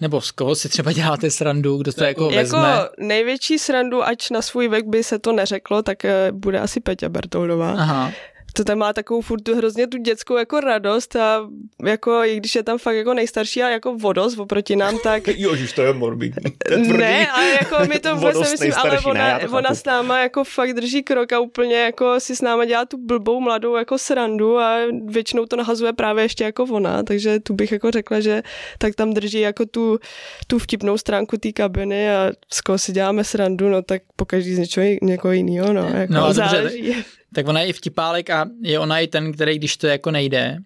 [0.00, 2.68] Nebo z koho si třeba děláte srandu, kdo to jako, jako vezme?
[2.68, 6.80] Jako největší srandu, ač na svůj věk by se to neřeklo, tak eh, bude asi
[6.80, 7.72] Peťa Bertoldová.
[7.72, 8.12] Aha
[8.56, 11.48] to tam má takovou furt hrozně tu dětskou jako radost a
[11.84, 15.28] jako, i když je tam fakt jako nejstarší a jako vodost oproti nám, tak...
[15.36, 16.52] Jožiš, to je morbidní.
[16.98, 20.72] ne, ale jako my to vůbec nemyslím, ale ona, ne, ona s náma jako fakt
[20.72, 24.78] drží krok a úplně jako si s náma dělá tu blbou mladou jako srandu a
[25.06, 28.42] většinou to nahazuje právě ještě jako ona, takže tu bych jako řekla, že
[28.78, 29.98] tak tam drží jako tu,
[30.46, 34.58] tu vtipnou stránku té kabiny a z koho si děláme srandu, no tak pokaždý z
[34.58, 36.82] něčeho někoho jiného, no, jako no, záleží.
[36.82, 37.04] Dobře,
[37.34, 40.58] tak ona je i vtipálek a je ona i ten, který když to jako nejde,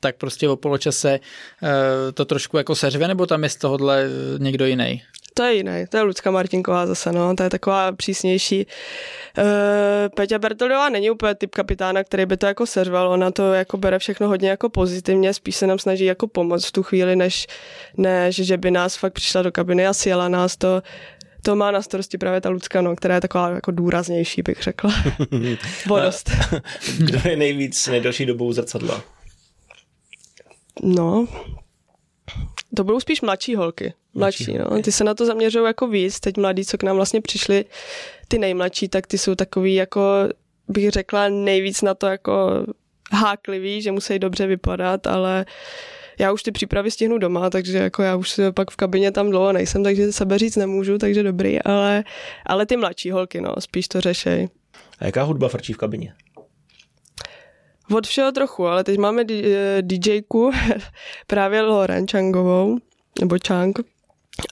[0.00, 1.20] tak prostě o poločase
[1.62, 1.68] uh,
[2.14, 4.08] to trošku jako seřve, nebo tam je z tohohle
[4.38, 5.02] někdo jiný?
[5.34, 8.66] To je jiný, to je Lucka Martinková zase, no, to je taková přísnější.
[9.38, 9.44] Uh,
[10.16, 13.98] Peťa Bertolová není úplně typ kapitána, který by to jako seřval, ona to jako bere
[13.98, 17.46] všechno hodně jako pozitivně, spíš se nám snaží jako pomoct v tu chvíli, než,
[17.96, 20.82] než že by nás fakt přišla do kabiny a sjela nás to
[21.44, 24.90] to má na starosti právě ta Lucka, no, která je taková jako důraznější, bych řekla.
[25.86, 26.30] Vodost.
[26.98, 29.02] Kdo je nejvíc nejdelší dobou zrcadla?
[30.82, 31.28] No,
[32.76, 33.94] to budou spíš mladší holky.
[34.14, 34.82] Mladší, mladší no.
[34.82, 36.20] Ty se na to zaměřují jako víc.
[36.20, 37.64] Teď mladí, co k nám vlastně přišli,
[38.28, 40.02] ty nejmladší, tak ty jsou takový jako,
[40.68, 42.66] bych řekla, nejvíc na to jako
[43.12, 45.46] háklivý, že musí dobře vypadat, ale
[46.18, 49.52] já už ty přípravy stihnu doma, takže jako já už pak v kabině tam dlouho
[49.52, 52.04] nejsem, takže sebe říct nemůžu, takže dobrý, ale,
[52.46, 54.48] ale ty mladší holky, no, spíš to řešej.
[54.98, 56.14] A jaká hudba frčí v kabině?
[57.96, 59.24] Od všeho trochu, ale teď máme
[59.80, 60.52] DJku
[61.26, 62.78] právě Loren Changovou,
[63.20, 63.78] nebo Chang.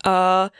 [0.04, 0.50] A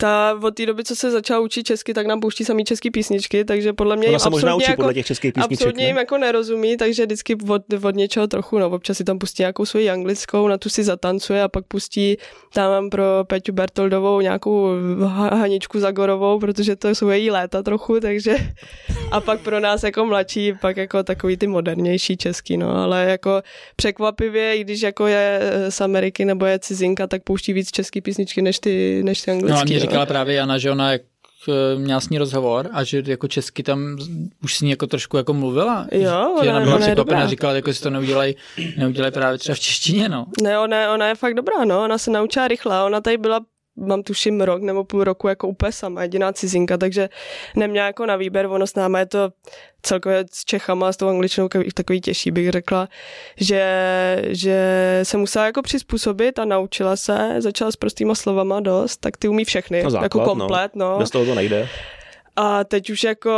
[0.00, 3.44] ta od té doby, co se začala učit česky, tak nám pouští samý české písničky,
[3.44, 5.52] takže podle mě Ona se možná učí jako, podle těch českých písniček.
[5.52, 5.88] Absolutně ne?
[5.88, 9.64] jim jako nerozumí, takže vždycky od, od něčeho trochu, no občas si tam pustí nějakou
[9.64, 12.16] svoji anglickou, na tu si zatancuje a pak pustí
[12.54, 14.68] tam mám pro Peťu Bertoldovou nějakou
[15.30, 18.36] Haničku Zagorovou, protože to jsou její léta trochu, takže
[19.10, 23.42] a pak pro nás jako mladší, pak jako takový ty modernější český, no, ale jako
[23.76, 28.42] překvapivě, i když jako je z Ameriky nebo je cizinka, tak pouští víc český písničky
[28.42, 29.74] než ty, než ty anglické.
[29.74, 31.02] No, říkala právě Jana, že ona jak
[31.76, 33.96] měla s ní rozhovor a že jako česky tam
[34.42, 35.86] už s ní jako trošku jako mluvila.
[35.92, 38.36] Jo, že ona, ona byla překvapená, říkala, jako si to neudělají,
[38.76, 40.26] neudělají právě třeba v češtině, no.
[40.42, 43.40] Ne, ona, ona je fakt dobrá, no, ona se naučila rychle, ona tady byla
[43.86, 47.08] mám tuším rok nebo půl roku jako úplně sama, jediná cizinka, takže
[47.56, 49.30] neměla jako na výběr, ono s náma je to
[49.82, 52.88] celkově s Čechama, s tou angličtinou takový těžší, bych řekla,
[53.36, 53.62] že,
[54.28, 54.60] že
[55.02, 59.44] se musela jako přizpůsobit a naučila se, začala s prostýma slovama dost, tak ty umí
[59.44, 60.90] všechny, no základ, jako komplet, no.
[60.90, 60.98] no.
[60.98, 61.68] Bez toho to nejde.
[62.40, 63.30] A teď už jako,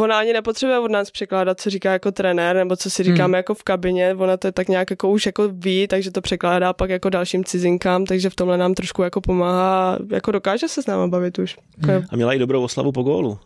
[0.00, 3.34] ona ani nepotřebuje od nás překládat, co říká jako trenér, nebo co si říkáme hmm.
[3.34, 6.72] jako v kabině, ona to je tak nějak jako už jako ví, takže to překládá
[6.72, 10.86] pak jako dalším cizinkám, takže v tomhle nám trošku jako pomáhá, jako dokáže se s
[10.86, 11.56] náma bavit už.
[11.78, 12.02] Hmm.
[12.10, 13.38] A měla i dobrou oslavu po gólu.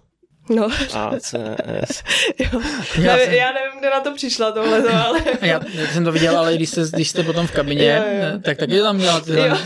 [0.49, 0.69] No.
[0.95, 1.35] ACS.
[2.39, 2.61] jo.
[2.99, 5.21] Já, nevím, já nevím, kde na to přišla tohle, ale...
[5.43, 8.39] já, já jsem to viděl, ale když, jste, když jste potom v kabině, jo, jo.
[8.43, 9.49] tak taky tam měla tyhle...
[9.49, 9.57] Jo.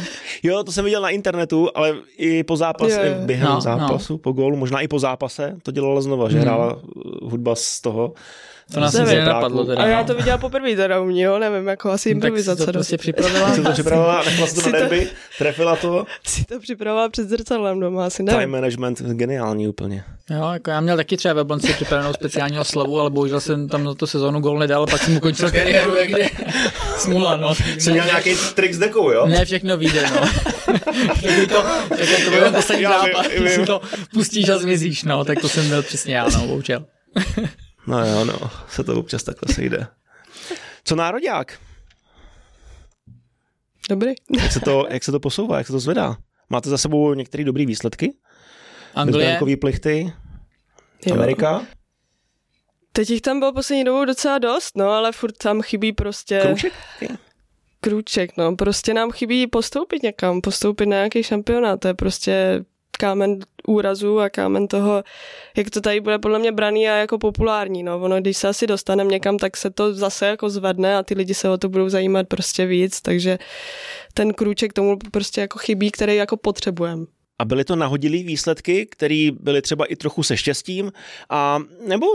[0.42, 3.26] jo, to jsem viděl na internetu, ale i po zápase, jo, jo.
[3.26, 4.18] během no, zápasu, no.
[4.18, 6.46] po gólu, možná i po zápase, to dělala znova, že hmm.
[6.46, 6.80] hrála
[7.22, 8.12] hudba z toho,
[8.74, 9.82] to nás nevím, nenapadlo teda.
[9.82, 10.04] A já no.
[10.04, 12.62] to viděla poprvé teda u mě, jo, nevím, jako asi improvizace.
[12.62, 13.54] No, tak to prostě připravila.
[13.54, 15.08] si to připravila, nechala si to na derby,
[15.38, 16.06] trefila to.
[16.26, 18.40] Si to připravila před zrcadlem doma, asi nevím.
[18.40, 20.04] Time management, geniální úplně.
[20.30, 23.84] Jo, jako já měl taky třeba ve Blonci připravenou speciálního slovu, ale bohužel jsem tam
[23.84, 26.32] na tu sezónu gol nedal, pak jsem ukončil kariéru, jak
[26.98, 27.54] Smula, no.
[27.54, 29.26] Jsi měl nějaký trik s dekou, jo?
[29.26, 30.20] Ne, všechno vyjde, no.
[31.48, 31.64] to,
[31.98, 33.80] jako to byl poslední zápas, si to
[34.12, 36.84] pustíš a zmizíš, no, tak to jsem měl přesně já, no, bohužel.
[37.88, 39.86] No jo, no, se to občas takhle sejde.
[40.84, 41.58] Co národák?
[43.88, 44.14] Dobrý.
[44.40, 46.16] Jak se, to, jak se to posouvá, jak se to zvedá?
[46.50, 48.14] Máte za sebou některé dobré výsledky?
[48.94, 49.40] Anglie.
[49.60, 50.12] plichty.
[51.06, 51.14] Jo.
[51.14, 51.66] Amerika.
[52.92, 56.40] Teď jich tam bylo poslední dobou docela dost, no, ale furt tam chybí prostě...
[56.40, 56.72] Krouček?
[57.80, 58.56] Krůček, no.
[58.56, 61.80] Prostě nám chybí postoupit někam, postoupit na nějaký šampionát.
[61.80, 62.64] To je prostě
[62.98, 65.04] kámen úrazu a kámen toho,
[65.56, 67.82] jak to tady bude podle mě braný a jako populární.
[67.82, 68.00] No.
[68.00, 71.34] Ono, když se asi dostaneme někam, tak se to zase jako zvedne a ty lidi
[71.34, 73.38] se o to budou zajímat prostě víc, takže
[74.14, 77.06] ten krůček tomu prostě jako chybí, který jako potřebujeme.
[77.38, 80.92] A byly to nahodilé výsledky, které byly třeba i trochu se štěstím,
[81.30, 82.06] a nebo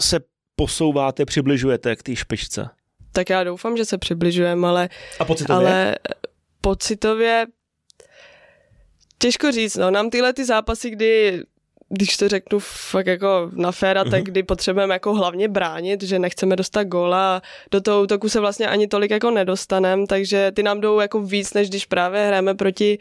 [0.00, 0.20] se
[0.56, 2.68] posouváte, přibližujete k té špičce?
[3.12, 4.88] Tak já doufám, že se přibližujeme, ale...
[5.18, 5.68] A pocitově?
[5.68, 5.96] Ale
[6.60, 7.46] pocitově
[9.22, 11.42] těžko říct, no, nám tyhle ty zápasy, kdy
[11.88, 14.10] když to řeknu fakt jako na féra, mm-hmm.
[14.10, 18.40] tak kdy potřebujeme jako hlavně bránit, že nechceme dostat góla a do toho útoku se
[18.40, 22.54] vlastně ani tolik jako nedostanem, takže ty nám jdou jako víc, než když právě hrajeme
[22.54, 22.98] proti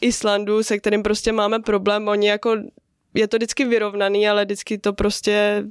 [0.00, 2.56] Islandu, se kterým prostě máme problém, oni jako
[3.14, 5.64] je to vždycky vyrovnaný, ale vždycky to prostě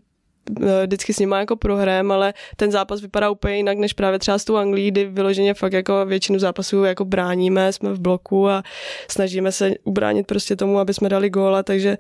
[0.84, 4.44] vždycky s nima jako prohrajem, ale ten zápas vypadá úplně jinak než právě třeba s
[4.44, 8.64] tou Anglií, kdy vyloženě fakt jako většinu zápasů jako bráníme, jsme v bloku a
[9.12, 11.98] snažíme se ubránit prostě tomu, aby jsme dali góla, takže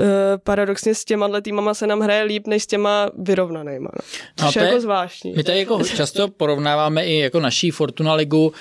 [0.00, 0.06] Uh,
[0.44, 3.90] paradoxně s těma týmama se nám hraje líp než s těma vyrovnanýma.
[3.94, 4.46] No.
[4.46, 5.32] Což no, je jako zvláštní.
[5.36, 8.52] My tady jako často porovnáváme i jako naší Fortuna ligu uh,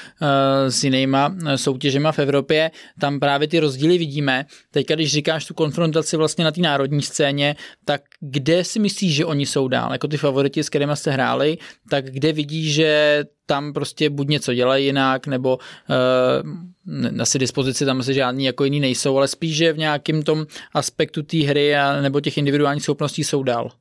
[0.70, 2.72] s jinýma eh, soutěžema v Evropě.
[3.00, 4.46] Tam právě ty rozdíly vidíme.
[4.72, 7.56] Teďka, když říkáš tu konfrontaci vlastně na té národní scéně,
[7.86, 9.92] tak kde si myslíš, že oni jsou dál?
[9.92, 11.58] Jako ty favoriti, s kterými jste hráli,
[11.90, 18.00] tak kde vidíš, že tam prostě buď něco dělají jinak, nebo uh, asi dispozici tam
[18.00, 22.02] asi žádný jako jiný nejsou, ale spíš, že v nějakém tom aspektu té hry a,
[22.02, 23.72] nebo těch individuálních schopností jsou dál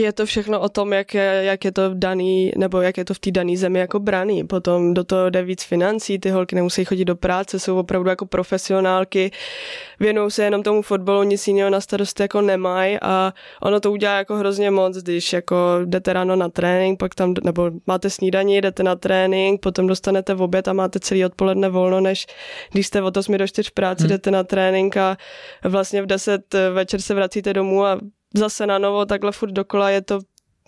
[0.00, 3.14] je to všechno o tom, jak je, jak je to daný, nebo jak je to
[3.14, 4.44] v té dané zemi jako braný.
[4.44, 8.26] Potom do toho jde víc financí, ty holky nemusí chodit do práce, jsou opravdu jako
[8.26, 9.30] profesionálky,
[10.00, 13.32] věnují se jenom tomu fotbalu, nic jiného na starosti jako nemají a
[13.62, 17.70] ono to udělá jako hrozně moc, když jako jdete ráno na trénink, pak tam, nebo
[17.86, 22.26] máte snídaní, jdete na trénink, potom dostanete v oběd a máte celý odpoledne volno, než
[22.72, 24.10] když jste od 8 do 4 v práci, hmm.
[24.10, 25.16] jdete na trénink a
[25.64, 27.98] vlastně v 10 večer se vracíte domů a
[28.36, 30.20] zase na novo takhle furt dokola je to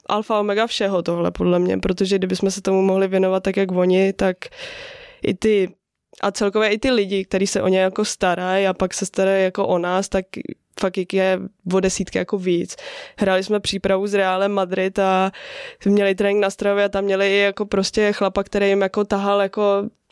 [0.07, 4.13] alfa omega všeho tohle podle mě, protože kdybychom se tomu mohli věnovat tak, jak oni,
[4.13, 4.37] tak
[5.23, 5.75] i ty
[6.23, 9.45] a celkově i ty lidi, kteří se o ně jako starají a pak se starají
[9.45, 10.25] jako o nás, tak
[10.81, 11.39] fakt jak je
[11.75, 12.77] o desítky jako víc.
[13.17, 15.33] Hráli jsme přípravu s Realem Madrid a
[15.85, 19.41] měli trénink na stravě a tam měli i jako prostě chlapa, který jim jako tahal
[19.43, 19.63] jako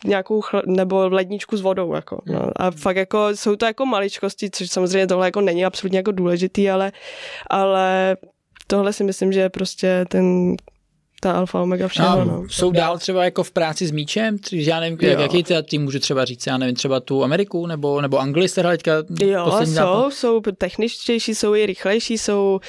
[0.04, 1.94] nějakou chl- nebo ledničku s vodou.
[1.94, 2.50] Jako, no.
[2.56, 6.70] A fakt jako jsou to jako maličkosti, což samozřejmě tohle jako není absolutně jako důležitý,
[6.70, 6.92] ale,
[7.50, 8.16] ale
[8.66, 10.56] tohle si myslím, že je prostě ten
[11.20, 12.24] ta alfa omega všeho.
[12.24, 14.36] No, jsou dál třeba jako v práci s míčem?
[14.52, 15.20] Já nevím, jo.
[15.20, 18.92] jaký tým můžu třeba říct, já nevím, třeba tu Ameriku nebo, nebo Anglii jste teďka
[19.20, 20.12] Jo, jsou, západ?
[20.12, 22.60] jsou techničtější, jsou i rychlejší, jsou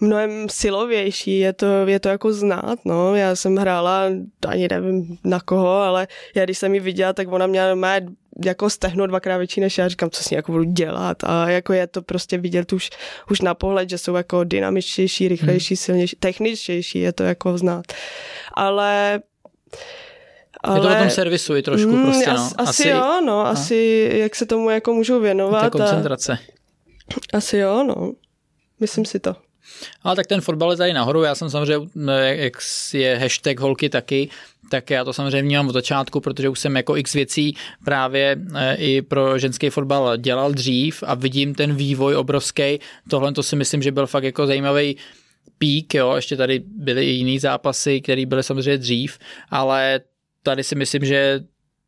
[0.00, 3.14] mnohem silovější, je to, je to jako znát, no.
[3.14, 4.02] Já jsem hrála,
[4.48, 8.00] ani nevím na koho, ale já když jsem ji viděla, tak ona měla mé
[8.44, 11.72] jako stehno dvakrát větší než já, říkám, co s ní jako budu dělat a jako
[11.72, 12.90] je to prostě vidět už,
[13.30, 15.76] už na pohled, že jsou jako dynamičtější, rychlejší, hmm.
[15.76, 17.84] silnější, techničtější, je to jako znát.
[18.54, 19.20] Ale
[20.62, 20.78] ale...
[20.78, 22.44] Je to o tom servisu i trošku mm, prostě, no.
[22.44, 23.50] Asi, asi jo, no, a?
[23.50, 25.60] asi jak se tomu jako můžou věnovat.
[25.60, 26.38] Ta koncentrace.
[27.32, 28.12] A, asi jo, no.
[28.80, 29.36] Myslím si to.
[30.02, 31.88] Ale tak ten fotbal je tady nahoru, já jsem samozřejmě,
[32.28, 32.52] jak
[32.92, 34.28] je hashtag holky taky,
[34.70, 38.74] tak já to samozřejmě vnímám od začátku, protože už jsem jako x věcí právě eh,
[38.74, 42.78] i pro ženský fotbal dělal dřív a vidím ten vývoj obrovský.
[43.10, 44.96] Tohle to si myslím, že byl fakt jako zajímavý
[45.58, 49.18] pík, jo, ještě tady byly i jiný zápasy, které byly samozřejmě dřív,
[49.50, 50.00] ale
[50.42, 51.40] tady si myslím, že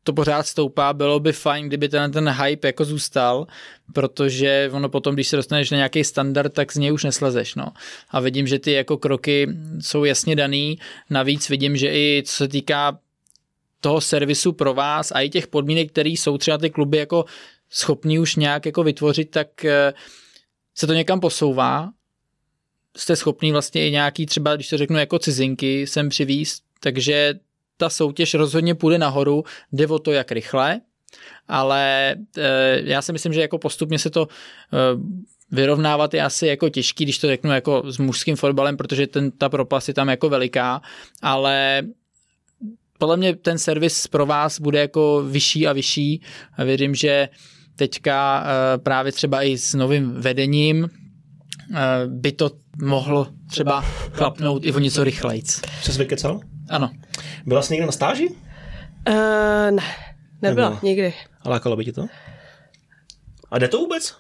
[0.05, 3.47] to pořád stoupá, bylo by fajn, kdyby ten, ten hype jako zůstal,
[3.93, 7.66] protože ono potom, když se dostaneš na nějaký standard, tak z něj už neslezeš, no.
[8.10, 9.48] A vidím, že ty jako kroky
[9.81, 10.78] jsou jasně daný,
[11.10, 12.98] navíc vidím, že i co se týká
[13.81, 17.24] toho servisu pro vás a i těch podmínek, které jsou třeba ty kluby jako
[17.70, 19.93] schopní už nějak jako vytvořit, tak eh,
[20.74, 21.90] se to někam posouvá.
[22.97, 27.35] Jste schopný vlastně i nějaký třeba, když to řeknu jako cizinky, sem přivíst, takže
[27.77, 30.81] ta soutěž rozhodně půjde nahoru, jde o to, jak rychle,
[31.49, 34.77] ale e, já si myslím, že jako postupně se to e,
[35.51, 39.49] vyrovnávat je asi jako těžký, když to řeknu jako s mužským fotbalem, protože ten, ta
[39.49, 40.83] propast je tam jako veliká,
[41.23, 41.83] ale
[42.99, 46.23] podle mě ten servis pro vás bude jako vyšší a vyšší
[46.57, 47.29] a věřím, že
[47.77, 50.89] teďka e, právě třeba i s novým vedením
[52.07, 52.51] by to
[52.83, 55.61] mohlo třeba klapnout i o něco rychlejc.
[55.81, 56.41] Přes vykecal?
[56.70, 56.91] Ano.
[57.47, 58.28] Byla jsi někde na stáži?
[58.28, 58.35] Uh,
[59.70, 59.82] ne, nebyla,
[60.43, 61.15] nebyla, nikdy.
[61.43, 62.07] A lákalo by ti to?
[63.51, 64.15] A jde to vůbec?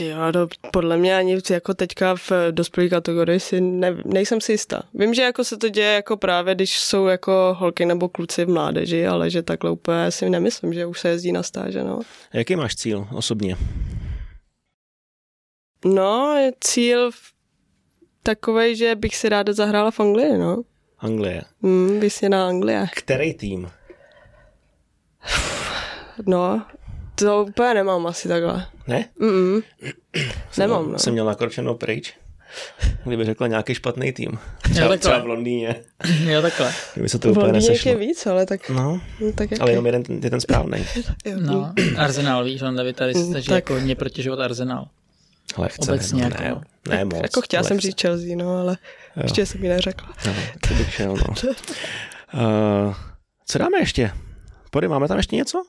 [0.00, 4.82] Jo, to podle mě ani jako teďka v dospělé kategorii si ne, nejsem si jistá.
[4.94, 8.48] Vím, že jako se to děje jako právě, když jsou jako holky nebo kluci v
[8.48, 12.00] mládeži, ale že takhle úplně si nemyslím, že už se jezdí na stáže, no.
[12.32, 13.56] Jaký máš cíl osobně?
[15.84, 17.10] No, je cíl
[18.22, 20.62] takový, že bych si ráda zahrála v Anglii, no.
[21.04, 21.42] Anglie.
[21.62, 22.86] Hmm, vysněná Anglie.
[22.96, 23.70] Který tým?
[26.26, 26.62] No,
[27.14, 28.66] to úplně nemám asi takhle.
[28.86, 29.08] Ne?
[29.20, 29.62] Mm-mm.
[30.58, 30.98] Nemám, no.
[30.98, 32.14] Jsem měl nakročeno pryč.
[33.04, 34.38] Kdyby řekla nějaký špatný tým.
[34.62, 34.98] Třeba, takhle.
[34.98, 35.74] třeba v Londýně.
[36.24, 36.72] Jo, takhle.
[36.94, 37.90] Kdyby se to V úplně Londýně nesešlo.
[37.90, 40.86] je víc, ale tak, No, no, tak ale jenom jeden je ten správný.
[41.40, 43.54] No, Arsenal, víš, on David tady se Mm, snaží tak.
[43.54, 44.86] jako hodně protěžovat Arsenal.
[45.58, 47.22] Lehce, Obecně no, jako- ne, ne moc.
[47.22, 48.76] Jako chtěla jsem říct Chelsea, no, ale
[49.16, 49.22] Jo.
[49.22, 50.08] ještě jsem mi neřekla.
[50.26, 50.34] No,
[50.68, 51.34] to bych šel, no.
[52.34, 52.94] Uh,
[53.46, 54.12] co dáme ještě?
[54.70, 55.62] Pojď, máme tam ještě něco?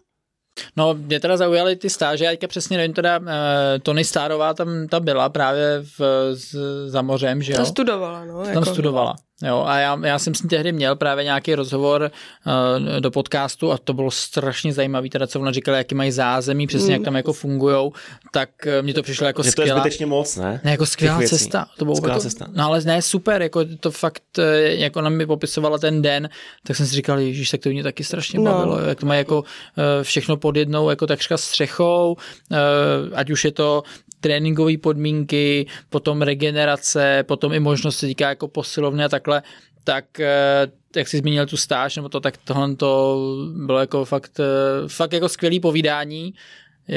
[0.75, 3.25] No, mě teda zaujaly ty stáže, já teďka přesně nevím, teda uh,
[3.83, 6.55] Tony Starová tam ta byla právě v, z,
[6.87, 7.57] za mořem, že jo?
[7.57, 8.43] Ta studovala, no.
[8.43, 9.15] tam jako, studovala.
[9.43, 12.11] Jo, a já, já jsem s ní tehdy měl právě nějaký rozhovor
[12.91, 16.67] uh, do podcastu a to bylo strašně zajímavý, teda co ona říkala, jaký mají zázemí,
[16.67, 16.93] přesně Mm.
[16.93, 17.93] jak tam jako fungujou,
[18.33, 19.79] tak uh, mně to přišlo jako Že to je skvělá.
[19.79, 20.61] zbytečně moc, ne?
[20.63, 21.65] Ne, jako skvělá cesta.
[21.77, 22.47] To bylo Skvělá jako, cesta.
[22.53, 26.29] No ale ne, super, jako to fakt, eh, jak ona mi popisovala ten den,
[26.67, 28.51] tak jsem si říkal, ježíš, tak to mě taky strašně No.
[28.51, 29.43] bavilo, jak to mají jako
[29.77, 32.17] eh, všechno pod jednou, jako takřka střechou,
[32.51, 32.55] eh,
[33.15, 33.83] ať už je to
[34.25, 39.41] tréninkové podmínky, potom regenerace, potom i možnost se týká jako posilovny a takhle,
[39.83, 43.19] tak eh, jak jsi zmínil tu stáž, nebo to, tak tohle to
[43.65, 46.33] bylo jako fakt, eh, fakt jako skvělý povídání.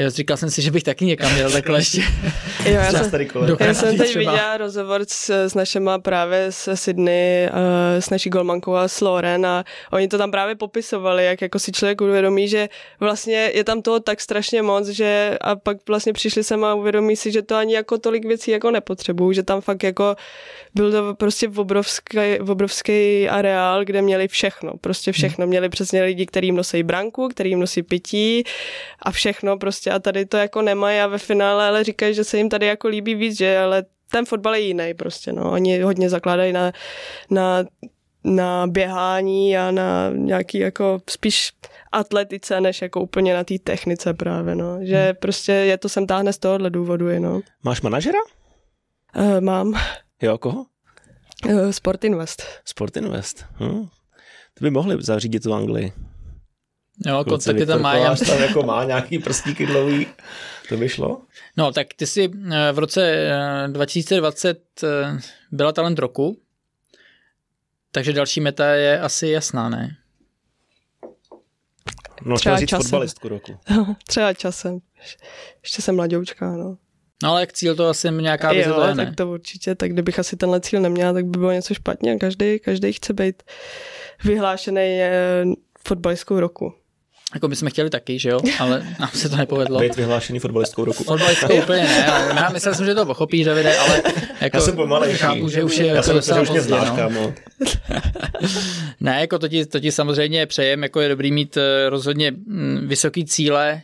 [0.07, 2.01] Říkal jsem si, že bych taky někam měl takhle ještě.
[2.69, 3.11] Jo, já jsem,
[3.59, 4.31] já jsem teď Třeba.
[4.31, 7.55] viděla rozhovor s, s našima právě z Sydney, uh,
[7.99, 11.71] s naší golmankou a s Loren a oni to tam právě popisovali, jak jako si
[11.71, 12.69] člověk uvědomí, že
[12.99, 17.15] vlastně je tam toho tak strašně moc, že a pak vlastně přišli sem a uvědomí
[17.15, 20.15] si, že to ani jako tolik věcí jako nepotřebují, že tam fakt jako
[20.75, 25.47] byl to prostě obrovský, obrovský areál, kde měli všechno, prostě všechno.
[25.47, 28.43] Měli přesně lidi, kterým nosí branku, kterým nosí pití
[29.01, 32.37] a všechno prostě a tady to jako nemají a ve finále ale říkají, že se
[32.37, 35.51] jim tady jako líbí víc, že ale ten fotbal je jiný prostě, no.
[35.51, 36.71] Oni hodně zakládají na,
[37.29, 37.63] na,
[38.23, 41.51] na běhání a na nějaký jako spíš
[41.91, 44.77] atletice, než jako úplně na té technice právě, no.
[44.81, 45.15] Že Hmm.
[45.21, 47.41] prostě je to sem táhne z tohohle důvodu, no.
[47.63, 48.19] Máš manažera?
[49.17, 49.73] Uh, mám
[50.21, 50.65] Jo, koho?
[51.45, 52.43] uh, Sport Invest.
[52.65, 53.45] Sport Invest.
[53.59, 53.87] Hm.
[54.53, 55.91] To by mohli zařídit tu Anglii.
[57.05, 58.01] Jo, Kluci, kontakty tam mají.
[58.01, 60.07] Kolář tam jako má nějaký prstíky dlouhý.
[60.69, 61.21] To by šlo?
[61.57, 65.19] No, tak ty jsi eh, v roce eh, 2020 eh,
[65.51, 66.41] byla talent roku,
[67.91, 69.95] takže další meta je asi jasná, ne?
[72.25, 72.83] No, Třeba říct časem.
[72.83, 73.57] fotbalistku roku.
[74.07, 74.79] Třeba časem.
[75.63, 76.77] Ještě jsem mladoučka, no.
[77.23, 79.05] No ale jak cíl to asi nějaká vize jo, to je, ne?
[79.05, 82.17] tak to určitě, tak kdybych asi tenhle cíl neměla, tak by bylo něco špatně.
[82.17, 83.43] Každý, každý chce být
[84.23, 85.43] vyhlášený eh,
[85.87, 86.73] fotbalistkou roku.
[87.33, 89.79] Jako my jsme chtěli taky, že jo, ale nám se to nepovedlo.
[89.79, 91.03] Být vyhlášený fotbalistkou roku.
[91.03, 94.01] Fotbalistkou úplně ne, ale já myslel jsem, že to pochopíš, Davide, ale
[94.41, 95.17] jako Já jsem pomalejší.
[95.17, 96.95] chápu, že už je Já jako jsem docela pozdě, znáš, no.
[96.95, 97.33] kámo.
[98.99, 102.87] Ne, jako to ti, to ti samozřejmě přejem, jako je dobrý mít eh, rozhodně mm,
[102.87, 103.81] vysoký cíle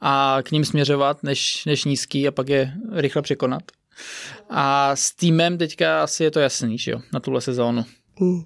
[0.00, 3.62] a k ním směřovat, než, než nízký a pak je rychle překonat.
[4.50, 7.84] A s týmem teďka asi je to jasný, že jo, na tuhle sezónu.
[8.20, 8.42] Hm.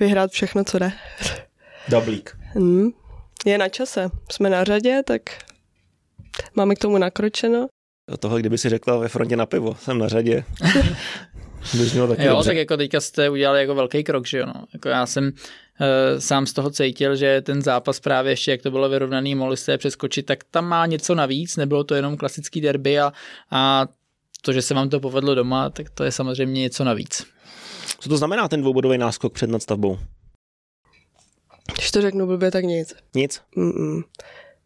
[0.00, 0.92] Vyhrát všechno, co jde.
[1.88, 2.36] Dablík.
[2.58, 2.88] Hm.
[3.46, 4.10] Je na čase.
[4.30, 5.22] Jsme na řadě, tak
[6.54, 7.66] máme k tomu nakročeno.
[8.12, 10.44] Od toho, kdyby si řekla ve frontě na pivo, jsem na řadě.
[11.74, 12.50] Jo, dobře.
[12.50, 14.64] tak jako teďka jste udělali jako velký krok, že jo, no.
[14.72, 15.30] Jako já jsem uh,
[16.18, 19.72] sám z toho cítil, že ten zápas právě ještě, jak to bylo vyrovnaný, mohli jste
[19.72, 23.12] je přeskočit, tak tam má něco navíc, nebylo to jenom klasický derby a,
[23.50, 23.86] a
[24.42, 27.26] to, že se vám to povedlo doma, tak to je samozřejmě něco navíc.
[27.98, 29.98] Co to znamená ten dvoubodový náskok před nadstavbou?
[31.74, 32.94] Když to řeknu blbě, tak nic.
[33.14, 33.42] Nic.
[33.56, 34.02] Mm-mm.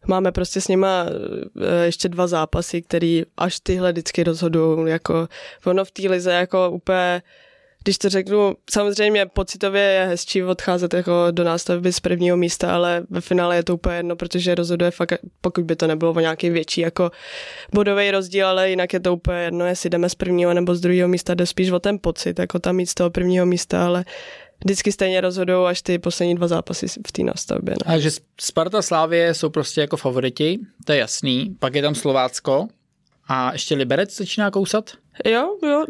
[0.07, 1.05] Máme prostě s nima
[1.61, 4.91] eh, ještě dva zápasy, který až tyhle vždycky rozhodují.
[4.91, 5.27] Jako,
[5.65, 7.21] ono v té lize jako úplně,
[7.83, 13.03] když to řeknu, samozřejmě pocitově je hezčí odcházet jako do nástavby z prvního místa, ale
[13.09, 16.49] ve finále je to úplně jedno, protože rozhoduje fakt, pokud by to nebylo o nějaký
[16.49, 17.11] větší jako
[17.73, 21.07] bodový rozdíl, ale jinak je to úplně jedno, jestli jdeme z prvního nebo z druhého
[21.07, 24.05] místa, jde spíš o ten pocit, jako tam mít z toho prvního místa, ale
[24.65, 27.75] vždycky stejně rozhodují až ty poslední dva zápasy v té nástavbě.
[27.85, 27.91] No.
[27.93, 28.09] Takže
[28.41, 31.55] Sparta Slávě jsou prostě jako favoriti, to je jasný.
[31.59, 32.67] Pak je tam Slovácko
[33.27, 34.91] A ještě Liberec začíná kousat?
[35.25, 35.85] Jo, jo,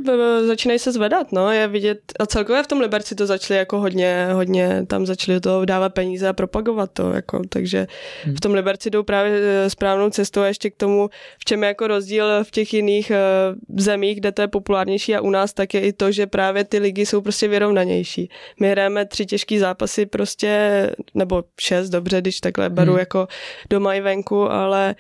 [0.47, 4.27] začínají se zvedat, no, je vidět, a celkově v tom Liberci to začali jako hodně,
[4.33, 7.87] hodně, tam začali toho dávat peníze a propagovat to, jako, takže
[8.23, 8.35] hmm.
[8.35, 11.09] v tom Liberci jdou právě eh, správnou cestou a ještě k tomu,
[11.39, 15.21] v čem je jako rozdíl v těch jiných uh, zemích, kde to je populárnější a
[15.21, 18.29] u nás, tak je i to, že právě ty ligy jsou prostě vyrovnanější.
[18.59, 22.99] My hrajeme tři těžký zápasy prostě, nebo šest, dobře, když takhle beru hmm.
[22.99, 23.27] jako
[23.69, 24.95] doma i venku, ale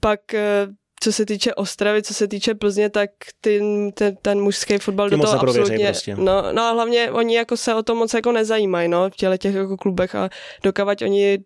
[0.00, 3.10] pak uh, co se týče Ostravy, co se týče Plzně, tak
[3.40, 3.60] ty,
[3.94, 5.86] ten, ten mužský fotbal do toho absolutně...
[5.86, 6.16] Prostě.
[6.16, 9.38] No, no a hlavně oni jako se o to moc jako nezajímají, no, v těle
[9.38, 10.30] těch jako klubech a
[10.62, 11.38] dokavať oni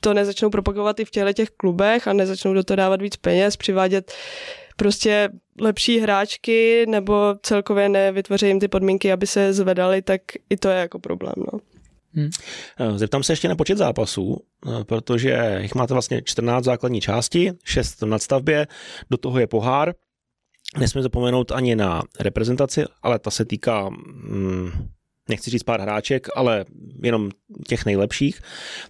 [0.00, 3.56] to nezačnou propagovat i v těle těch klubech a nezačnou do toho dávat víc peněz,
[3.56, 4.12] přivádět
[4.76, 5.28] prostě
[5.60, 10.20] lepší hráčky nebo celkově nevytvoří jim ty podmínky, aby se zvedali, tak
[10.50, 11.34] i to je jako problém.
[11.52, 11.58] No.
[12.16, 12.30] Hmm.
[12.98, 14.36] Zeptám se ještě na počet zápasů,
[14.66, 18.66] eh, protože jich máte vlastně 14 základní části, 6 na stavbě,
[19.10, 19.94] do toho je pohár.
[20.78, 23.88] Nesmím zapomenout ani na reprezentaci, ale ta se týká,
[24.28, 24.70] hmm,
[25.28, 26.64] nechci říct pár hráček, ale
[27.02, 27.30] jenom
[27.68, 28.40] těch nejlepších.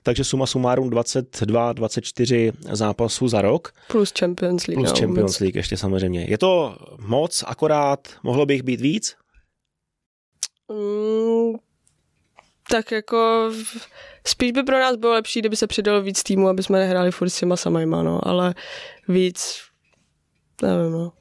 [0.02, 3.72] Takže suma sumárum 22-24 zápasů za rok.
[3.88, 4.80] Plus Champions League.
[4.80, 6.24] Plus no, Champions League ještě samozřejmě.
[6.28, 9.16] Je to moc, akorát mohlo by jich být víc?
[10.72, 11.54] Mm,
[12.70, 13.50] tak jako
[14.26, 17.30] spíš by pro nás bylo lepší, kdyby se přidalo víc týmů, aby jsme nehráli furt
[17.30, 18.54] s těma samajma, no, ale
[19.08, 19.60] víc,
[20.62, 21.12] nevím, no.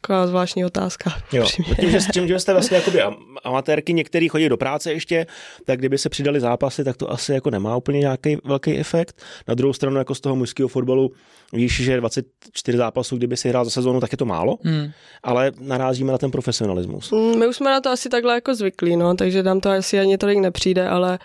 [0.00, 1.12] Taková zvláštní otázka.
[1.32, 1.46] Jo,
[1.80, 3.02] tím, že, tím, že jste vlastně jakoby
[3.44, 5.26] amatérky, některý chodí do práce ještě,
[5.64, 9.22] tak kdyby se přidali zápasy, tak to asi jako nemá úplně nějaký velký efekt.
[9.48, 11.12] Na druhou stranu jako z toho mužského fotbalu
[11.52, 14.90] víš, že 24 zápasů, kdyby si hrál za sezónu, tak je to málo, hmm.
[15.22, 17.10] ale narážíme na ten profesionalismus.
[17.10, 20.00] Mm, my už jsme na to asi takhle jako zvyklí, no, takže nám to asi
[20.00, 21.18] ani tolik nepřijde, ale,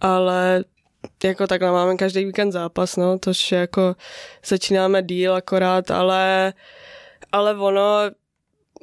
[0.00, 0.64] ale
[1.24, 3.96] jako takhle máme každý víkend zápas, no, tož jako
[4.46, 6.52] začínáme díl akorát, ale
[7.32, 8.10] ale ono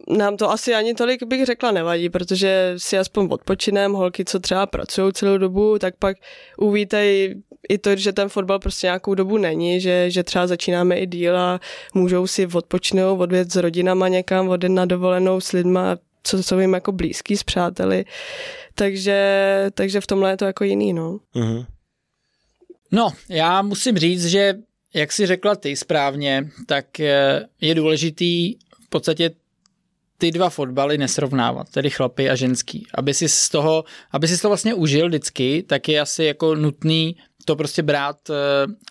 [0.10, 4.66] nám to asi ani tolik bych řekla nevadí, protože si aspoň odpočinem, holky, co třeba
[4.66, 6.18] pracují celou dobu, tak pak
[6.58, 11.08] uvítají i to, že ten fotbal prostě nějakou dobu není, že, že třeba začínáme i
[11.08, 11.60] díl a
[11.94, 16.74] můžou si odpočnout, odvět s rodinama někam, odjet na dovolenou s lidma, co jsou jim
[16.74, 18.06] jako blízký, s přáteli.
[18.76, 21.20] Takže, takže v tomhle je to jako jiný, no.
[21.36, 21.66] Uh-huh.
[22.92, 24.56] No, já musím říct, že
[24.98, 28.54] jak jsi řekla ty správně, tak eh, je důležitý
[28.86, 29.32] v podstatě
[30.18, 32.88] ty dva fotbaly nesrovnávat, tedy chlapy a ženský.
[32.94, 37.16] Aby si z toho, aby si to vlastně užil vždycky, tak je asi jako nutný
[37.46, 38.36] to prostě brát uh,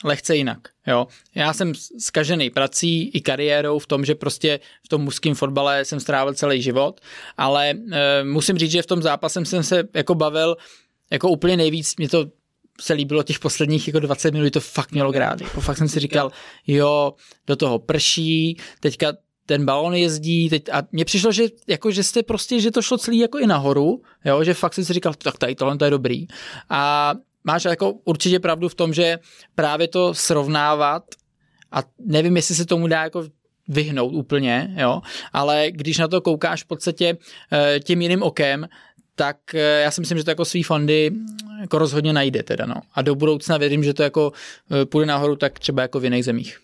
[0.04, 0.58] lehce jinak.
[0.86, 1.06] Jo?
[1.34, 6.00] Já jsem zkažený prací i kariérou v tom, že prostě v tom mužském fotbale jsem
[6.00, 7.00] strávil celý život,
[7.36, 7.92] ale uh,
[8.24, 10.56] musím říct, že v tom zápasem jsem se jako bavil
[11.10, 12.26] jako úplně nejvíc, mě to
[12.81, 15.40] se líbilo těch posledních jako 20 minut, to fakt mělo grát.
[15.40, 16.32] Jako fakt jsem si říkal,
[16.66, 17.15] jo,
[17.47, 19.12] do toho prší, teďka
[19.47, 22.98] ten balon jezdí, teď, a mně přišlo, že, jako, že jste prostě, že to šlo
[22.98, 25.90] celý jako i nahoru, jo, že fakt jsem si říkal, tak tady tohle to je
[25.90, 26.27] dobrý.
[26.70, 27.12] A
[27.44, 29.19] máš jako určitě pravdu v tom, že
[29.55, 31.05] právě to srovnávat
[31.73, 33.24] a nevím, jestli se tomu dá jako
[33.69, 37.16] vyhnout úplně, jo, ale když na to koukáš v podstatě
[37.53, 38.69] eh, tím jiným okem,
[39.16, 41.10] tak eh, já si myslím, že to jako svý fondy
[41.60, 42.74] jako rozhodně najde teda, no.
[42.94, 44.32] A do budoucna věřím, že to jako
[44.70, 46.59] eh, půjde nahoru tak třeba jako v jiných zemích.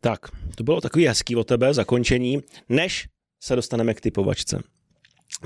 [0.00, 0.20] Tak,
[0.54, 3.08] to bylo takový hezký o tebe, zakončení, než
[3.40, 4.62] se dostaneme k typovačce.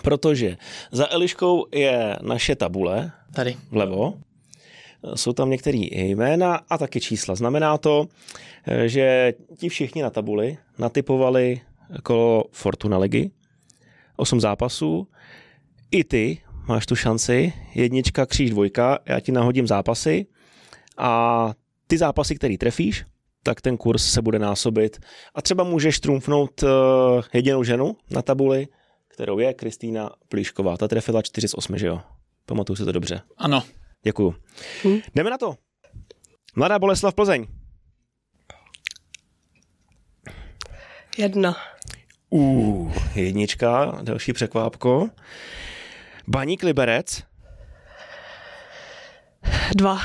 [0.03, 0.57] Protože
[0.93, 3.13] za Eliškou je naše tabule.
[3.35, 3.57] Tady.
[3.71, 4.15] Vlevo.
[5.15, 7.35] Jsou tam některé jména a taky čísla.
[7.35, 8.07] Znamená to,
[8.67, 11.61] eh, že ti všichni na tabuli natypovali
[12.03, 13.31] kolo Fortuna ligy.
[14.17, 15.09] Osm zápasů
[15.91, 16.39] i ty
[16.69, 20.27] máš tu šanci, jednička, kříž, dvojka, já ti nahodím zápasy
[20.99, 21.53] a
[21.87, 23.05] ty zápasy, který trefíš,
[23.43, 24.99] tak ten kurz se bude násobit
[25.35, 26.71] a třeba můžeš trumfnout uh,
[27.33, 28.69] jedinou ženu na tabuli,
[29.09, 30.77] kterou je Kristýna Plíšková.
[30.77, 32.01] Ta trefila 4 z 8, že jo?
[32.47, 33.21] Pamatuju si to dobře.
[33.37, 33.63] Ano.
[34.05, 34.35] Děkuju.
[34.85, 34.99] Hm?
[35.15, 35.55] Jdeme na to.
[36.57, 37.47] Mladá Boleslav Plzeň.
[41.19, 41.57] Jedna.
[42.31, 45.11] Uh, jednička, další překvápko.
[46.29, 47.23] Baník Liberec?
[49.77, 49.99] Dva.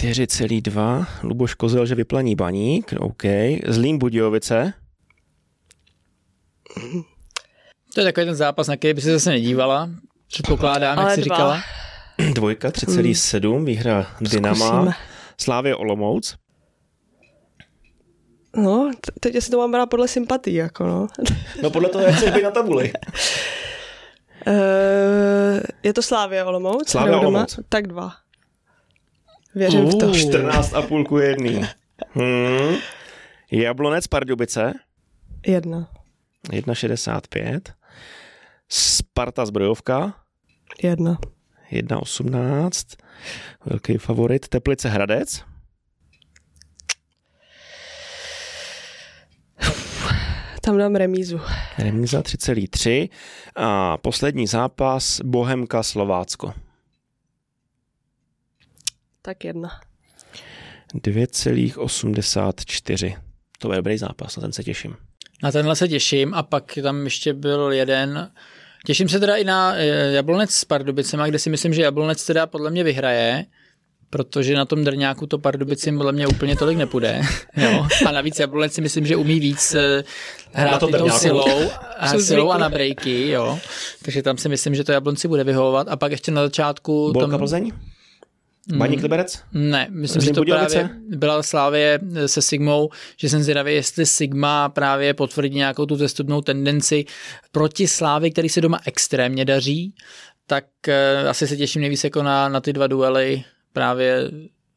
[0.00, 1.06] 4,2.
[1.22, 2.94] Luboš Kozel, že vyplaní Baník.
[2.98, 3.22] OK.
[3.66, 4.72] Zlín Budějovice?
[7.94, 9.90] To je takový ten zápas, na který by se zase nedívala.
[10.26, 11.62] Předpokládám, jak jsi říkala.
[12.34, 13.54] Dvojka, 3,7.
[13.56, 13.64] Hmm.
[13.64, 14.66] Výhra Dynama.
[14.66, 14.92] Zkusíme.
[15.40, 16.36] Slávě Olomouc?
[18.56, 18.90] No,
[19.20, 21.06] teď si to mám brát podle sympatí, jako no.
[21.62, 22.92] No podle toho, jak chceš být na tabuli.
[24.46, 26.90] Uh, je to Slávě Olomouc?
[26.90, 27.58] Slávě Olomouc.
[27.68, 28.12] Tak dva.
[29.54, 30.14] Věřím uh, v to.
[30.14, 31.66] 14 a půlku jedný.
[32.10, 32.76] Hmm.
[33.50, 34.72] Jablonec Pardubice?
[35.46, 35.88] Jedna.
[36.50, 37.60] 1,65.
[38.68, 40.14] Sparta Zbrojovka
[40.82, 41.18] Jedna.
[41.72, 42.96] 1,18.
[43.66, 44.48] Velký favorit.
[44.48, 45.44] Teplice Hradec.
[50.64, 51.40] Tam dám remízu.
[51.78, 53.08] Remíza 3,3.
[53.56, 56.54] A poslední zápas Bohemka Slovácko.
[59.22, 59.80] Tak jedna.
[60.94, 63.16] 2,84.
[63.58, 64.96] To je dobrý zápas, na ten se těším.
[65.42, 68.30] Na tenhle se těším a pak tam ještě byl jeden,
[68.86, 72.46] těším se teda i na eh, Jablonec s Pardubicema, kde si myslím, že Jablonec teda
[72.46, 73.46] podle mě vyhraje,
[74.12, 77.20] protože na tom drňáku to Pardubicím podle mě úplně tolik nepůjde.
[77.56, 77.86] jo.
[78.06, 80.04] A navíc Jablonec si myslím, že umí víc eh,
[80.54, 83.58] Na hrát tou silou, a silou a na breaky, jo.
[84.04, 85.88] Takže tam si myslím, že to Jablonci bude vyhovovat.
[85.88, 87.12] A pak ještě na začátku...
[87.12, 87.72] Bolka tam, Plzeň?
[88.76, 89.42] Baník Liberec?
[89.52, 90.74] ne, myslím, Zlín že to Budějovice?
[90.74, 96.40] právě byla Slávě se Sigmou, že jsem zvědavý, jestli Sigma právě potvrdí nějakou tu zestupnou
[96.40, 97.04] tendenci
[97.52, 99.94] proti Slávy, který se doma extrémně daří,
[100.46, 104.30] tak eh, asi se těším nejvíc jako na, na ty dva duely právě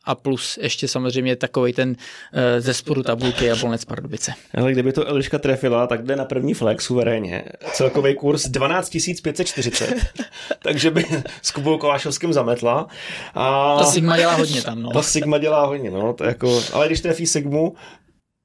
[0.07, 1.95] a plus ještě samozřejmě takový ten
[2.33, 4.31] eh, ze spodu tabulky Jablonec Pardubice.
[4.57, 7.43] Ale kdyby to Eliška trefila, tak jde na první flex suverénně.
[7.73, 8.89] Celkový kurz 12
[9.23, 9.95] 540.
[10.63, 11.05] Takže by
[11.41, 12.87] s Kubou Kolášovským zametla.
[13.33, 14.91] A Ta Sigma dělá hodně tam, no.
[14.91, 16.13] ta Sigma dělá hodně, no.
[16.13, 17.73] To jako, ale když trefí Sigmu,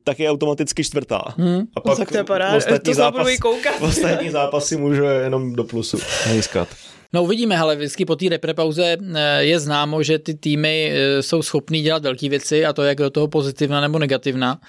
[0.04, 1.22] tak je automaticky čtvrtá.
[1.38, 1.60] Hmm.
[1.76, 2.56] A pak tak to je paráda.
[2.56, 3.74] ostatní, To zápas, koukat.
[3.80, 5.98] ostatní zápasy můžu jenom do plusu
[6.32, 6.68] získat.
[7.12, 11.42] No uvidíme, ale vždycky po té reprepauze eh, je známo, že ty týmy eh, jsou
[11.42, 14.60] schopný dělat velké věci a to jak do toho pozitivna nebo negativna.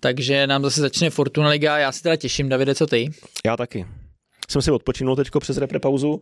[0.00, 3.10] Takže nám zase začne Fortuna Liga, já si teda těším, Davide, co ty?
[3.44, 3.86] Já taky.
[4.50, 6.20] Jsem si odpočinul teďko přes reprepauzu,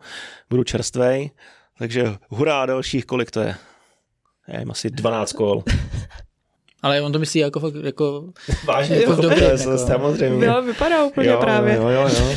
[0.51, 1.31] budu čerstvej,
[1.79, 3.55] takže hurá dalších, kolik to je?
[4.49, 5.65] Já nevím, asi 12 kol.
[6.83, 8.25] Ale on to myslí jako, jako
[8.65, 9.79] Vážně, Jako jako, je jako.
[9.79, 10.47] samozřejmě.
[10.47, 11.75] Jo, vypadá úplně jo, právě.
[11.75, 12.35] Jo, jo, jo.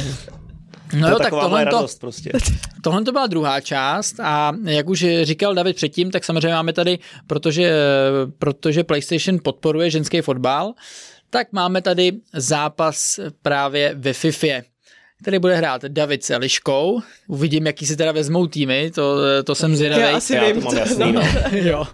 [0.93, 2.31] No to jo, tak tohle to, prostě.
[2.83, 6.99] tohle to byla druhá část a jak už říkal David předtím, tak samozřejmě máme tady,
[7.27, 7.73] protože,
[8.39, 10.73] protože PlayStation podporuje ženský fotbal,
[11.29, 14.70] tak máme tady zápas právě ve FIFA.
[15.25, 17.01] Tady bude hrát David s Eliškou.
[17.27, 20.01] Uvidím, jaký si teda vezmou týmy, to, to jsem zvědavý.
[20.01, 21.21] Já asi Já to vím, mám co- jasný, no.
[21.51, 21.87] jo.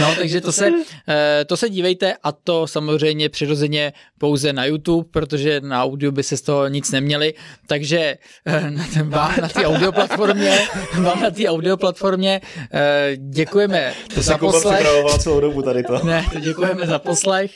[0.00, 0.70] No, takže to se,
[1.08, 6.22] eh, to se dívejte a to samozřejmě přirozeně pouze na YouTube, protože na audio by
[6.22, 7.34] se z toho nic neměli,
[7.66, 8.16] takže
[8.70, 10.58] na, ten- na té audioplatformě,
[11.02, 12.40] vám na té audioplatformě
[12.72, 14.86] eh, děkujeme To za se poslech.
[15.18, 16.00] celou dobu tady to.
[16.04, 17.50] Ne, děkujeme za poslech.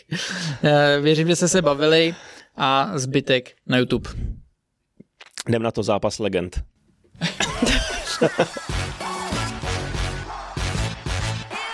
[0.65, 2.15] Eh, Věřím, že jste se bavili
[2.57, 4.11] a zbytek na YouTube.
[5.49, 6.65] Jdem na to zápas legend.